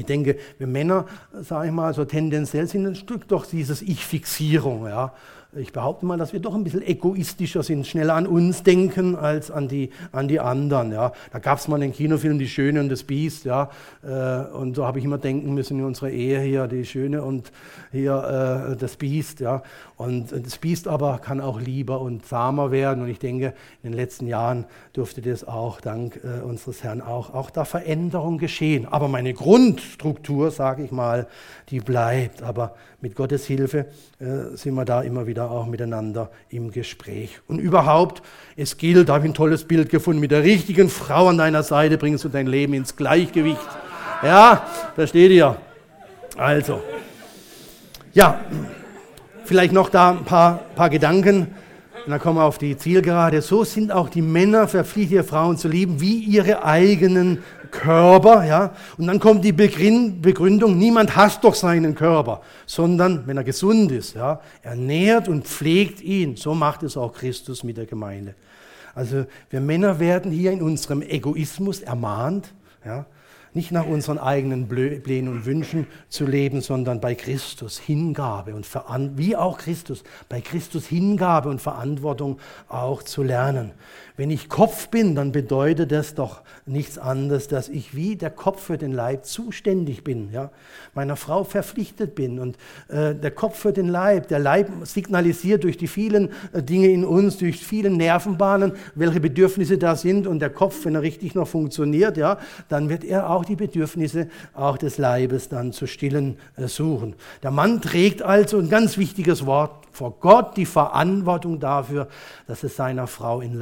ich 0.00 0.06
denke, 0.06 0.36
wir 0.58 0.66
Männer, 0.66 1.06
sage 1.42 1.68
ich 1.68 1.72
mal, 1.72 1.92
so 1.94 2.04
tendenziell 2.04 2.66
sind 2.66 2.86
ein 2.86 2.94
Stück 2.94 3.28
doch 3.28 3.46
dieses 3.46 3.82
Ich-Fixierung. 3.82 4.86
Ja? 4.86 5.12
Ich 5.56 5.72
behaupte 5.72 6.06
mal, 6.06 6.16
dass 6.16 6.32
wir 6.32 6.38
doch 6.38 6.54
ein 6.54 6.62
bisschen 6.62 6.82
egoistischer 6.82 7.64
sind, 7.64 7.84
schneller 7.84 8.14
an 8.14 8.28
uns 8.28 8.62
denken 8.62 9.16
als 9.16 9.50
an 9.50 9.66
die, 9.66 9.90
an 10.12 10.28
die 10.28 10.38
anderen. 10.38 10.92
Ja. 10.92 11.12
Da 11.32 11.40
gab 11.40 11.58
es 11.58 11.66
mal 11.66 11.80
den 11.80 11.92
Kinofilm 11.92 12.38
Die 12.38 12.48
Schöne 12.48 12.78
und 12.80 12.88
das 12.88 13.02
Biest. 13.02 13.44
Ja. 13.44 13.70
Äh, 14.04 14.44
und 14.54 14.76
so 14.76 14.86
habe 14.86 15.00
ich 15.00 15.04
immer 15.04 15.18
denken 15.18 15.52
müssen 15.52 15.80
in 15.80 15.84
unserer 15.84 16.10
Ehe 16.10 16.38
hier, 16.40 16.68
die 16.68 16.84
Schöne 16.84 17.22
und 17.24 17.50
hier 17.90 18.70
äh, 18.70 18.76
das 18.76 18.96
Biest. 18.96 19.40
Ja. 19.40 19.64
Und 19.96 20.30
das 20.30 20.56
Biest 20.58 20.86
aber 20.86 21.18
kann 21.18 21.40
auch 21.40 21.60
lieber 21.60 22.00
und 22.00 22.24
zahmer 22.24 22.70
werden. 22.70 23.02
Und 23.02 23.08
ich 23.08 23.18
denke, 23.18 23.52
in 23.82 23.90
den 23.90 23.96
letzten 23.96 24.28
Jahren 24.28 24.66
durfte 24.92 25.20
das 25.20 25.42
auch 25.46 25.80
dank 25.80 26.20
äh, 26.22 26.42
unseres 26.42 26.84
Herrn 26.84 27.02
auch, 27.02 27.34
auch 27.34 27.50
da 27.50 27.64
Veränderung 27.64 28.38
geschehen. 28.38 28.86
Aber 28.86 29.08
meine 29.08 29.34
Grundstruktur, 29.34 30.52
sage 30.52 30.84
ich 30.84 30.92
mal, 30.92 31.26
die 31.70 31.80
bleibt. 31.80 32.44
Aber 32.44 32.76
mit 33.00 33.16
Gottes 33.16 33.46
Hilfe 33.46 33.86
sind 34.54 34.74
wir 34.74 34.84
da 34.84 35.00
immer 35.00 35.26
wieder 35.26 35.39
auch 35.48 35.66
miteinander 35.66 36.30
im 36.48 36.70
Gespräch. 36.70 37.40
Und 37.46 37.58
überhaupt, 37.58 38.22
es 38.56 38.76
gilt, 38.76 39.08
da 39.08 39.14
habe 39.14 39.26
ich 39.26 39.30
ein 39.30 39.34
tolles 39.34 39.64
Bild 39.64 39.88
gefunden, 39.88 40.20
mit 40.20 40.30
der 40.30 40.42
richtigen 40.42 40.88
Frau 40.88 41.28
an 41.28 41.38
deiner 41.38 41.62
Seite 41.62 41.98
bringst 41.98 42.24
du 42.24 42.28
dein 42.28 42.46
Leben 42.46 42.74
ins 42.74 42.96
Gleichgewicht. 42.96 43.68
Ja, 44.22 44.66
versteht 44.94 45.30
ihr? 45.30 45.56
Also, 46.36 46.80
ja, 48.12 48.40
vielleicht 49.44 49.72
noch 49.72 49.88
da 49.88 50.10
ein 50.10 50.24
paar, 50.24 50.60
paar 50.74 50.90
Gedanken. 50.90 51.48
Und 52.04 52.10
dann 52.10 52.20
kommen 52.20 52.38
wir 52.38 52.44
auf 52.44 52.58
die 52.58 52.76
Zielgerade. 52.76 53.42
So 53.42 53.64
sind 53.64 53.92
auch 53.92 54.08
die 54.08 54.22
Männer 54.22 54.68
verpflichtet, 54.68 55.12
ihre 55.12 55.24
Frauen 55.24 55.58
zu 55.58 55.68
lieben, 55.68 56.00
wie 56.00 56.18
ihre 56.18 56.64
eigenen 56.64 57.42
Körper, 57.70 58.44
ja. 58.44 58.74
Und 58.98 59.06
dann 59.06 59.18
kommt 59.18 59.44
die 59.44 59.52
Begründung, 59.52 60.76
niemand 60.76 61.16
hasst 61.16 61.44
doch 61.44 61.54
seinen 61.54 61.94
Körper, 61.94 62.42
sondern 62.66 63.26
wenn 63.26 63.36
er 63.36 63.44
gesund 63.44 63.92
ist, 63.92 64.14
ja, 64.14 64.40
ernährt 64.62 65.28
und 65.28 65.46
pflegt 65.46 66.00
ihn. 66.00 66.36
So 66.36 66.54
macht 66.54 66.82
es 66.82 66.96
auch 66.96 67.12
Christus 67.12 67.64
mit 67.64 67.76
der 67.76 67.86
Gemeinde. 67.86 68.34
Also 68.94 69.24
wir 69.50 69.60
Männer 69.60 70.00
werden 70.00 70.32
hier 70.32 70.52
in 70.52 70.62
unserem 70.62 71.02
Egoismus 71.02 71.80
ermahnt, 71.80 72.52
ja, 72.84 73.06
nicht 73.52 73.72
nach 73.72 73.86
unseren 73.86 74.18
eigenen 74.18 74.68
Plänen 74.68 75.28
und 75.28 75.44
Wünschen 75.44 75.88
zu 76.08 76.24
leben, 76.24 76.60
sondern 76.60 77.00
bei 77.00 77.16
Christus 77.16 77.78
Hingabe 77.78 78.54
und 78.54 78.66
wie 79.16 79.34
auch 79.34 79.58
Christus, 79.58 80.04
bei 80.28 80.40
Christus 80.40 80.86
Hingabe 80.86 81.48
und 81.48 81.60
Verantwortung 81.60 82.38
auch 82.68 83.02
zu 83.02 83.24
lernen. 83.24 83.72
Wenn 84.20 84.28
ich 84.28 84.50
Kopf 84.50 84.88
bin, 84.88 85.14
dann 85.14 85.32
bedeutet 85.32 85.92
das 85.92 86.14
doch 86.14 86.42
nichts 86.66 86.98
anderes, 86.98 87.48
dass 87.48 87.70
ich 87.70 87.96
wie 87.96 88.16
der 88.16 88.28
Kopf 88.28 88.60
für 88.60 88.76
den 88.76 88.92
Leib 88.92 89.24
zuständig 89.24 90.04
bin, 90.04 90.30
ja? 90.30 90.50
meiner 90.92 91.16
Frau 91.16 91.42
verpflichtet 91.42 92.14
bin. 92.14 92.38
Und 92.38 92.58
äh, 92.88 93.14
der 93.14 93.30
Kopf 93.30 93.58
für 93.58 93.72
den 93.72 93.88
Leib, 93.88 94.28
der 94.28 94.38
Leib 94.38 94.68
signalisiert 94.82 95.64
durch 95.64 95.78
die 95.78 95.88
vielen 95.88 96.28
äh, 96.52 96.62
Dinge 96.62 96.88
in 96.88 97.06
uns, 97.06 97.38
durch 97.38 97.64
viele 97.64 97.88
Nervenbahnen, 97.88 98.72
welche 98.94 99.20
Bedürfnisse 99.20 99.78
da 99.78 99.96
sind. 99.96 100.26
Und 100.26 100.40
der 100.40 100.50
Kopf, 100.50 100.84
wenn 100.84 100.96
er 100.96 101.00
richtig 101.00 101.34
noch 101.34 101.48
funktioniert, 101.48 102.18
ja, 102.18 102.36
dann 102.68 102.90
wird 102.90 103.04
er 103.04 103.30
auch 103.30 103.46
die 103.46 103.56
Bedürfnisse 103.56 104.28
auch 104.52 104.76
des 104.76 104.98
Leibes 104.98 105.48
dann 105.48 105.72
zu 105.72 105.86
stillen 105.86 106.36
äh, 106.56 106.68
suchen. 106.68 107.14
Der 107.42 107.52
Mann 107.52 107.80
trägt 107.80 108.20
also 108.20 108.58
ein 108.58 108.68
ganz 108.68 108.98
wichtiges 108.98 109.46
Wort 109.46 109.80
vor 109.92 110.16
Gott 110.20 110.56
die 110.56 110.66
Verantwortung 110.66 111.58
dafür, 111.58 112.08
dass 112.46 112.62
es 112.62 112.76
seiner 112.76 113.06
Frau 113.06 113.40
in 113.40 113.54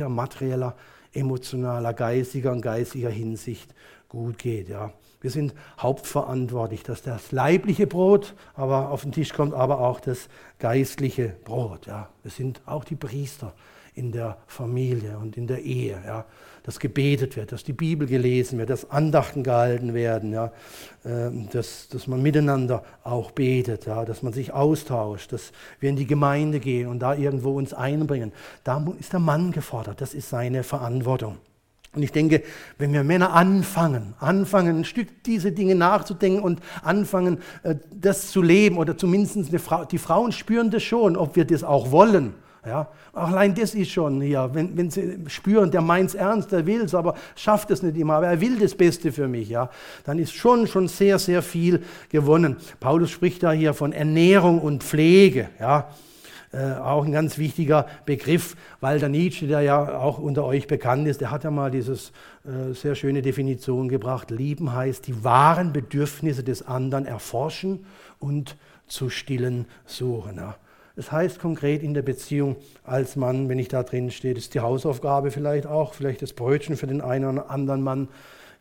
leiblicher, 0.00 0.08
materieller, 0.08 0.76
emotionaler, 1.12 1.92
geistiger 1.92 2.52
und 2.52 2.62
geistiger 2.62 3.10
Hinsicht 3.10 3.74
gut 4.08 4.38
geht. 4.38 4.68
Ja. 4.68 4.92
Wir 5.20 5.30
sind 5.30 5.54
hauptverantwortlich, 5.78 6.82
dass 6.82 7.02
das 7.02 7.32
leibliche 7.32 7.86
Brot 7.86 8.34
aber 8.54 8.90
auf 8.90 9.02
den 9.02 9.12
Tisch 9.12 9.32
kommt, 9.32 9.52
aber 9.52 9.80
auch 9.80 10.00
das 10.00 10.28
geistliche 10.58 11.34
Brot. 11.44 11.86
Ja. 11.86 12.08
Wir 12.22 12.30
sind 12.30 12.62
auch 12.66 12.84
die 12.84 12.96
Priester 12.96 13.52
in 13.94 14.12
der 14.12 14.38
Familie 14.46 15.18
und 15.18 15.36
in 15.36 15.46
der 15.46 15.62
Ehe. 15.62 16.00
Ja 16.04 16.24
dass 16.62 16.78
gebetet 16.78 17.36
wird, 17.36 17.52
dass 17.52 17.64
die 17.64 17.72
Bibel 17.72 18.06
gelesen 18.06 18.58
wird, 18.58 18.70
dass 18.70 18.90
Andachten 18.90 19.42
gehalten 19.42 19.94
werden, 19.94 20.32
ja, 20.32 20.52
ähm, 21.04 21.48
dass, 21.52 21.88
dass 21.88 22.06
man 22.06 22.22
miteinander 22.22 22.82
auch 23.04 23.30
betet, 23.30 23.86
ja, 23.86 24.04
dass 24.04 24.22
man 24.22 24.32
sich 24.32 24.52
austauscht, 24.52 25.32
dass 25.32 25.52
wir 25.78 25.90
in 25.90 25.96
die 25.96 26.06
Gemeinde 26.06 26.60
gehen 26.60 26.88
und 26.88 27.00
da 27.00 27.14
irgendwo 27.14 27.56
uns 27.56 27.72
einbringen. 27.72 28.32
Da 28.64 28.84
ist 28.98 29.12
der 29.12 29.20
Mann 29.20 29.52
gefordert, 29.52 30.00
das 30.00 30.14
ist 30.14 30.28
seine 30.28 30.62
Verantwortung. 30.62 31.38
Und 31.92 32.02
ich 32.04 32.12
denke, 32.12 32.44
wenn 32.78 32.92
wir 32.92 33.02
Männer 33.02 33.32
anfangen, 33.32 34.14
anfangen, 34.20 34.78
ein 34.78 34.84
Stück 34.84 35.24
diese 35.24 35.50
Dinge 35.50 35.74
nachzudenken 35.74 36.40
und 36.40 36.60
anfangen, 36.82 37.38
äh, 37.64 37.74
das 37.92 38.30
zu 38.30 38.42
leben, 38.42 38.78
oder 38.78 38.96
zumindest 38.96 39.50
Frau, 39.58 39.84
die 39.84 39.98
Frauen 39.98 40.30
spüren 40.30 40.70
das 40.70 40.84
schon, 40.84 41.16
ob 41.16 41.34
wir 41.34 41.44
das 41.44 41.64
auch 41.64 41.90
wollen 41.90 42.34
ja, 42.66 42.88
allein 43.12 43.54
das 43.54 43.74
ist 43.74 43.90
schon 43.90 44.20
hier, 44.20 44.50
wenn, 44.52 44.76
wenn 44.76 44.90
sie 44.90 45.18
spüren, 45.28 45.70
der 45.70 45.80
meint 45.80 46.10
es 46.10 46.14
ernst, 46.14 46.52
der 46.52 46.66
will 46.66 46.82
es, 46.82 46.94
aber 46.94 47.14
schafft 47.34 47.70
es 47.70 47.82
nicht 47.82 47.96
immer, 47.96 48.14
aber 48.14 48.26
er 48.26 48.40
will 48.40 48.58
das 48.58 48.74
Beste 48.74 49.12
für 49.12 49.28
mich, 49.28 49.48
ja, 49.48 49.70
dann 50.04 50.18
ist 50.18 50.34
schon, 50.34 50.66
schon 50.66 50.86
sehr, 50.88 51.18
sehr 51.18 51.42
viel 51.42 51.82
gewonnen. 52.10 52.56
Paulus 52.78 53.10
spricht 53.10 53.42
da 53.42 53.52
hier 53.52 53.72
von 53.72 53.92
Ernährung 53.92 54.60
und 54.60 54.84
Pflege, 54.84 55.48
ja, 55.58 55.88
äh, 56.52 56.72
auch 56.74 57.04
ein 57.04 57.12
ganz 57.12 57.38
wichtiger 57.38 57.86
Begriff, 58.06 58.56
weil 58.80 58.98
der 58.98 59.08
Nietzsche, 59.08 59.46
der 59.46 59.60
ja 59.60 59.98
auch 59.98 60.18
unter 60.18 60.44
euch 60.44 60.66
bekannt 60.66 61.06
ist, 61.06 61.20
der 61.20 61.30
hat 61.30 61.44
ja 61.44 61.50
mal 61.52 61.70
dieses 61.70 62.10
äh, 62.44 62.74
sehr 62.74 62.96
schöne 62.96 63.22
Definition 63.22 63.88
gebracht. 63.88 64.32
Lieben 64.32 64.72
heißt 64.72 65.06
die 65.06 65.22
wahren 65.22 65.72
Bedürfnisse 65.72 66.42
des 66.42 66.66
anderen 66.66 67.06
erforschen 67.06 67.86
und 68.18 68.56
zu 68.88 69.10
stillen 69.10 69.66
suchen. 69.86 70.38
Ja. 70.38 70.56
Das 70.96 71.12
heißt 71.12 71.38
konkret 71.38 71.82
in 71.82 71.94
der 71.94 72.02
Beziehung 72.02 72.56
als 72.84 73.16
Mann, 73.16 73.48
wenn 73.48 73.58
ich 73.58 73.68
da 73.68 73.82
drin 73.82 74.10
stehe, 74.10 74.34
ist 74.34 74.54
die 74.54 74.60
Hausaufgabe 74.60 75.30
vielleicht 75.30 75.66
auch, 75.66 75.94
vielleicht 75.94 76.22
das 76.22 76.32
Brötchen 76.32 76.76
für 76.76 76.86
den 76.86 77.00
einen 77.00 77.38
oder 77.38 77.50
anderen 77.50 77.82
Mann 77.82 78.08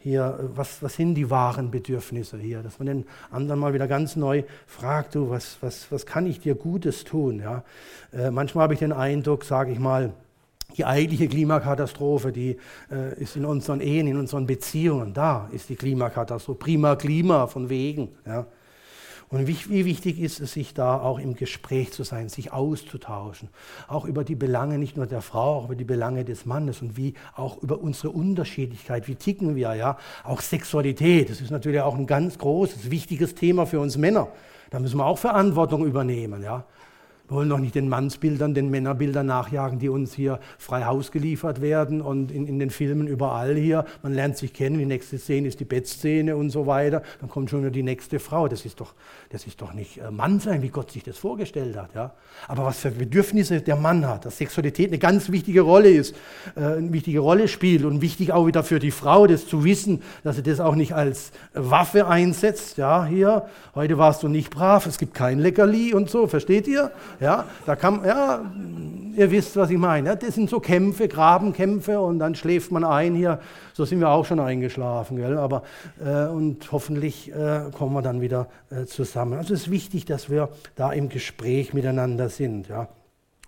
hier, 0.02 0.40
was, 0.56 0.82
was 0.82 0.96
sind 0.96 1.16
die 1.16 1.30
wahren 1.30 1.72
Bedürfnisse 1.72 2.38
hier? 2.38 2.64
Dass 2.64 2.80
man 2.80 2.88
den 2.88 3.06
anderen 3.32 3.60
mal 3.60 3.74
wieder 3.74 3.88
ganz 3.88 4.16
neu 4.16 4.44
fragt, 4.66 5.16
du, 5.16 5.30
was, 5.30 5.58
was, 5.62 5.92
was 5.92 6.06
kann 6.06 6.26
ich 6.26 6.40
dir 6.40 6.56
Gutes 6.56 7.04
tun? 7.04 7.40
Ja? 7.40 7.64
Äh, 8.14 8.32
manchmal 8.32 8.64
habe 8.64 8.74
ich 8.74 8.80
den 8.80 8.94
Eindruck, 8.94 9.44
sage 9.44 9.72
ich 9.72 9.80
mal, 9.80 10.14
die 10.78 10.86
eigentliche 10.86 11.28
Klimakatastrophe, 11.28 12.32
die 12.32 12.58
äh, 12.92 13.20
ist 13.20 13.36
in 13.36 13.44
unseren 13.44 13.82
Ehen, 13.82 14.08
in 14.08 14.18
unseren 14.18 14.46
Beziehungen. 14.46 15.14
Da 15.14 15.50
ist 15.52 15.68
die 15.68 15.76
Klimakatastrophe. 15.76 16.60
Prima 16.60 16.96
Klima 16.96 17.48
von 17.48 17.70
wegen. 17.70 18.10
Ja? 18.26 18.46
Und 19.32 19.48
wie, 19.48 19.86
wichtig 19.86 20.20
ist 20.20 20.40
es, 20.40 20.54
sich 20.54 20.74
da 20.74 21.00
auch 21.00 21.20
im 21.20 21.36
Gespräch 21.36 21.92
zu 21.92 22.04
sein, 22.04 22.30
sich 22.30 22.52
auszutauschen. 22.52 23.50
Auch 23.88 24.06
über 24.06 24.24
die 24.24 24.34
Belange 24.36 24.80
nicht 24.80 24.98
nur 24.98 25.06
der 25.06 25.22
Frau, 25.22 25.58
auch 25.58 25.66
über 25.66 25.76
die 25.76 25.84
Belange 25.84 26.26
des 26.26 26.48
Mannes 26.48 26.82
und 26.82 26.98
wie 26.98 27.14
auch 27.36 27.62
über 27.62 27.80
unsere 27.80 28.10
Unterschiedlichkeit, 28.10 29.08
wie 29.08 29.16
ticken 29.16 29.56
wir, 29.56 29.76
ja. 29.76 29.98
Auch 30.24 30.42
Sexualität, 30.42 31.30
das 31.30 31.42
ist 31.42 31.52
natürlich 31.52 31.82
auch 31.82 31.96
ein 31.96 32.08
ganz 32.08 32.40
großes, 32.40 32.90
wichtiges 32.90 33.36
Thema 33.36 33.68
für 33.68 33.80
uns 33.80 33.98
Männer. 33.98 34.30
Da 34.72 34.80
müssen 34.80 34.98
wir 34.98 35.06
auch 35.06 35.20
Verantwortung 35.20 35.86
übernehmen, 35.86 36.42
ja. 36.42 36.66
Wir 37.30 37.36
wollen 37.36 37.50
doch 37.50 37.60
nicht 37.60 37.76
den 37.76 37.90
Mannsbildern, 37.90 38.56
den 38.56 38.72
Männerbildern 38.72 39.28
nachjagen, 39.28 39.78
die 39.78 39.90
uns 39.90 40.16
hier 40.16 40.40
frei 40.58 40.86
Haus 40.86 41.12
geliefert 41.12 41.62
werden 41.62 42.02
und 42.02 42.32
in, 42.32 42.48
in 42.48 42.58
den 42.58 42.72
Filmen 42.72 43.06
überall 43.06 43.56
hier. 43.56 43.86
Man 44.02 44.16
lernt 44.16 44.36
sich 44.36 44.52
kennen, 44.52 44.80
die 44.80 44.86
nächste 44.88 45.20
Szene 45.20 45.48
ist 45.48 45.60
die 45.60 45.66
Bettszene 45.66 46.36
und 46.36 46.50
so 46.50 46.66
weiter. 46.66 47.04
Dann 47.20 47.30
kommt 47.30 47.52
schon 47.52 47.60
wieder 47.60 47.70
die 47.70 47.84
nächste 47.84 48.18
Frau. 48.18 48.48
Das 48.48 48.66
ist 48.66 48.82
doch, 48.82 48.96
das 49.30 49.46
ist 49.46 49.62
doch 49.62 49.74
nicht 49.74 50.00
äh, 50.00 50.10
Mann 50.10 50.40
sein, 50.40 50.64
wie 50.64 50.70
Gott 50.70 50.90
sich 50.92 51.04
das 51.04 51.20
vorgestellt 51.20 51.78
hat. 51.78 51.94
Ja? 51.94 52.14
Aber 52.48 52.66
was 52.66 52.80
für 52.80 52.90
Bedürfnisse 52.90 53.62
der 53.62 53.76
Mann 53.76 54.08
hat, 54.08 54.26
dass 54.26 54.40
Sexualität 54.40 54.88
eine 54.88 54.98
ganz 54.98 55.32
wichtige 55.32 55.62
Rolle 55.62 55.92
ist, 55.92 56.16
äh, 56.56 56.62
eine 56.62 56.92
wichtige 56.92 57.20
Rolle 57.20 57.48
spielt 57.48 57.86
und 57.86 58.02
wichtig 58.02 58.34
auch 58.34 58.48
wieder 58.48 58.64
für 58.64 58.80
die 58.80 58.90
Frau, 58.90 59.28
das 59.28 59.46
zu 59.46 59.64
wissen, 59.64 60.02
dass 60.24 60.38
sie 60.38 60.44
das 60.44 60.60
auch 60.60 60.74
nicht 60.74 60.94
als 60.94 61.32
Waffe 61.54 62.08
einsetzt. 62.08 62.78
Ja, 62.78 63.06
hier, 63.06 63.46
heute 63.76 64.00
warst 64.00 64.24
du 64.24 64.30
nicht 64.30 64.50
brav, 64.50 64.88
es 64.88 64.98
gibt 64.98 65.14
kein 65.14 65.38
Leckerli 65.38 65.94
und 65.94 66.10
so, 66.10 66.26
versteht 66.26 66.68
ihr? 66.68 66.92
Ja, 67.20 67.46
da 67.66 67.76
kann, 67.76 68.06
ja, 68.06 68.42
ihr 69.16 69.32
wisst, 69.32 69.58
was 69.58 69.70
ich 69.70 69.78
meine. 69.78 70.16
Das 70.16 70.36
sind 70.36 70.50
so 70.50 70.60
Kämpfe, 70.62 71.10
Grabenkämpfe 71.10 72.00
und 72.00 72.20
dann 72.20 72.36
schläft 72.36 72.72
man 72.72 72.86
ein 72.86 73.14
hier. 73.14 73.40
So 73.74 73.84
sind 73.84 74.00
wir 74.00 74.10
auch 74.10 74.26
schon 74.26 74.40
eingeschlafen, 74.40 75.18
gell? 75.18 75.38
Aber, 75.38 75.64
äh, 76.04 76.28
und 76.28 76.72
hoffentlich 76.72 77.32
äh, 77.34 77.72
kommen 77.78 77.94
wir 77.94 78.02
dann 78.02 78.22
wieder 78.22 78.48
äh, 78.70 78.86
zusammen. 78.86 79.34
Also 79.34 79.54
es 79.54 79.64
ist 79.64 79.72
wichtig, 79.72 80.06
dass 80.06 80.30
wir 80.30 80.50
da 80.76 80.92
im 80.92 81.10
Gespräch 81.10 81.74
miteinander 81.74 82.30
sind, 82.30 82.70
ja. 82.70 82.88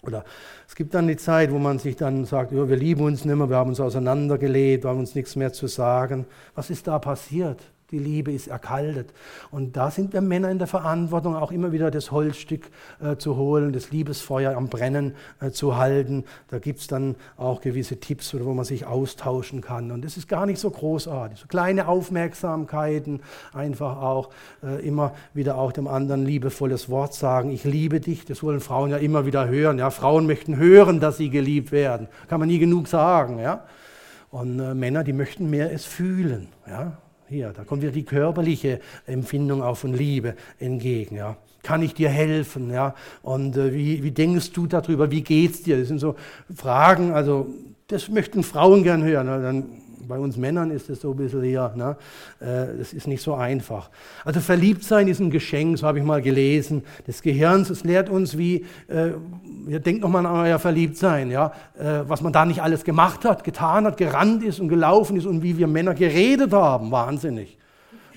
Oder 0.03 0.25
es 0.67 0.75
gibt 0.75 0.95
dann 0.95 1.07
die 1.07 1.17
Zeit, 1.17 1.51
wo 1.51 1.59
man 1.59 1.77
sich 1.77 1.95
dann 1.95 2.25
sagt, 2.25 2.51
ja, 2.51 2.67
wir 2.67 2.75
lieben 2.75 3.03
uns 3.03 3.23
nicht 3.23 3.35
mehr, 3.35 3.49
wir 3.49 3.57
haben 3.57 3.69
uns 3.69 3.79
auseinandergelebt, 3.79 4.83
wir 4.83 4.89
haben 4.89 4.99
uns 4.99 5.15
nichts 5.15 5.35
mehr 5.35 5.53
zu 5.53 5.67
sagen. 5.67 6.25
Was 6.55 6.71
ist 6.71 6.87
da 6.87 6.97
passiert? 6.97 7.70
Die 7.91 7.99
Liebe 7.99 8.31
ist 8.31 8.47
erkaltet. 8.47 9.13
Und 9.51 9.75
da 9.75 9.91
sind 9.91 10.13
wir 10.13 10.21
Männer 10.21 10.49
in 10.49 10.59
der 10.59 10.67
Verantwortung, 10.67 11.35
auch 11.35 11.51
immer 11.51 11.73
wieder 11.73 11.91
das 11.91 12.11
Holzstück 12.11 12.69
äh, 13.03 13.17
zu 13.17 13.35
holen, 13.35 13.73
das 13.73 13.91
Liebesfeuer 13.91 14.55
am 14.55 14.69
Brennen 14.69 15.13
äh, 15.41 15.51
zu 15.51 15.75
halten. 15.75 16.23
Da 16.47 16.59
gibt 16.59 16.79
es 16.79 16.87
dann 16.87 17.15
auch 17.35 17.59
gewisse 17.59 17.99
Tipps, 17.99 18.33
wo 18.39 18.53
man 18.53 18.63
sich 18.63 18.85
austauschen 18.85 19.59
kann. 19.59 19.91
Und 19.91 20.05
das 20.05 20.15
ist 20.15 20.29
gar 20.29 20.45
nicht 20.45 20.59
so 20.59 20.69
großartig. 20.69 21.39
So 21.39 21.47
kleine 21.47 21.89
Aufmerksamkeiten, 21.89 23.21
einfach 23.53 24.01
auch 24.01 24.29
äh, 24.63 24.87
immer 24.87 25.13
wieder 25.33 25.57
auch 25.57 25.73
dem 25.73 25.87
anderen 25.87 26.25
liebevolles 26.25 26.89
Wort 26.89 27.13
sagen. 27.13 27.51
Ich 27.51 27.65
liebe 27.65 27.99
dich. 27.99 28.23
Das 28.23 28.41
wollen 28.41 28.61
Frauen 28.61 28.91
ja 28.91 28.97
immer 28.97 29.25
wieder 29.25 29.49
hören. 29.49 29.77
Ja, 29.79 29.89
Frauen 29.89 30.27
möchten 30.27 30.55
hören, 30.55 31.01
dass 31.01 31.17
sie 31.17 31.29
geliebt 31.29 31.73
werden. 31.73 32.07
Kann 32.29 32.39
man 32.39 32.47
nie 32.47 32.59
genug 32.59 32.87
sagen. 32.87 33.39
Ja. 33.39 33.65
Und 34.29 34.59
äh, 34.59 34.73
Männer, 34.73 35.03
die 35.03 35.13
möchten 35.13 35.49
mehr 35.49 35.73
es 35.73 35.85
fühlen. 35.85 36.47
Ja. 36.65 36.97
Hier, 37.31 37.53
da 37.53 37.63
kommt 37.63 37.81
wieder 37.81 37.93
die 37.93 38.03
körperliche 38.03 38.81
Empfindung 39.05 39.63
auch 39.63 39.77
von 39.77 39.93
Liebe 39.93 40.35
entgegen. 40.59 41.15
Ja. 41.15 41.37
Kann 41.63 41.81
ich 41.81 41.93
dir 41.93 42.09
helfen? 42.09 42.69
Ja? 42.69 42.93
Und 43.21 43.55
äh, 43.55 43.73
wie, 43.73 44.03
wie 44.03 44.11
denkst 44.11 44.51
du 44.51 44.67
darüber? 44.67 45.11
Wie 45.11 45.21
geht's 45.21 45.63
dir? 45.63 45.79
Das 45.79 45.87
sind 45.87 45.99
so 45.99 46.17
Fragen, 46.53 47.13
also 47.13 47.47
das 47.87 48.09
möchten 48.09 48.43
Frauen 48.43 48.83
gern 48.83 49.01
hören. 49.05 49.27
Dann 49.27 49.65
bei 50.07 50.19
uns 50.19 50.37
Männern 50.37 50.71
ist 50.71 50.89
es 50.89 51.01
so 51.01 51.11
ein 51.11 51.17
bisschen 51.17 51.43
hier, 51.43 51.71
ne? 51.75 51.97
Äh, 52.39 52.77
das 52.77 52.93
ist 52.93 53.07
nicht 53.07 53.21
so 53.21 53.33
einfach. 53.33 53.89
Also 54.25 54.39
verliebt 54.39 54.83
sein 54.83 55.07
ist 55.07 55.19
ein 55.19 55.31
Geschenk, 55.31 55.77
so 55.77 55.87
habe 55.87 55.99
ich 55.99 56.05
mal 56.05 56.21
gelesen, 56.21 56.83
des 57.07 57.21
Gehirns. 57.21 57.69
Es 57.69 57.83
lehrt 57.83 58.09
uns, 58.09 58.37
wie, 58.37 58.65
äh, 58.87 59.11
ihr 59.67 59.79
denkt 59.79 60.01
nochmal 60.01 60.25
an 60.25 60.45
euer 60.47 60.59
Verliebtsein, 60.59 61.31
ja? 61.31 61.53
Äh, 61.77 62.01
was 62.07 62.21
man 62.21 62.33
da 62.33 62.45
nicht 62.45 62.61
alles 62.61 62.83
gemacht 62.83 63.25
hat, 63.25 63.43
getan 63.43 63.85
hat, 63.85 63.97
gerannt 63.97 64.43
ist 64.43 64.59
und 64.59 64.69
gelaufen 64.69 65.17
ist 65.17 65.25
und 65.25 65.43
wie 65.43 65.57
wir 65.57 65.67
Männer 65.67 65.93
geredet 65.93 66.53
haben, 66.53 66.91
wahnsinnig. 66.91 67.57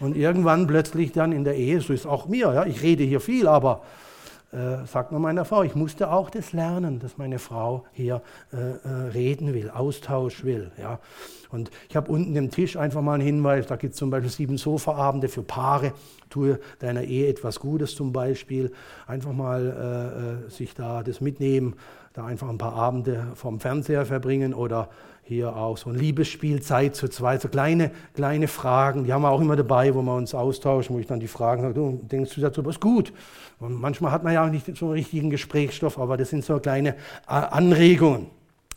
Und 0.01 0.17
irgendwann 0.17 0.67
plötzlich 0.67 1.13
dann 1.13 1.33
in 1.33 1.45
der 1.45 1.57
Ehe, 1.57 1.81
so 1.81 1.93
ist 1.93 2.07
auch 2.07 2.27
mir, 2.29 2.53
ja? 2.53 2.67
ich 2.67 2.83
rede 2.83 3.05
hier 3.05 3.21
viel, 3.21 3.47
aber 3.47 3.83
äh, 4.55 4.87
sagt 4.87 5.11
nur 5.11 5.21
meiner 5.21 5.45
Frau, 5.45 5.63
ich 5.63 5.75
musste 5.75 6.11
auch 6.11 6.31
das 6.31 6.53
lernen, 6.53 7.01
dass 7.01 7.19
meine 7.19 7.39
Frau 7.39 7.85
hier 7.93 8.23
äh, 8.53 8.57
äh, 8.57 8.89
reden 9.13 9.53
will, 9.53 9.71
Austausch 9.71 10.45
will. 10.45 10.71
Ja. 10.81 11.01
Und 11.51 11.71
ich 11.89 11.97
habe 11.97 12.11
unten 12.11 12.35
im 12.37 12.51
Tisch 12.51 12.77
einfach 12.77 13.03
mal 13.03 13.15
einen 13.15 13.25
Hinweis, 13.25 13.67
da 13.67 13.77
gibt 13.77 13.95
es 13.95 13.99
zum 13.99 14.11
Beispiel 14.11 14.31
sieben 14.31 14.57
Sofaabende 14.57 15.29
für 15.29 15.43
Paare, 15.43 15.93
tue 16.31 16.61
deiner 16.79 17.03
Ehe 17.03 17.29
etwas 17.29 17.61
Gutes 17.61 17.95
zum 17.95 18.13
Beispiel, 18.13 18.73
einfach 19.07 19.33
mal 19.33 20.45
äh, 20.47 20.47
äh, 20.47 20.51
sich 20.51 20.75
da 20.75 21.03
das 21.03 21.21
mitnehmen, 21.21 21.75
da 22.13 22.25
einfach 22.25 22.49
ein 22.49 22.59
paar 22.59 22.75
Abende 22.75 23.29
vorm 23.35 23.61
Fernseher 23.61 24.07
verbringen 24.07 24.55
oder 24.55 24.89
hier 25.27 25.57
auch 25.57 25.79
so 25.79 25.91
ein 25.91 25.97
Liebesspielzeit 25.97 26.95
zu 26.95 27.09
zweit, 27.09 27.41
so 27.41 27.49
kleine, 27.49 27.91
kleine 28.15 28.47
Fragen, 28.47 29.05
die 29.05 29.13
haben 29.13 29.23
wir 29.23 29.31
auch 29.31 29.41
immer 29.41 29.57
dabei, 29.57 29.95
wo 29.95 30.03
wir 30.03 30.15
uns 30.15 30.35
austauschen, 30.35 30.95
wo 30.95 31.01
ich 31.01 31.07
dann 31.07 31.19
die 31.19 31.29
Fragen 31.29 31.63
sage, 31.63 31.75
du 31.75 32.01
denkst 32.03 32.35
du 32.35 32.41
dazu, 32.43 32.65
was 32.65 32.79
gut? 32.79 33.13
Und 33.59 33.81
manchmal 33.81 34.13
hat 34.13 34.23
man 34.23 34.35
ja 34.35 34.45
auch 34.45 34.51
nicht 34.51 34.77
so 34.77 34.87
einen 34.87 34.95
richtigen 34.95 35.31
Gesprächsstoff, 35.31 35.99
aber 35.99 36.17
das 36.17 36.31
sind 36.31 36.45
so 36.45 36.59
kleine 36.59 36.91
äh, 36.91 36.95
Anregungen. 37.27 38.27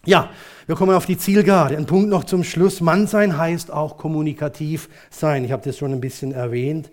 Ja, 0.05 0.29
wir 0.67 0.75
kommen 0.75 0.95
auf 0.95 1.05
die 1.05 1.17
Zielgerade. 1.17 1.75
Ein 1.75 1.85
Punkt 1.85 2.09
noch 2.09 2.23
zum 2.23 2.45
Schluss. 2.45 2.79
Mann 2.79 3.07
sein 3.07 3.37
heißt 3.37 3.71
auch 3.71 3.97
kommunikativ 3.97 4.87
sein. 5.09 5.43
Ich 5.43 5.51
habe 5.51 5.63
das 5.65 5.77
schon 5.77 5.91
ein 5.91 5.99
bisschen 5.99 6.31
erwähnt. 6.31 6.89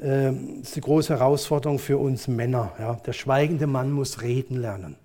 Ähm, 0.00 0.60
das 0.60 0.70
ist 0.70 0.76
eine 0.76 0.82
große 0.84 1.18
Herausforderung 1.18 1.78
für 1.78 1.98
uns 1.98 2.28
Männer. 2.28 2.98
Der 3.04 3.12
schweigende 3.12 3.66
Mann 3.66 3.92
muss 3.92 4.22
reden 4.22 4.56
lernen. 4.56 4.96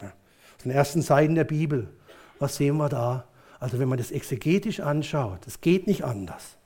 Auf 0.00 0.64
den 0.64 0.72
ersten 0.72 1.02
Seiten 1.02 1.36
der 1.36 1.44
Bibel, 1.44 1.86
was 2.38 2.56
sehen 2.56 2.76
wir 2.76 2.88
da? 2.88 3.24
Also 3.60 3.78
wenn 3.78 3.88
man 3.88 3.98
das 3.98 4.10
exegetisch 4.10 4.80
anschaut, 4.80 5.46
es 5.46 5.60
geht 5.60 5.86
nicht 5.86 6.04
anders. 6.04 6.56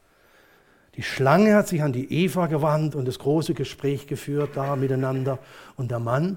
Die 0.94 1.02
Schlange 1.02 1.54
hat 1.54 1.68
sich 1.68 1.82
an 1.82 1.92
die 1.92 2.12
Eva 2.12 2.46
gewandt 2.48 2.94
und 2.94 3.06
das 3.06 3.18
große 3.18 3.54
Gespräch 3.54 4.06
geführt 4.06 4.50
da 4.54 4.76
miteinander. 4.76 5.38
Und 5.76 5.90
der 5.90 6.00
Mann, 6.00 6.36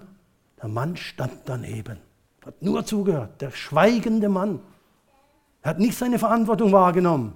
der 0.62 0.70
Mann 0.70 0.96
stand 0.96 1.34
daneben, 1.46 1.98
hat 2.46 2.62
nur 2.62 2.86
zugehört, 2.86 3.42
der 3.42 3.52
schweigende 3.52 4.30
Mann. 4.30 4.60
Er 5.62 5.72
hat 5.72 5.80
nicht 5.80 5.98
seine 5.98 6.20
Verantwortung 6.20 6.72
wahrgenommen. 6.72 7.34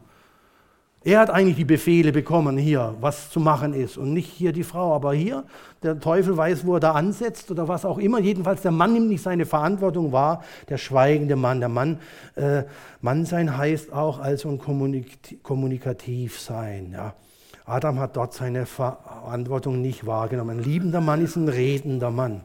Er 1.02 1.20
hat 1.22 1.30
eigentlich 1.30 1.56
die 1.56 1.66
Befehle 1.66 2.12
bekommen 2.12 2.58
hier, 2.58 2.94
was 3.00 3.30
zu 3.30 3.40
machen 3.40 3.74
ist 3.74 3.98
und 3.98 4.14
nicht 4.14 4.30
hier 4.30 4.52
die 4.52 4.64
Frau. 4.64 4.94
Aber 4.94 5.14
hier, 5.14 5.46
der 5.82 5.98
Teufel 5.98 6.36
weiß, 6.36 6.66
wo 6.66 6.74
er 6.74 6.82
da 6.82 6.92
ansetzt 6.92 7.50
oder 7.52 7.70
was 7.70 7.86
auch 7.86 8.00
immer. 8.00 8.20
Jedenfalls, 8.20 8.62
der 8.64 8.72
Mann 8.72 8.94
nimmt 8.94 9.08
nicht 9.08 9.24
seine 9.24 9.46
Verantwortung 9.46 10.12
wahr, 10.12 10.44
der 10.68 10.78
schweigende 10.78 11.38
Mann. 11.38 11.62
Der 11.62 11.70
Mann, 11.70 12.00
äh, 12.36 12.64
Mann 13.00 13.26
sein 13.26 13.58
heißt 13.58 13.94
auch 13.94 14.20
also 14.20 14.50
ein 14.50 14.60
Kommunik 14.60 15.42
kommunikativ 15.42 16.38
sein. 16.38 16.92
Ja. 16.92 17.14
Adam 17.66 18.00
hat 18.00 18.18
dort 18.18 18.34
seine 18.34 18.66
Verantwortung 18.66 19.82
nicht 19.82 20.06
wahrgenommen. 20.06 20.58
Ein 20.58 20.64
liebender 20.64 21.00
Mann 21.00 21.24
ist 21.24 21.38
ein 21.38 21.48
redender 21.48 22.12
Mann 22.12 22.42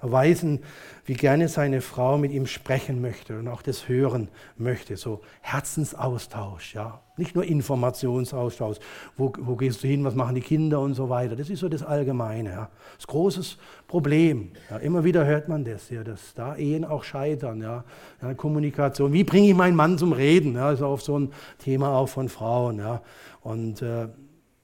erweisen, 0.00 0.60
wie 1.04 1.14
gerne 1.14 1.48
seine 1.48 1.80
Frau 1.80 2.18
mit 2.18 2.32
ihm 2.32 2.46
sprechen 2.46 3.00
möchte 3.00 3.38
und 3.38 3.48
auch 3.48 3.62
das 3.62 3.88
hören 3.88 4.28
möchte. 4.56 4.96
So 4.96 5.20
Herzensaustausch, 5.40 6.74
ja. 6.74 7.00
Nicht 7.16 7.34
nur 7.34 7.44
Informationsaustausch. 7.44 8.76
Wo, 9.16 9.32
wo 9.38 9.56
gehst 9.56 9.82
du 9.82 9.88
hin, 9.88 10.04
was 10.04 10.14
machen 10.14 10.34
die 10.34 10.42
Kinder 10.42 10.80
und 10.80 10.94
so 10.94 11.08
weiter. 11.08 11.34
Das 11.34 11.48
ist 11.48 11.60
so 11.60 11.68
das 11.68 11.82
Allgemeine. 11.82 12.50
Ja. 12.50 12.70
Das 12.96 13.06
großes 13.06 13.56
Problem. 13.88 14.52
Ja. 14.68 14.76
Immer 14.78 15.04
wieder 15.04 15.24
hört 15.24 15.48
man 15.48 15.64
das, 15.64 15.88
ja, 15.88 16.04
dass 16.04 16.34
da 16.34 16.56
Ehen 16.56 16.84
auch 16.84 17.04
scheitern. 17.04 17.62
Ja. 17.62 17.84
ja 18.20 18.34
Kommunikation. 18.34 19.12
Wie 19.12 19.24
bringe 19.24 19.48
ich 19.48 19.54
meinen 19.54 19.76
Mann 19.76 19.96
zum 19.96 20.12
Reden? 20.12 20.56
Ja, 20.56 20.72
ist 20.72 20.82
auch 20.82 21.00
so 21.00 21.18
ein 21.18 21.32
Thema 21.58 21.96
auch 21.96 22.08
von 22.08 22.28
Frauen. 22.28 22.78
Ja. 22.80 23.00
Und 23.40 23.80
äh, 23.80 24.08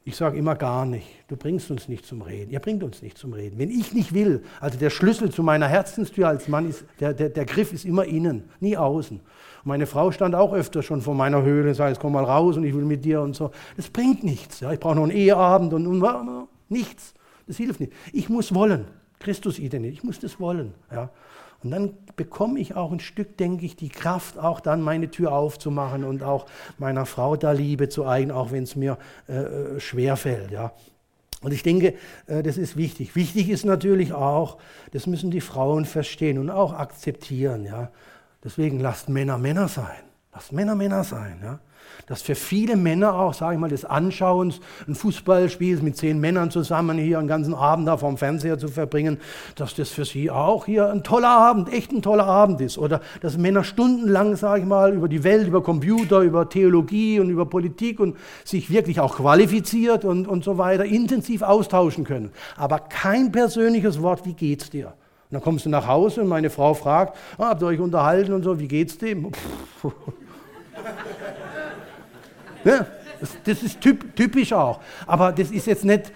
ich 0.04 0.16
sage 0.16 0.36
immer 0.36 0.56
gar 0.56 0.84
nicht. 0.84 1.06
Du 1.28 1.36
bringst 1.36 1.70
uns 1.70 1.88
nicht 1.88 2.04
zum 2.04 2.22
Reden. 2.22 2.50
Ihr 2.50 2.58
bringt 2.58 2.82
uns 2.82 3.02
nicht 3.02 3.16
zum 3.16 3.32
Reden. 3.32 3.58
Wenn 3.58 3.70
ich 3.70 3.92
nicht 3.92 4.12
will, 4.12 4.42
also 4.60 4.76
der 4.76 4.90
Schlüssel 4.90 5.30
zu 5.30 5.42
meiner 5.44 5.68
Herzenstür 5.68 6.26
als 6.26 6.48
Mann 6.48 6.68
ist, 6.68 6.84
der, 6.98 7.14
der, 7.14 7.28
der 7.28 7.44
Griff 7.44 7.72
ist 7.72 7.84
immer 7.84 8.04
innen, 8.04 8.48
nie 8.58 8.76
außen. 8.76 9.18
Und 9.18 9.66
meine 9.66 9.86
Frau 9.86 10.10
stand 10.10 10.34
auch 10.34 10.52
öfter 10.52 10.82
schon 10.82 11.02
vor 11.02 11.14
meiner 11.14 11.42
Höhle 11.42 11.68
und 11.68 11.74
sagte, 11.74 12.00
komm 12.00 12.14
mal 12.14 12.24
raus 12.24 12.56
und 12.56 12.64
ich 12.64 12.74
will 12.74 12.84
mit 12.84 13.04
dir 13.04 13.20
und 13.20 13.36
so. 13.36 13.52
Das 13.76 13.90
bringt 13.90 14.24
nichts. 14.24 14.58
Ja. 14.60 14.72
Ich 14.72 14.80
brauche 14.80 14.96
noch 14.96 15.04
einen 15.04 15.12
Eheabend 15.12 15.72
und, 15.72 15.86
und 15.86 16.48
nichts. 16.68 17.14
Das 17.46 17.56
hilft 17.56 17.78
nicht. 17.78 17.92
Ich 18.12 18.28
muss 18.28 18.52
wollen. 18.54 18.86
Christus 19.20 19.60
identität. 19.60 19.98
Ich 19.98 20.02
muss 20.02 20.18
das 20.18 20.40
wollen. 20.40 20.74
Ja. 20.90 21.10
Und 21.64 21.70
dann 21.70 21.94
bekomme 22.16 22.58
ich 22.58 22.74
auch 22.74 22.92
ein 22.92 23.00
Stück, 23.00 23.36
denke 23.36 23.64
ich, 23.64 23.76
die 23.76 23.88
Kraft, 23.88 24.38
auch 24.38 24.60
dann 24.60 24.82
meine 24.82 25.10
Tür 25.10 25.32
aufzumachen 25.32 26.04
und 26.04 26.22
auch 26.22 26.46
meiner 26.78 27.06
Frau 27.06 27.36
da 27.36 27.52
Liebe 27.52 27.88
zu 27.88 28.06
eigen, 28.06 28.30
auch 28.30 28.50
wenn 28.50 28.64
es 28.64 28.76
mir 28.76 28.98
äh, 29.28 29.34
äh 29.34 29.80
schwerfällt. 29.80 30.50
Ja. 30.50 30.72
Und 31.40 31.52
ich 31.52 31.62
denke, 31.62 31.94
äh, 32.26 32.42
das 32.42 32.56
ist 32.56 32.76
wichtig. 32.76 33.16
Wichtig 33.16 33.48
ist 33.48 33.64
natürlich 33.64 34.12
auch, 34.12 34.58
das 34.92 35.06
müssen 35.06 35.30
die 35.30 35.40
Frauen 35.40 35.84
verstehen 35.84 36.38
und 36.38 36.50
auch 36.50 36.72
akzeptieren. 36.72 37.64
Ja. 37.64 37.90
Deswegen 38.44 38.80
lasst 38.80 39.08
Männer 39.08 39.38
Männer 39.38 39.68
sein. 39.68 40.02
Lasst 40.32 40.52
Männer 40.52 40.74
Männer 40.74 41.04
sein. 41.04 41.40
Ja 41.42 41.60
dass 42.06 42.22
für 42.22 42.34
viele 42.34 42.76
Männer 42.76 43.14
auch, 43.14 43.34
sage 43.34 43.54
ich 43.54 43.60
mal, 43.60 43.68
des 43.68 43.84
Anschauens, 43.84 44.60
ein 44.86 44.94
Fußballspiel 44.94 45.82
mit 45.82 45.96
zehn 45.96 46.20
Männern 46.20 46.50
zusammen 46.50 46.98
hier 46.98 47.18
einen 47.18 47.28
ganzen 47.28 47.54
Abend 47.54 47.88
da 47.88 47.96
vorm 47.96 48.16
Fernseher 48.16 48.58
zu 48.58 48.68
verbringen, 48.68 49.18
dass 49.54 49.74
das 49.74 49.90
für 49.90 50.04
sie 50.04 50.30
auch 50.30 50.66
hier 50.66 50.90
ein 50.90 51.02
toller 51.02 51.30
Abend, 51.30 51.72
echt 51.72 51.92
ein 51.92 52.02
toller 52.02 52.26
Abend 52.26 52.60
ist. 52.60 52.78
Oder 52.78 53.00
dass 53.20 53.38
Männer 53.38 53.64
stundenlang, 53.64 54.36
sage 54.36 54.60
ich 54.60 54.66
mal, 54.66 54.92
über 54.94 55.08
die 55.08 55.24
Welt, 55.24 55.46
über 55.46 55.62
Computer, 55.62 56.20
über 56.20 56.48
Theologie 56.48 57.20
und 57.20 57.30
über 57.30 57.46
Politik 57.46 58.00
und 58.00 58.16
sich 58.44 58.70
wirklich 58.70 59.00
auch 59.00 59.16
qualifiziert 59.16 60.04
und, 60.04 60.26
und 60.26 60.44
so 60.44 60.58
weiter 60.58 60.84
intensiv 60.84 61.42
austauschen 61.42 62.04
können. 62.04 62.30
Aber 62.56 62.78
kein 62.78 63.32
persönliches 63.32 64.02
Wort, 64.02 64.26
wie 64.26 64.34
geht's 64.34 64.70
dir? 64.70 64.88
Und 64.88 65.36
dann 65.36 65.42
kommst 65.42 65.64
du 65.64 65.70
nach 65.70 65.86
Hause 65.86 66.20
und 66.20 66.28
meine 66.28 66.50
Frau 66.50 66.74
fragt, 66.74 67.16
ah, 67.38 67.48
habt 67.48 67.62
ihr 67.62 67.68
euch 67.68 67.80
unterhalten 67.80 68.34
und 68.34 68.42
so, 68.42 68.58
wie 68.60 68.68
geht's 68.68 68.98
dem? 68.98 69.32
Ne? 72.64 72.86
Das, 73.44 73.62
ist 73.62 73.80
typ, 73.80 74.16
typisch 74.16 74.52
auch. 74.52 74.80
Aber 75.06 75.32
das 75.32 75.50
ist 75.50 75.66
jetzt 75.66 75.84
nicht 75.84 76.12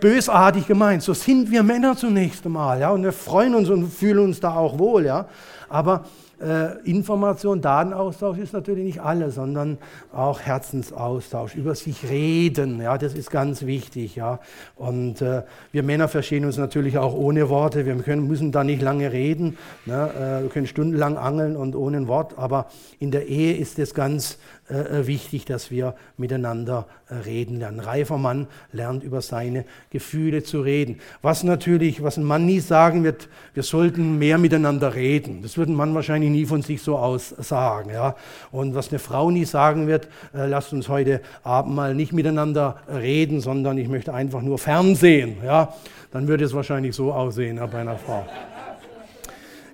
bösartig 0.00 0.66
gemeint. 0.66 1.02
So 1.02 1.14
sind 1.14 1.50
wir 1.50 1.62
Männer 1.62 1.96
zunächst 1.96 2.44
einmal. 2.44 2.80
Ja? 2.80 2.90
Und 2.90 3.04
wir 3.04 3.12
freuen 3.12 3.54
uns 3.54 3.68
und 3.68 3.88
fühlen 3.88 4.18
uns 4.18 4.40
da 4.40 4.54
auch 4.54 4.78
wohl. 4.78 5.06
Ja? 5.06 5.26
Aber 5.68 6.04
äh, 6.40 6.78
Information, 6.88 7.60
Datenaustausch 7.60 8.38
ist 8.38 8.52
natürlich 8.52 8.84
nicht 8.84 9.00
alles, 9.00 9.34
sondern 9.34 9.78
auch 10.12 10.40
Herzensaustausch, 10.40 11.56
über 11.56 11.74
sich 11.74 12.08
reden, 12.08 12.80
ja, 12.80 12.96
das 12.96 13.14
ist 13.14 13.30
ganz 13.30 13.66
wichtig, 13.66 14.16
ja. 14.16 14.38
Und 14.76 15.20
äh, 15.20 15.42
wir 15.72 15.82
Männer 15.82 16.06
verstehen 16.06 16.44
uns 16.44 16.56
natürlich 16.56 16.96
auch 16.98 17.14
ohne 17.14 17.48
Worte, 17.48 17.86
wir 17.86 17.96
können, 17.96 18.28
müssen 18.28 18.52
da 18.52 18.62
nicht 18.62 18.82
lange 18.82 19.12
reden, 19.12 19.58
ne? 19.86 20.10
äh, 20.14 20.42
wir 20.42 20.50
können 20.50 20.68
stundenlang 20.68 21.16
angeln 21.16 21.56
und 21.56 21.74
ohne 21.74 21.96
ein 21.96 22.08
Wort, 22.08 22.38
aber 22.38 22.66
in 23.00 23.10
der 23.10 23.26
Ehe 23.26 23.56
ist 23.56 23.78
das 23.78 23.92
ganz 23.92 24.38
äh, 24.68 25.06
wichtig, 25.06 25.44
dass 25.44 25.70
wir 25.70 25.94
miteinander 26.16 26.86
äh, 27.08 27.14
reden 27.14 27.58
lernen. 27.58 27.80
Ein 27.80 27.86
reifer 27.86 28.18
Mann 28.18 28.46
lernt 28.72 29.02
über 29.02 29.22
seine 29.22 29.64
Gefühle 29.90 30.42
zu 30.42 30.60
reden. 30.60 31.00
Was 31.22 31.42
natürlich, 31.42 32.02
was 32.02 32.16
ein 32.16 32.24
Mann 32.24 32.46
nie 32.46 32.60
sagen 32.60 33.04
wird, 33.04 33.28
wir 33.54 33.62
sollten 33.62 34.18
mehr 34.18 34.38
miteinander 34.38 34.94
reden. 34.94 35.42
Das 35.42 35.56
wird 35.56 35.68
ein 35.68 35.74
Mann 35.74 35.94
wahrscheinlich 35.94 36.30
nie 36.30 36.46
von 36.46 36.62
sich 36.62 36.82
so 36.82 36.98
aus 36.98 37.30
sagen. 37.38 37.90
Ja? 37.90 38.14
Und 38.52 38.74
was 38.74 38.90
eine 38.90 38.98
Frau 38.98 39.30
nie 39.30 39.44
sagen 39.44 39.86
wird, 39.86 40.08
äh, 40.34 40.46
lasst 40.46 40.72
uns 40.72 40.88
heute 40.88 41.20
Abend 41.42 41.74
mal 41.74 41.94
nicht 41.94 42.12
miteinander 42.12 42.76
reden, 42.88 43.40
sondern 43.40 43.78
ich 43.78 43.88
möchte 43.88 44.12
einfach 44.12 44.42
nur 44.42 44.58
Fernsehen. 44.58 45.38
Ja? 45.44 45.74
Dann 46.10 46.28
würde 46.28 46.44
es 46.44 46.54
wahrscheinlich 46.54 46.94
so 46.94 47.12
aussehen 47.12 47.56
ja, 47.56 47.66
bei 47.66 47.80
einer 47.80 47.96
Frau. 47.96 48.26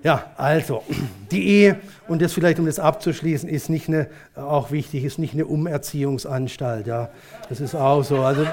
Ja, 0.05 0.23
also, 0.37 0.83
die 1.31 1.47
Ehe, 1.47 1.77
und 2.07 2.21
das 2.21 2.31
vielleicht, 2.31 2.59
um 2.59 2.67
das 2.67 2.77
abzuschließen, 2.77 3.49
ist 3.49 3.71
nicht 3.71 3.87
eine, 3.87 4.05
auch 4.35 4.69
wichtig, 4.69 5.03
ist 5.03 5.17
nicht 5.17 5.33
eine 5.33 5.47
Umerziehungsanstalt. 5.47 6.85
Ja, 6.85 7.09
das 7.49 7.59
ist 7.59 7.73
auch 7.73 8.03
so. 8.03 8.19
Also, 8.19 8.45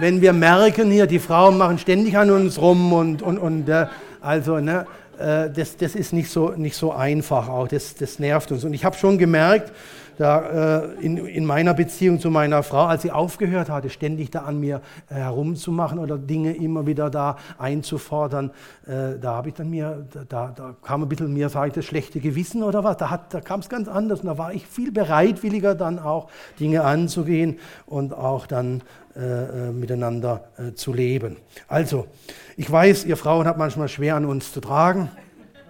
wenn 0.00 0.20
wir 0.20 0.32
merken 0.32 0.90
hier, 0.90 1.06
die 1.06 1.20
Frauen 1.20 1.58
machen 1.58 1.78
ständig 1.78 2.18
an 2.18 2.28
uns 2.32 2.60
rum 2.60 2.92
und, 2.92 3.22
und, 3.22 3.38
und 3.38 3.68
äh, 3.68 3.86
also, 4.20 4.58
ne, 4.58 4.84
äh, 5.16 5.48
das, 5.48 5.76
das 5.76 5.94
ist 5.94 6.12
nicht 6.12 6.28
so, 6.28 6.48
nicht 6.56 6.74
so 6.74 6.90
einfach 6.90 7.48
auch, 7.48 7.68
das, 7.68 7.94
das 7.94 8.18
nervt 8.18 8.50
uns. 8.50 8.64
Und 8.64 8.74
ich 8.74 8.84
habe 8.84 8.96
schon 8.96 9.16
gemerkt, 9.16 9.70
da, 10.18 10.82
äh, 10.82 11.04
in, 11.04 11.16
in, 11.16 11.44
meiner 11.44 11.74
Beziehung 11.74 12.20
zu 12.20 12.30
meiner 12.30 12.62
Frau, 12.62 12.84
als 12.84 13.02
sie 13.02 13.10
aufgehört 13.10 13.68
hatte, 13.68 13.90
ständig 13.90 14.30
da 14.30 14.40
an 14.40 14.60
mir 14.60 14.80
äh, 15.08 15.14
herumzumachen 15.14 15.98
oder 15.98 16.18
Dinge 16.18 16.54
immer 16.54 16.86
wieder 16.86 17.10
da 17.10 17.36
einzufordern, 17.58 18.50
äh, 18.86 19.18
da 19.20 19.34
habe 19.34 19.48
ich 19.48 19.54
dann 19.54 19.70
mir, 19.70 20.06
da, 20.28 20.52
da 20.54 20.74
kam 20.82 21.02
ein 21.02 21.08
bisschen 21.08 21.32
mir, 21.32 21.48
sage 21.48 21.68
ich, 21.68 21.74
das 21.74 21.84
schlechte 21.84 22.20
Gewissen 22.20 22.62
oder 22.62 22.84
was, 22.84 22.96
da, 22.96 23.20
da 23.28 23.40
kam 23.40 23.60
es 23.60 23.68
ganz 23.68 23.88
anders 23.88 24.20
und 24.20 24.26
da 24.26 24.38
war 24.38 24.52
ich 24.52 24.66
viel 24.66 24.92
bereitwilliger 24.92 25.74
dann 25.74 25.98
auch 25.98 26.28
Dinge 26.58 26.84
anzugehen 26.84 27.58
und 27.86 28.14
auch 28.14 28.46
dann 28.46 28.82
äh, 29.16 29.68
äh, 29.68 29.70
miteinander 29.70 30.48
äh, 30.58 30.74
zu 30.74 30.92
leben. 30.92 31.36
Also, 31.68 32.08
ich 32.56 32.68
weiß, 32.68 33.04
ihr 33.04 33.16
Frauen 33.16 33.46
habt 33.46 33.60
manchmal 33.60 33.86
schwer 33.86 34.16
an 34.16 34.24
uns 34.24 34.52
zu 34.52 34.60
tragen. 34.60 35.08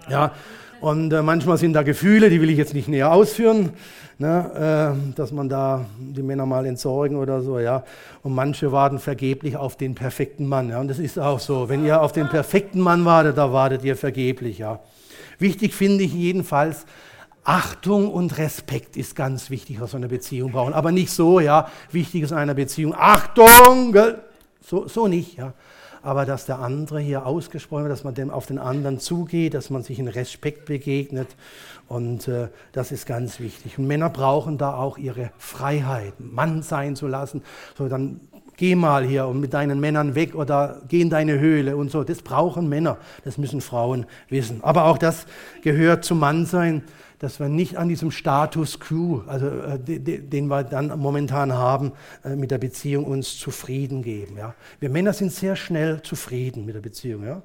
Ja, 0.09 0.33
und 0.85 1.15
äh, 1.15 1.23
manchmal 1.23 1.57
sind 1.57 1.73
da 1.73 1.83
Gefühle, 1.83 2.29
die 2.29 2.43
will 2.43 2.51
ich 2.51 2.59
jetzt 2.59 2.75
nicht 2.75 2.89
näher 2.89 3.11
ausführen, 3.11 3.71
ne, 4.19 4.95
äh, 4.95 5.15
dass 5.17 5.33
man 5.33 5.49
da 5.49 5.87
die 5.99 6.23
Männer 6.23 6.45
mal 6.45 6.67
entsorgen 6.67 7.17
oder 7.17 7.41
so, 7.41 7.59
ja. 7.59 7.85
Und 8.23 8.35
manche 8.35 8.71
warten 8.71 8.99
vergeblich 8.99 9.57
auf 9.57 9.79
den 9.79 9.95
perfekten 9.95 10.47
Mann, 10.47 10.69
ja. 10.69 10.81
Und 10.81 10.89
das 10.89 10.99
ist 10.99 11.19
auch 11.19 11.41
so. 11.41 11.71
Wenn 11.71 11.87
ihr 11.87 12.03
auf 12.03 12.13
den 12.13 12.29
perfekten 12.29 12.81
Mann 12.81 13.07
wartet, 13.07 13.39
da 13.39 13.51
wartet 13.51 13.83
ihr 13.83 13.97
vergeblich, 13.97 14.59
ja. 14.59 14.81
Wichtig 15.39 15.73
finde 15.73 16.05
ich 16.05 16.13
jedenfalls, 16.13 16.85
Achtung 17.45 18.13
und 18.13 18.37
Respekt 18.37 18.99
ist 18.99 19.17
ganz 19.17 19.49
wichtig 19.49 19.81
aus 19.81 19.95
einer 19.95 20.09
Beziehung 20.09 20.53
brauchen. 20.53 20.75
Aber 20.75 20.93
nicht 20.93 21.13
so, 21.13 21.41
ja. 21.41 21.69
Wichtig 21.93 22.25
ist 22.25 22.33
in 22.33 22.37
einer 22.37 22.53
Beziehung 22.53 22.95
Achtung, 22.95 23.97
so, 24.61 24.87
so 24.87 25.09
nicht, 25.09 25.39
ja 25.39 25.55
aber 26.05 26.27
dass 26.27 26.47
der 26.47 26.59
andere 26.59 27.01
hier 27.01 27.27
ausgesprochen 27.27 27.85
wird, 27.85 27.93
dass 27.93 28.05
man 28.05 28.15
dem 28.15 28.31
auf 28.31 28.47
den 28.47 28.59
anderen 28.59 28.99
zugeht, 29.01 29.55
dass 29.55 29.71
man 29.71 29.83
sich 29.83 29.99
in 29.99 30.09
Respekt 30.09 30.67
begegnet. 30.67 31.29
Und 31.89 32.29
äh, 32.29 32.49
das 32.73 32.93
ist 32.93 33.07
ganz 33.07 33.41
wichtig. 33.41 33.79
Und 33.79 33.87
Männer 33.87 34.11
brauchen 34.11 34.59
da 34.59 34.75
auch 34.75 34.99
ihre 34.99 35.31
Freiheit, 35.39 36.15
Mann 36.19 36.63
sein 36.63 36.97
zu 36.97 37.07
lassen. 37.07 37.43
So, 37.77 37.89
dann 37.89 38.21
geh 38.57 38.75
mal 38.75 39.05
hier 39.05 39.27
und 39.27 39.41
mit 39.41 39.55
deinen 39.55 39.81
Männern 39.81 40.15
weg 40.15 40.35
oder 40.35 40.83
geh 40.89 41.01
in 41.01 41.11
deine 41.11 41.39
Höhle 41.39 41.77
und 41.77 41.91
so. 41.91 42.05
Das 42.05 42.23
brauchen 42.23 42.69
Männer, 42.69 42.99
das 43.25 43.39
müssen 43.39 43.61
Frauen 43.61 44.07
wissen. 44.29 44.63
Aber 44.63 44.85
auch 44.85 44.99
das 44.99 45.27
gehört 45.63 46.05
zum 46.05 46.19
Mannsein 46.19 46.83
dass 47.25 47.41
wir 47.41 47.49
nicht 47.49 47.77
an 47.79 47.89
diesem 47.89 48.11
Status 48.11 48.79
quo, 48.79 49.25
also 49.27 49.47
äh, 49.47 49.79
den 49.79 50.47
wir 50.49 50.63
dann 50.63 50.99
momentan 50.99 51.55
haben, 51.55 51.93
äh, 52.23 52.37
mit 52.37 52.51
der 52.51 52.59
Beziehung 52.59 53.07
uns 53.07 53.39
zufrieden 53.39 54.03
geben. 54.03 54.37
Ja. 54.37 54.55
Wir 54.79 54.91
Männer 54.91 55.15
sind 55.15 55.33
sehr 55.33 55.57
schnell 55.57 56.03
zufrieden 56.03 56.67
mit 56.67 56.75
der 56.75 56.83
Beziehung. 56.83 57.25
Ja. 57.25 57.43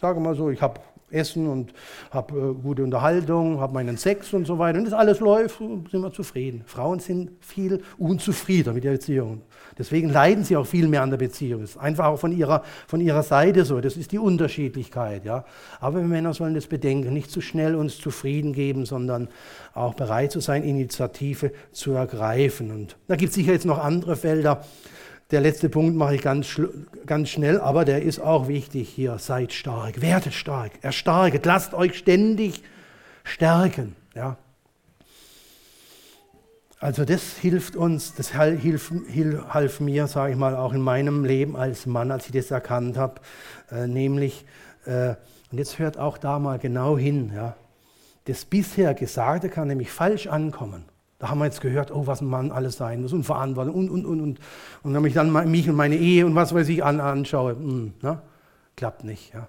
Sage 0.00 0.20
mal 0.20 0.36
so, 0.36 0.50
ich 0.50 0.62
habe 0.62 0.80
Essen 1.16 1.46
und 1.46 1.72
habe 2.10 2.38
äh, 2.38 2.62
gute 2.62 2.84
Unterhaltung, 2.84 3.60
habe 3.60 3.74
meinen 3.74 3.96
Sex 3.96 4.32
und 4.32 4.46
so 4.46 4.58
weiter. 4.58 4.78
Und 4.78 4.84
das 4.84 4.94
alles 4.94 5.20
läuft, 5.20 5.58
sind 5.58 5.92
wir 5.92 6.12
zufrieden. 6.12 6.62
Frauen 6.66 7.00
sind 7.00 7.30
viel 7.40 7.82
unzufriedener 7.98 8.74
mit 8.74 8.84
der 8.84 8.92
Beziehung. 8.92 9.42
Deswegen 9.78 10.08
leiden 10.08 10.44
sie 10.44 10.56
auch 10.56 10.66
viel 10.66 10.88
mehr 10.88 11.02
an 11.02 11.10
der 11.10 11.18
Beziehung. 11.18 11.60
Das 11.62 11.70
ist 11.70 11.76
einfach 11.76 12.06
auch 12.06 12.18
von 12.18 12.32
ihrer, 12.32 12.62
von 12.86 13.00
ihrer 13.00 13.22
Seite 13.22 13.64
so. 13.64 13.80
Das 13.80 13.96
ist 13.96 14.12
die 14.12 14.18
Unterschiedlichkeit. 14.18 15.24
Ja. 15.24 15.44
Aber 15.80 16.00
wir 16.00 16.06
Männer 16.06 16.32
sollen 16.34 16.54
das 16.54 16.66
bedenken, 16.66 17.12
nicht 17.12 17.30
zu 17.30 17.40
schnell 17.40 17.74
uns 17.74 17.98
zufrieden 17.98 18.52
geben, 18.52 18.86
sondern 18.86 19.28
auch 19.74 19.94
bereit 19.94 20.32
zu 20.32 20.40
sein, 20.40 20.62
Initiative 20.62 21.52
zu 21.72 21.92
ergreifen. 21.92 22.70
Und 22.70 22.96
da 23.08 23.16
gibt 23.16 23.30
es 23.30 23.34
sicher 23.34 23.52
jetzt 23.52 23.66
noch 23.66 23.78
andere 23.78 24.16
Felder. 24.16 24.62
Der 25.32 25.40
letzte 25.40 25.68
Punkt 25.68 25.96
mache 25.96 26.14
ich 26.14 26.22
ganz, 26.22 26.60
ganz 27.04 27.30
schnell, 27.30 27.60
aber 27.60 27.84
der 27.84 28.02
ist 28.02 28.20
auch 28.20 28.46
wichtig 28.46 28.88
hier. 28.88 29.18
Seid 29.18 29.52
stark, 29.52 30.00
werdet 30.00 30.32
stark, 30.32 30.72
erstarket, 30.82 31.44
lasst 31.46 31.74
euch 31.74 31.98
ständig 31.98 32.62
stärken. 33.24 33.96
Ja. 34.14 34.36
Also 36.78 37.04
das 37.04 37.36
hilft 37.38 37.74
uns, 37.74 38.14
das 38.14 38.32
hilft, 38.40 38.92
half 39.48 39.80
mir, 39.80 40.06
sage 40.06 40.32
ich 40.32 40.38
mal, 40.38 40.54
auch 40.54 40.72
in 40.72 40.82
meinem 40.82 41.24
Leben 41.24 41.56
als 41.56 41.86
Mann, 41.86 42.12
als 42.12 42.26
ich 42.26 42.32
das 42.32 42.50
erkannt 42.50 42.96
habe, 42.96 43.20
äh, 43.72 43.88
nämlich, 43.88 44.44
äh, 44.84 45.14
und 45.50 45.58
jetzt 45.58 45.78
hört 45.78 45.98
auch 45.98 46.18
da 46.18 46.38
mal 46.38 46.58
genau 46.58 46.96
hin, 46.96 47.32
ja, 47.34 47.56
das 48.26 48.44
bisher 48.44 48.94
Gesagte 48.94 49.48
kann 49.48 49.68
nämlich 49.68 49.90
falsch 49.90 50.26
ankommen. 50.26 50.84
Da 51.18 51.30
haben 51.30 51.38
wir 51.38 51.46
jetzt 51.46 51.60
gehört, 51.60 51.90
oh, 51.90 52.06
was 52.06 52.20
ein 52.20 52.26
Mann 52.26 52.50
alles 52.50 52.76
sein 52.76 53.00
muss 53.00 53.12
und 53.12 53.24
Verantwortung 53.24 53.74
und, 53.74 53.88
und, 53.88 54.04
und, 54.04 54.20
und. 54.20 54.40
Und 54.82 54.94
wenn 54.94 55.04
ich 55.06 55.14
dann 55.14 55.32
mich 55.50 55.68
und 55.68 55.76
meine 55.76 55.96
Ehe 55.96 56.26
und 56.26 56.34
was 56.34 56.54
weiß 56.54 56.68
ich 56.68 56.84
an, 56.84 57.00
anschaue, 57.00 57.54
mh, 57.54 57.60
hm, 57.60 57.94
ne? 58.02 58.22
klappt 58.76 59.04
nicht. 59.04 59.32
Ja. 59.32 59.48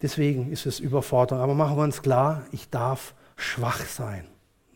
Deswegen 0.00 0.52
ist 0.52 0.66
es 0.66 0.80
Überforderung. 0.80 1.42
Aber 1.42 1.54
machen 1.54 1.76
wir 1.76 1.82
uns 1.82 2.02
klar, 2.02 2.42
ich 2.52 2.70
darf 2.70 3.14
schwach 3.36 3.84
sein. 3.84 4.26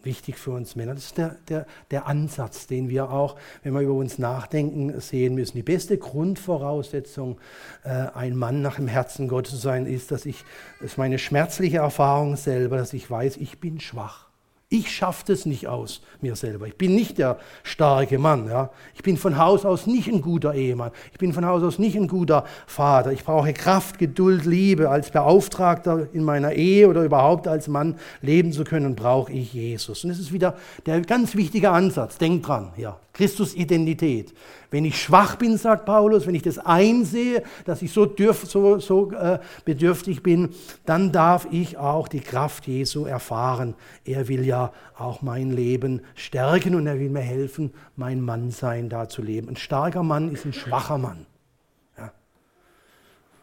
Wichtig 0.02 0.38
für 0.38 0.52
uns 0.52 0.74
Männer. 0.74 0.94
Das 0.94 1.04
ist 1.04 1.18
der, 1.18 1.36
der, 1.48 1.66
der 1.90 2.06
Ansatz, 2.06 2.66
den 2.66 2.88
wir 2.88 3.10
auch, 3.10 3.36
wenn 3.62 3.74
wir 3.74 3.80
über 3.80 3.94
uns 3.94 4.18
nachdenken, 4.18 5.00
sehen 5.00 5.34
müssen. 5.34 5.56
Die 5.56 5.62
beste 5.62 5.98
Grundvoraussetzung, 5.98 7.38
äh, 7.84 8.06
ein 8.14 8.36
Mann 8.36 8.62
nach 8.62 8.76
dem 8.76 8.88
Herzen 8.88 9.28
Gottes 9.28 9.52
zu 9.52 9.58
sein, 9.58 9.86
ist, 9.86 10.10
dass 10.10 10.24
ich, 10.24 10.44
das 10.80 10.92
ist 10.92 10.98
meine 10.98 11.18
schmerzliche 11.18 11.78
Erfahrung 11.78 12.36
selber, 12.36 12.76
dass 12.76 12.92
ich 12.92 13.10
weiß, 13.10 13.36
ich 13.36 13.60
bin 13.60 13.80
schwach. 13.80 14.27
Ich 14.70 14.94
schaffe 14.94 15.32
es 15.32 15.46
nicht 15.46 15.66
aus 15.66 16.02
mir 16.20 16.36
selber. 16.36 16.66
Ich 16.66 16.76
bin 16.76 16.94
nicht 16.94 17.16
der 17.16 17.38
starke 17.62 18.18
Mann. 18.18 18.48
Ja. 18.48 18.68
Ich 18.94 19.02
bin 19.02 19.16
von 19.16 19.38
Haus 19.38 19.64
aus 19.64 19.86
nicht 19.86 20.08
ein 20.08 20.20
guter 20.20 20.52
Ehemann. 20.52 20.90
Ich 21.10 21.16
bin 21.16 21.32
von 21.32 21.46
Haus 21.46 21.62
aus 21.62 21.78
nicht 21.78 21.96
ein 21.96 22.06
guter 22.06 22.44
Vater. 22.66 23.10
Ich 23.12 23.24
brauche 23.24 23.54
Kraft, 23.54 23.98
Geduld, 23.98 24.44
Liebe. 24.44 24.90
Als 24.90 25.10
Beauftragter 25.10 26.08
in 26.12 26.22
meiner 26.22 26.52
Ehe 26.52 26.86
oder 26.86 27.02
überhaupt 27.02 27.48
als 27.48 27.66
Mann 27.66 27.96
leben 28.20 28.52
zu 28.52 28.64
können, 28.64 28.94
brauche 28.94 29.32
ich 29.32 29.54
Jesus. 29.54 30.04
Und 30.04 30.10
das 30.10 30.18
ist 30.18 30.34
wieder 30.34 30.58
der 30.84 31.00
ganz 31.00 31.34
wichtige 31.34 31.70
Ansatz. 31.70 32.18
Denkt 32.18 32.46
dran, 32.46 32.72
ja. 32.76 32.98
Christus 33.14 33.54
Identität. 33.54 34.34
Wenn 34.70 34.84
ich 34.84 35.00
schwach 35.00 35.36
bin, 35.36 35.56
sagt 35.56 35.86
Paulus, 35.86 36.26
wenn 36.26 36.34
ich 36.34 36.42
das 36.42 36.58
einsehe, 36.58 37.42
dass 37.64 37.80
ich 37.80 37.92
so, 37.92 38.04
dürf, 38.04 38.44
so, 38.44 38.78
so 38.78 39.10
äh, 39.12 39.38
bedürftig 39.64 40.22
bin, 40.22 40.50
dann 40.84 41.10
darf 41.10 41.48
ich 41.50 41.78
auch 41.78 42.06
die 42.06 42.20
Kraft 42.20 42.66
Jesu 42.66 43.06
erfahren. 43.06 43.74
Er 44.04 44.28
will 44.28 44.44
ja 44.44 44.72
auch 44.98 45.22
mein 45.22 45.50
Leben 45.50 46.02
stärken 46.14 46.74
und 46.74 46.86
er 46.86 46.98
will 46.98 47.08
mir 47.08 47.20
helfen, 47.20 47.72
mein 47.96 48.20
Mannsein 48.20 48.90
da 48.90 49.08
zu 49.08 49.22
leben. 49.22 49.48
Ein 49.48 49.56
starker 49.56 50.02
Mann 50.02 50.30
ist 50.32 50.44
ein 50.44 50.52
schwacher 50.52 50.98
Mann. 50.98 51.26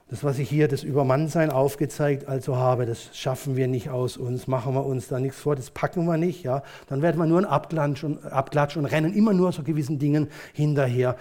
Das, 0.08 0.24
was 0.24 0.38
ich 0.38 0.47
hier, 0.47 0.68
das 0.68 0.84
Übermannsein 0.84 1.49
aufgezeigt 1.49 2.28
also 2.28 2.58
habe, 2.58 2.86
das 2.86 3.10
schaffen 3.14 3.56
wir 3.56 3.68
nicht 3.68 3.89
aus 3.89 4.18
uns, 4.18 4.45
machen 4.45 4.76
wir 4.76 4.86
uns 4.86 5.08
da 5.08 5.20
nichts 5.20 5.39
vor, 5.39 5.56
das 5.56 5.72
packen 5.72 6.06
wir 6.06 6.18
nicht. 6.18 6.43
Ja? 6.43 6.62
Dann 6.88 7.01
werden 7.01 7.18
wir 7.18 7.26
nur 7.26 7.39
ein 7.39 7.45
Abklatsch 7.45 8.03
und, 8.03 8.24
Abklatsch 8.24 8.78
und 8.78 8.86
rennen 8.86 9.14
immer 9.14 9.34
nur 9.34 9.51
so 9.51 9.64
gewissen 9.64 9.97
Dingen 9.97 10.30
hinterher. 10.53 11.18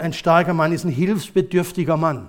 Ein 0.00 0.12
starker 0.12 0.52
Mann 0.52 0.72
ist 0.72 0.84
ein 0.84 0.90
hilfsbedürftiger 0.90 1.96
Mann. 1.96 2.28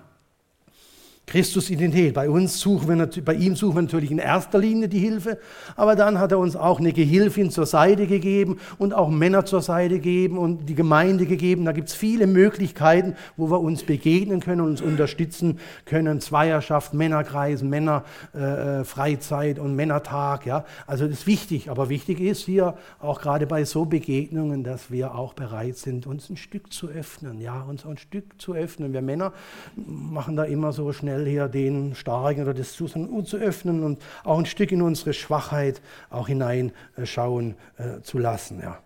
Christus 1.28 1.72
Identität. 1.72 2.14
Bei 2.14 2.30
uns 2.30 2.60
suchen 2.60 2.88
wir, 2.88 3.24
bei 3.24 3.34
ihm 3.34 3.56
suchen 3.56 3.76
wir 3.76 3.82
natürlich 3.82 4.12
in 4.12 4.20
erster 4.20 4.60
Linie 4.60 4.88
die 4.88 5.00
Hilfe, 5.00 5.40
aber 5.76 5.96
dann 5.96 6.20
hat 6.20 6.32
er 6.32 6.38
uns 6.38 6.56
auch 6.56 6.80
eine 6.80 6.94
Gehilfin 6.94 7.50
zur 7.50 7.66
Seite 7.66 8.06
gegeben 8.06 8.60
und 8.78 8.94
auch 8.94 9.10
Männer 9.10 9.46
zur 9.46 9.62
Seite 9.62 9.96
gegeben 9.96 10.38
und 10.38 10.68
die 10.70 10.76
Gemeinde 10.76 11.26
gegeben. 11.26 11.66
Da 11.66 11.72
gibt 11.72 11.90
es 11.90 11.96
viele 11.96 12.28
Möglichkeiten, 12.28 13.16
wo 13.38 13.50
wir 13.50 13.60
uns 13.60 13.84
begegnen 13.84 14.40
können 14.40 14.62
und 14.62 14.70
uns 14.70 14.82
unterstützen 14.82 15.60
können. 15.86 16.22
Zweierschaft, 16.22 16.94
Männerkreisen, 16.94 17.70
Männerfreizeit 17.70 19.58
äh, 19.58 19.62
und 19.62 19.76
Männertag. 19.76 20.46
Ja. 20.46 20.66
Also 20.86 21.08
das 21.08 21.20
ist 21.20 21.28
wichtig, 21.28 21.72
aber 21.72 21.90
wichtig 21.90 22.20
ist 22.20 22.46
hier 22.46 22.76
auch 23.00 23.20
gerade 23.20 23.48
bei 23.48 23.66
so 23.66 23.86
Begegnungen, 23.86 24.64
dass 24.64 24.92
wir 24.92 25.16
auch 25.16 25.34
bereit 25.34 25.78
sind, 25.78 26.06
uns 26.06 26.30
ein 26.30 26.38
Stück 26.38 26.72
zu 26.72 26.88
öffnen, 26.88 27.42
ja, 27.42 27.62
uns 27.62 27.84
ein 27.86 27.98
Stück 27.98 28.40
zu 28.40 28.54
öffnen. 28.54 28.94
Wir 28.94 29.02
Männer 29.02 29.34
machen 29.76 30.36
da 30.36 30.44
immer 30.44 30.72
so 30.72 30.94
schnell 30.94 31.15
schnell 31.16 31.28
hier 31.28 31.48
den 31.48 31.96
Starken 31.96 32.42
oder 32.42 32.54
das 32.54 32.74
zu, 32.74 32.88
sondern 32.88 33.26
zu 33.26 33.38
öffnen 33.38 33.84
und 33.84 34.02
auch 34.24 34.38
ein 34.38 34.46
Stück 34.46 34.72
in 34.72 34.82
unsere 34.82 35.14
Schwachheit 35.14 35.82
auch 36.10 36.28
hineinschauen 36.28 37.56
äh, 37.78 38.02
zu 38.02 38.18
lassen. 38.18 38.60
Ja. 38.62 38.80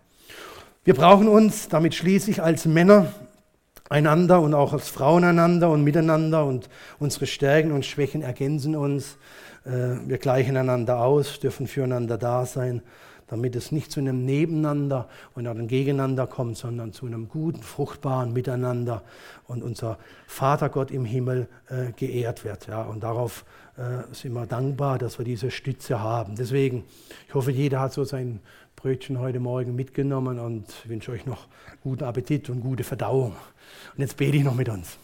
Wir 0.84 0.94
brauchen 0.94 1.28
uns, 1.28 1.68
damit 1.68 1.94
schließlich 1.94 2.42
als 2.42 2.66
Männer 2.66 3.12
einander 3.88 4.40
und 4.40 4.54
auch 4.54 4.72
als 4.72 4.88
Frauen 4.88 5.24
einander 5.24 5.70
und 5.70 5.82
miteinander 5.82 6.44
und 6.44 6.68
unsere 7.00 7.26
Stärken 7.26 7.72
und 7.72 7.84
Schwächen 7.84 8.22
ergänzen 8.22 8.76
uns. 8.76 9.16
Äh, 9.64 10.06
wir 10.06 10.18
gleichen 10.18 10.56
einander 10.56 11.00
aus, 11.00 11.40
dürfen 11.40 11.66
füreinander 11.66 12.16
da 12.16 12.46
sein, 12.46 12.82
damit 13.30 13.54
es 13.54 13.70
nicht 13.70 13.92
zu 13.92 14.00
einem 14.00 14.24
Nebeneinander 14.24 15.08
und 15.34 15.46
einem 15.46 15.68
Gegeneinander 15.68 16.26
kommt, 16.26 16.56
sondern 16.56 16.92
zu 16.92 17.06
einem 17.06 17.28
guten, 17.28 17.62
fruchtbaren 17.62 18.32
Miteinander 18.32 19.02
und 19.46 19.62
unser 19.62 19.98
Vater 20.26 20.68
Gott 20.68 20.90
im 20.90 21.04
Himmel 21.04 21.46
äh, 21.68 21.92
geehrt 21.92 22.44
wird. 22.44 22.66
Ja, 22.66 22.82
und 22.82 23.04
darauf 23.04 23.44
äh, 23.76 24.12
sind 24.12 24.32
wir 24.32 24.46
dankbar, 24.46 24.98
dass 24.98 25.18
wir 25.18 25.24
diese 25.24 25.52
Stütze 25.52 26.00
haben. 26.00 26.34
Deswegen, 26.34 26.84
ich 27.28 27.34
hoffe, 27.34 27.52
jeder 27.52 27.80
hat 27.80 27.92
so 27.92 28.02
sein 28.02 28.40
Brötchen 28.74 29.20
heute 29.20 29.38
Morgen 29.38 29.76
mitgenommen 29.76 30.40
und 30.40 30.66
wünsche 30.88 31.12
euch 31.12 31.24
noch 31.24 31.46
guten 31.82 32.04
Appetit 32.04 32.50
und 32.50 32.62
gute 32.62 32.82
Verdauung. 32.82 33.36
Und 33.94 34.00
jetzt 34.00 34.16
bete 34.16 34.36
ich 34.36 34.44
noch 34.44 34.54
mit 34.54 34.68
uns. 34.68 34.98